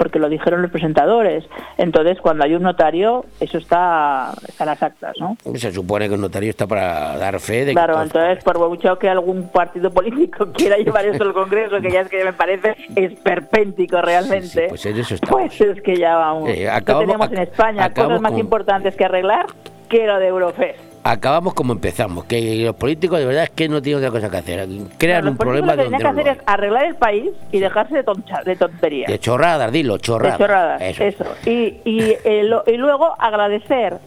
[0.01, 1.45] porque lo dijeron los presentadores.
[1.77, 5.37] Entonces, cuando hay un notario, eso está, está en las actas, ¿no?
[5.55, 8.97] Se supone que un notario está para dar fe de Claro, que entonces, por mucho
[8.97, 12.75] que algún partido político quiera llevar eso al Congreso, que ya es que me parece
[12.95, 15.27] esperpéntico realmente, pues en eso está.
[15.29, 16.49] pues es que ya vamos.
[16.49, 19.45] Eh, No acabamos- tenemos en España cosas más con- importantes que arreglar
[19.87, 20.90] que lo de Eurofest.
[21.03, 24.37] Acabamos como empezamos, que los políticos de verdad es que no tienen otra cosa que
[24.37, 24.67] hacer.
[24.99, 27.95] Crean un problema lo que donde que no hacer es arreglar el país y dejarse
[27.95, 29.09] de, toncha- de tonterías.
[29.11, 30.37] De chorradas, dilo, chorradas.
[30.37, 31.03] De chorradas, Eso.
[31.03, 31.25] eso.
[31.47, 33.97] Y, y, eh, lo- y luego agradecer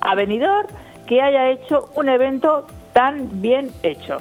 [0.00, 0.68] a Benidorm
[1.08, 4.18] que haya hecho un evento tan bien hecho.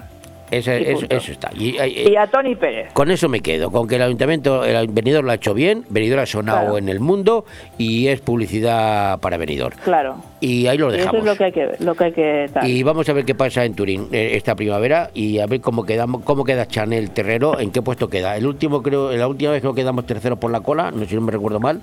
[0.58, 1.50] Eso, Y eso, eso está.
[1.56, 2.94] Y, eh, Y a Tony Pérez.
[2.94, 6.20] Con eso me quedo, con que el ayuntamiento, el venidor lo ha hecho bien, venidor
[6.20, 6.78] ha sonado Claro.
[6.78, 7.46] en el mundo
[7.78, 9.74] y es publicidad para venidor.
[9.84, 10.18] Claro.
[10.40, 11.20] Y ahí lo Y eso dejamos.
[11.22, 12.68] es lo que hay que ver, lo que hay que tal.
[12.70, 15.86] Y vamos a ver qué pasa en Turín eh, esta primavera y a ver cómo
[15.86, 18.36] quedamos, cómo queda Chanel Terrero, en qué puesto queda.
[18.38, 21.16] El último creo, la última vez que quedamos terceros por la cola, no sé si
[21.16, 21.82] no me recuerdo mal,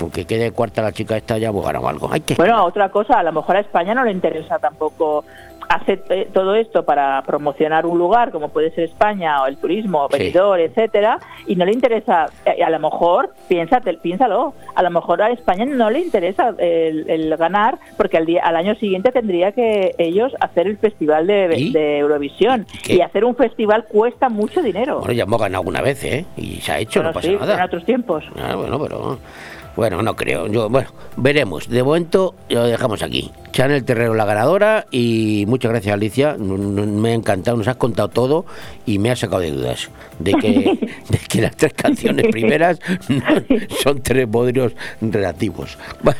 [0.00, 2.08] aunque quede cuarta la chica esta ya ganado algo.
[2.12, 5.24] Hay que Bueno, otra cosa, a lo mejor a España no le interesa tampoco
[5.68, 10.08] hacer eh, todo esto para promocionar un lugar como puede ser España o el turismo,
[10.10, 10.18] Sí.
[10.18, 15.22] Benidorm, etcétera, y no le interesa, eh, a lo mejor, piénsate, piénsalo, a lo mejor
[15.22, 19.52] a España no le interesa el, el ganar porque al, día, al año siguiente tendría
[19.52, 22.66] que ellos hacer el festival de, de Eurovisión.
[22.84, 22.94] ¿Qué?
[22.96, 24.98] Y hacer un festival cuesta mucho dinero.
[25.00, 26.24] Bueno, ya hemos ganado alguna vez, ¿eh?
[26.36, 27.54] Y se ha hecho, Bueno, no pasa sí, nada.
[27.56, 28.24] en otros tiempos.
[28.40, 29.18] Ah, bueno, pero.
[29.78, 30.48] Bueno, no creo.
[30.48, 31.68] Yo, bueno, veremos.
[31.68, 33.30] De momento lo dejamos aquí.
[33.52, 36.36] Chanel Terrero la ganadora y muchas gracias Alicia.
[36.36, 38.44] Me ha encantado, nos has contado todo
[38.86, 39.88] y me has sacado de dudas
[40.18, 40.48] de que,
[41.08, 42.80] de que las tres canciones primeras
[43.80, 45.78] son tres bodrios relativos.
[46.02, 46.18] Bueno,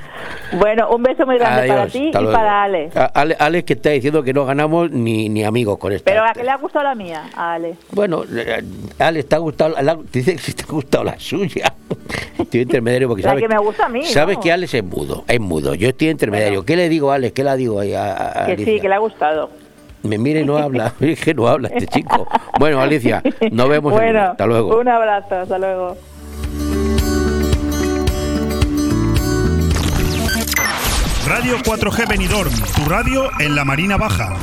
[0.59, 2.91] Bueno, un beso muy grande para ti y para Ale.
[2.95, 6.05] A- Ale, Ale que está diciendo que no ganamos ni, ni amigos con esto.
[6.05, 7.77] Pero a que le ha gustado la mía, a Ale.
[7.93, 8.63] Bueno, eh,
[8.99, 9.75] Ale, ¿te ha gustado?
[9.81, 11.73] la- dice que te ha gustado la suya.
[12.39, 15.25] Estoy intermediario porque La sabes que me gusta a mí, Sabes que Alex es mudo,
[15.29, 15.75] es mudo.
[15.75, 16.65] Yo estoy intermediario.
[16.65, 17.33] ¿Qué le digo a Alex?
[17.35, 18.75] ¿Qué le digo ahí a, a- Que Alicia?
[18.75, 19.51] sí, que le ha gustado.
[20.05, 20.93] Me mira y no habla.
[21.01, 22.29] Es que no habla este chico.
[22.59, 23.93] Bueno, Alicia, nos vemos.
[23.93, 24.79] en- Bueno, Hasta luego.
[24.79, 25.97] Un abrazo, hasta luego.
[31.29, 34.35] Radio 4G Benidorm, tu radio en la Marina Baja.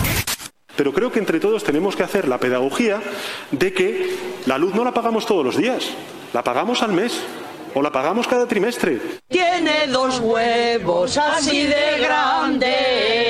[0.76, 3.02] Pero creo que entre todos tenemos que hacer la pedagogía
[3.50, 5.84] de que la luz no la pagamos todos los días,
[6.32, 7.24] la pagamos al mes
[7.74, 9.02] o la pagamos cada trimestre.
[9.28, 13.30] Tiene dos huevos así de grande.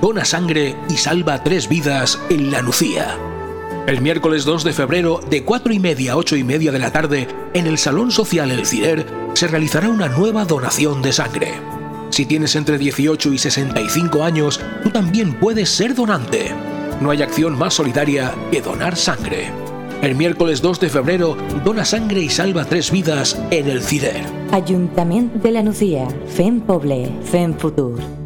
[0.00, 3.16] Dona sangre y salva tres vidas en La Lucía.
[3.86, 6.90] El miércoles 2 de febrero, de 4 y media a 8 y media de la
[6.90, 11.52] tarde, en el Salón Social El Cider, se realizará una nueva donación de sangre.
[12.10, 16.52] Si tienes entre 18 y 65 años, tú también puedes ser donante.
[17.00, 19.50] No hay acción más solidaria que donar sangre.
[20.02, 24.24] El miércoles 2 de febrero, dona sangre y salva tres vidas en el Cider.
[24.52, 26.06] Ayuntamiento de la Nucía.
[26.26, 27.10] Fem Poble.
[27.24, 28.25] Fem Futur.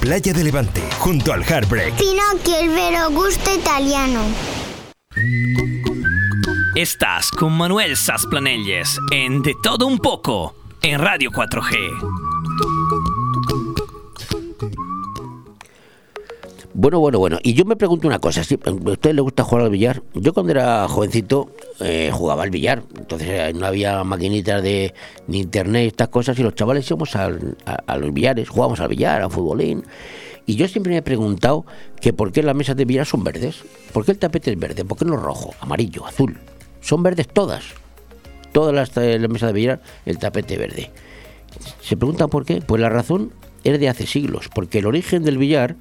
[0.00, 1.94] Playa de Levante, junto al Heartbreak.
[1.94, 4.20] Pinocchio, el vero gusto italiano.
[6.76, 11.74] Estás con Manuel Sasplanelles en De Todo Un Poco en Radio 4G.
[16.80, 17.40] Bueno, bueno, bueno.
[17.42, 18.44] Y yo me pregunto una cosa.
[18.44, 18.56] ¿sí?
[18.64, 20.00] ¿A usted le gusta jugar al billar?
[20.14, 21.50] Yo cuando era jovencito
[21.80, 22.84] eh, jugaba al billar.
[22.96, 24.94] Entonces eh, no había maquinitas de,
[25.26, 26.38] ni internet estas cosas.
[26.38, 29.82] Y los chavales íbamos a, los billares, jugábamos al billar, al futbolín.
[30.46, 31.66] Y yo siempre me he preguntado
[32.00, 33.56] que por qué las mesas de billar son verdes.
[33.92, 34.84] ¿Por qué el tapete es verde?
[34.84, 36.38] ¿Por qué no rojo, amarillo, azul?
[36.80, 37.64] Son verdes todas.
[38.52, 40.92] Todas las, eh, las mesas de billar, el tapete verde.
[41.80, 42.60] ¿Se preguntan por qué?
[42.60, 43.32] Pues la razón
[43.64, 44.48] es de hace siglos.
[44.54, 45.74] Porque el origen del billar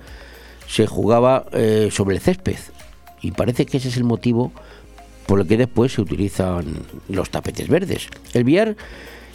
[0.68, 2.58] se jugaba eh, sobre el césped.
[3.22, 4.52] Y parece que ese es el motivo
[5.26, 6.66] por el que después se utilizan
[7.10, 8.08] los tapetes verdes.
[8.34, 8.76] El billar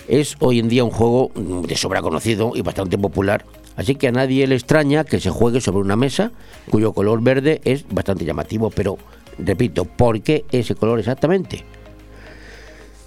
[0.09, 3.45] es hoy en día un juego de sobra conocido y bastante popular.
[3.77, 6.33] Así que a nadie le extraña que se juegue sobre una mesa
[6.71, 8.71] cuyo color verde es bastante llamativo.
[8.71, 8.99] Pero,
[9.39, 11.65] repito, ¿por qué ese color exactamente?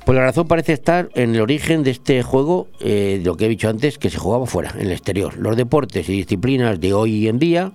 [0.05, 3.45] Pues la razón parece estar en el origen de este juego, eh, de lo que
[3.45, 5.35] he dicho antes, que se jugaba fuera, en el exterior.
[5.37, 7.71] Los deportes y disciplinas de hoy en día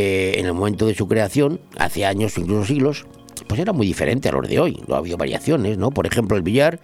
[0.00, 3.06] eh, en el momento de su creación, hace años, incluso siglos,
[3.46, 4.82] pues era muy diferente a los de hoy.
[4.86, 5.90] No había variaciones, ¿no?
[5.90, 6.80] Por ejemplo, el billar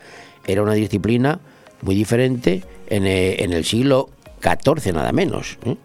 [0.47, 1.41] era una disciplina
[1.83, 4.11] muy diferente en, eh, el siglo
[4.43, 5.59] XIV, nada menos.
[5.65, 5.77] ¿eh?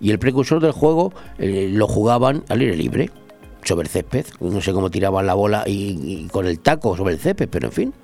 [0.00, 3.10] Y el precursor del juego lo jugaban al aire libre,
[3.64, 4.26] sobre el césped.
[4.40, 7.68] No sé cómo tiraban la bola y, y con el taco sobre el césped, pero
[7.68, 7.94] en fin.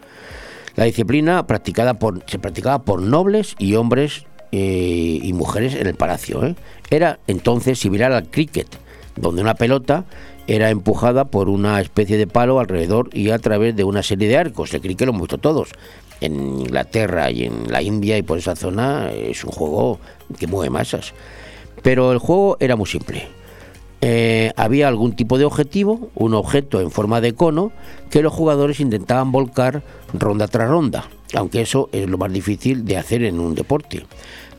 [0.77, 5.97] La disciplina practicada por, se practicaba por nobles y hombres eh, y mujeres en el
[5.97, 6.45] palacio.
[6.47, 6.55] ¿eh?
[6.89, 8.69] Era entonces similar al cricket,
[9.17, 10.05] donde una pelota
[10.47, 14.37] era empujada por una especie de palo alrededor y a través de una serie de
[14.37, 14.73] arcos.
[14.73, 15.71] El cricket lo hemos visto todos.
[16.21, 19.99] En Inglaterra y en la India y por esa zona es un juego
[20.39, 21.15] que mueve masas.
[21.83, 23.27] Pero el juego era muy simple.
[24.03, 27.73] Eh, había algún tipo de objetivo, un objeto en forma de cono,
[28.09, 29.83] que los jugadores intentaban volcar
[30.13, 31.09] ronda tras ronda.
[31.35, 34.07] aunque eso es lo más difícil de hacer en un deporte.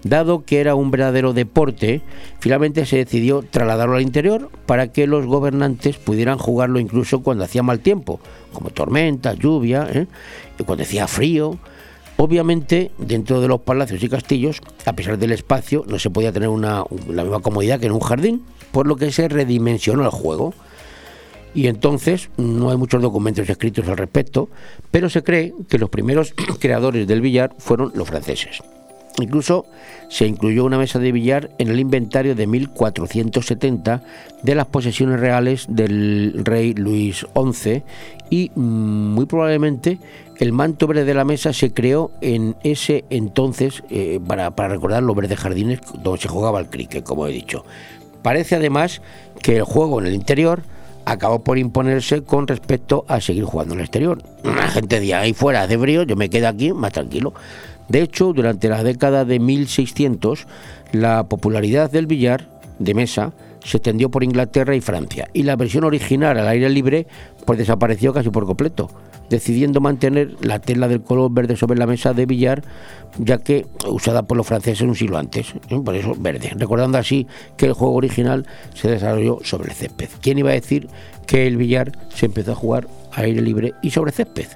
[0.05, 1.99] Dado que era un verdadero deporte,
[2.39, 7.63] finalmente se decidió trasladarlo al interior para que los gobernantes pudieran jugarlo incluso cuando hacía
[7.63, 8.19] mal tiempo,
[8.53, 10.05] como tormenta, lluvia, ¿eh?
[10.63, 11.57] cuando hacía frío.
[12.17, 16.49] Obviamente, dentro de los palacios y castillos, a pesar del espacio, no se podía tener
[16.49, 20.53] la misma comodidad que en un jardín, por lo que se redimensionó el juego.
[21.55, 24.49] Y entonces no hay muchos documentos escritos al respecto,
[24.91, 28.61] pero se cree que los primeros creadores del billar fueron los franceses.
[29.21, 29.65] Incluso
[30.09, 34.01] se incluyó una mesa de billar en el inventario de 1470
[34.43, 37.83] de las posesiones reales del rey Luis XI
[38.29, 39.99] y mm, muy probablemente
[40.37, 45.15] el manto verde de la mesa se creó en ese entonces eh, para, recordar los
[45.15, 47.63] verdes jardines donde se jugaba el cricket, como he dicho.
[48.21, 49.01] Parece además
[49.41, 50.63] que el juego en el interior
[51.05, 54.23] acabó por imponerse con respecto a seguir jugando en el exterior.
[54.43, 57.33] La gente de ahí fuera hace frío, yo me quedo aquí más tranquilo.
[57.89, 60.47] De hecho, durante la década de 1600,
[60.91, 62.47] la popularidad del billar
[62.79, 63.33] de mesa
[63.63, 67.07] se extendió por Inglaterra y Francia, y la versión original al aire libre
[67.45, 68.89] pues desapareció casi por completo,
[69.29, 72.63] decidiendo mantener la tela del color verde sobre la mesa de billar,
[73.17, 75.79] ya que usada por los franceses un siglo antes, ¿eh?
[75.83, 77.25] por eso verde, recordando así
[77.57, 78.45] que el juego original
[78.75, 80.09] se desarrolló sobre césped.
[80.21, 80.87] ¿Quién iba a decir
[81.25, 84.47] que el billar se empezó a jugar al aire libre y sobre césped?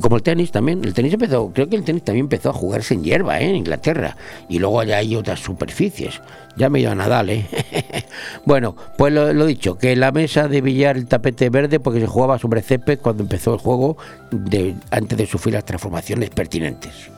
[0.00, 0.84] Como el tenis también.
[0.84, 3.48] El tenis empezó, creo que el tenis también empezó a jugarse en hierba, ¿eh?
[3.48, 4.16] en Inglaterra.
[4.48, 6.20] Y luego allá hay otras superficies.
[6.56, 7.46] Ya me ido a Nadal, ¿eh?
[8.44, 12.06] bueno, pues lo, lo dicho, que la mesa de billar el tapete verde porque se
[12.06, 13.96] jugaba sobre césped cuando empezó el juego
[14.90, 17.10] antes de sufrir las transformaciones pertinentes.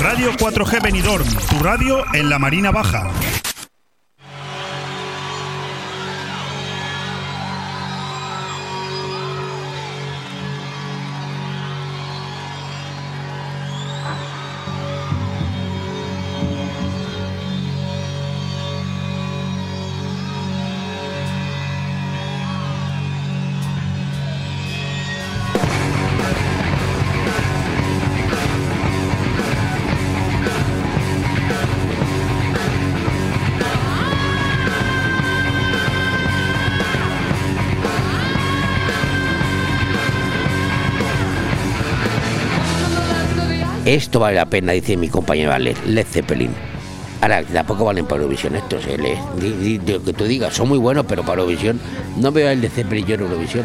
[0.00, 3.10] Radio 4G Benidorm, tu radio en la Marina Baja.
[43.84, 46.50] Esto vale la pena, dice mi compañero Led, Led Zeppelin.
[47.20, 49.18] Ahora, tampoco valen para Eurovisión estos, eh, Led.
[50.04, 51.78] Que tú digas, son muy buenos, pero para Eurovisión
[52.16, 53.64] no veo el de Zeppelin yo en Eurovisión.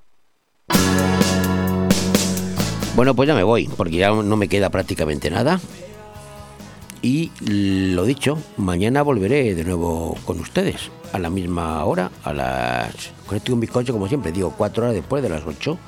[2.95, 5.59] Bueno, pues ya me voy, porque ya no me queda prácticamente nada.
[7.01, 13.11] Y lo dicho, mañana volveré de nuevo con ustedes, a la misma hora, a las...
[13.25, 15.79] Con y un bizcocho, como siempre, digo, cuatro horas después de las ocho.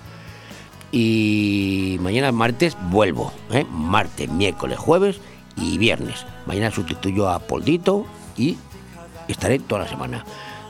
[0.91, 3.65] Y mañana martes vuelvo, ¿eh?
[3.69, 5.19] martes, miércoles, jueves
[5.55, 6.25] y viernes.
[6.47, 8.05] Mañana sustituyo a Poldito
[8.37, 8.57] y
[9.27, 10.25] estaré toda la semana.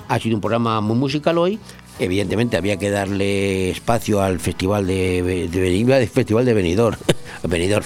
[0.10, 1.57] Ha sido un programa muy musical hoy.
[1.99, 6.98] Evidentemente había que darle espacio al festival de, de, de, festival de Benidorm,
[7.44, 7.86] Benidorm,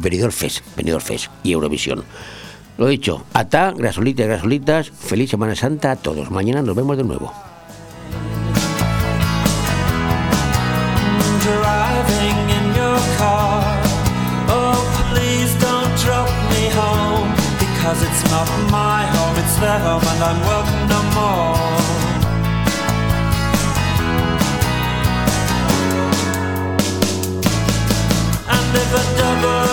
[0.00, 2.04] Benidorm Fest, Benidorm Fest y Eurovisión.
[2.78, 6.30] Lo dicho, ata, grasolitas, grasolitas, feliz Semana Santa a todos.
[6.30, 7.32] Mañana nos vemos de nuevo.
[28.74, 29.63] And if a double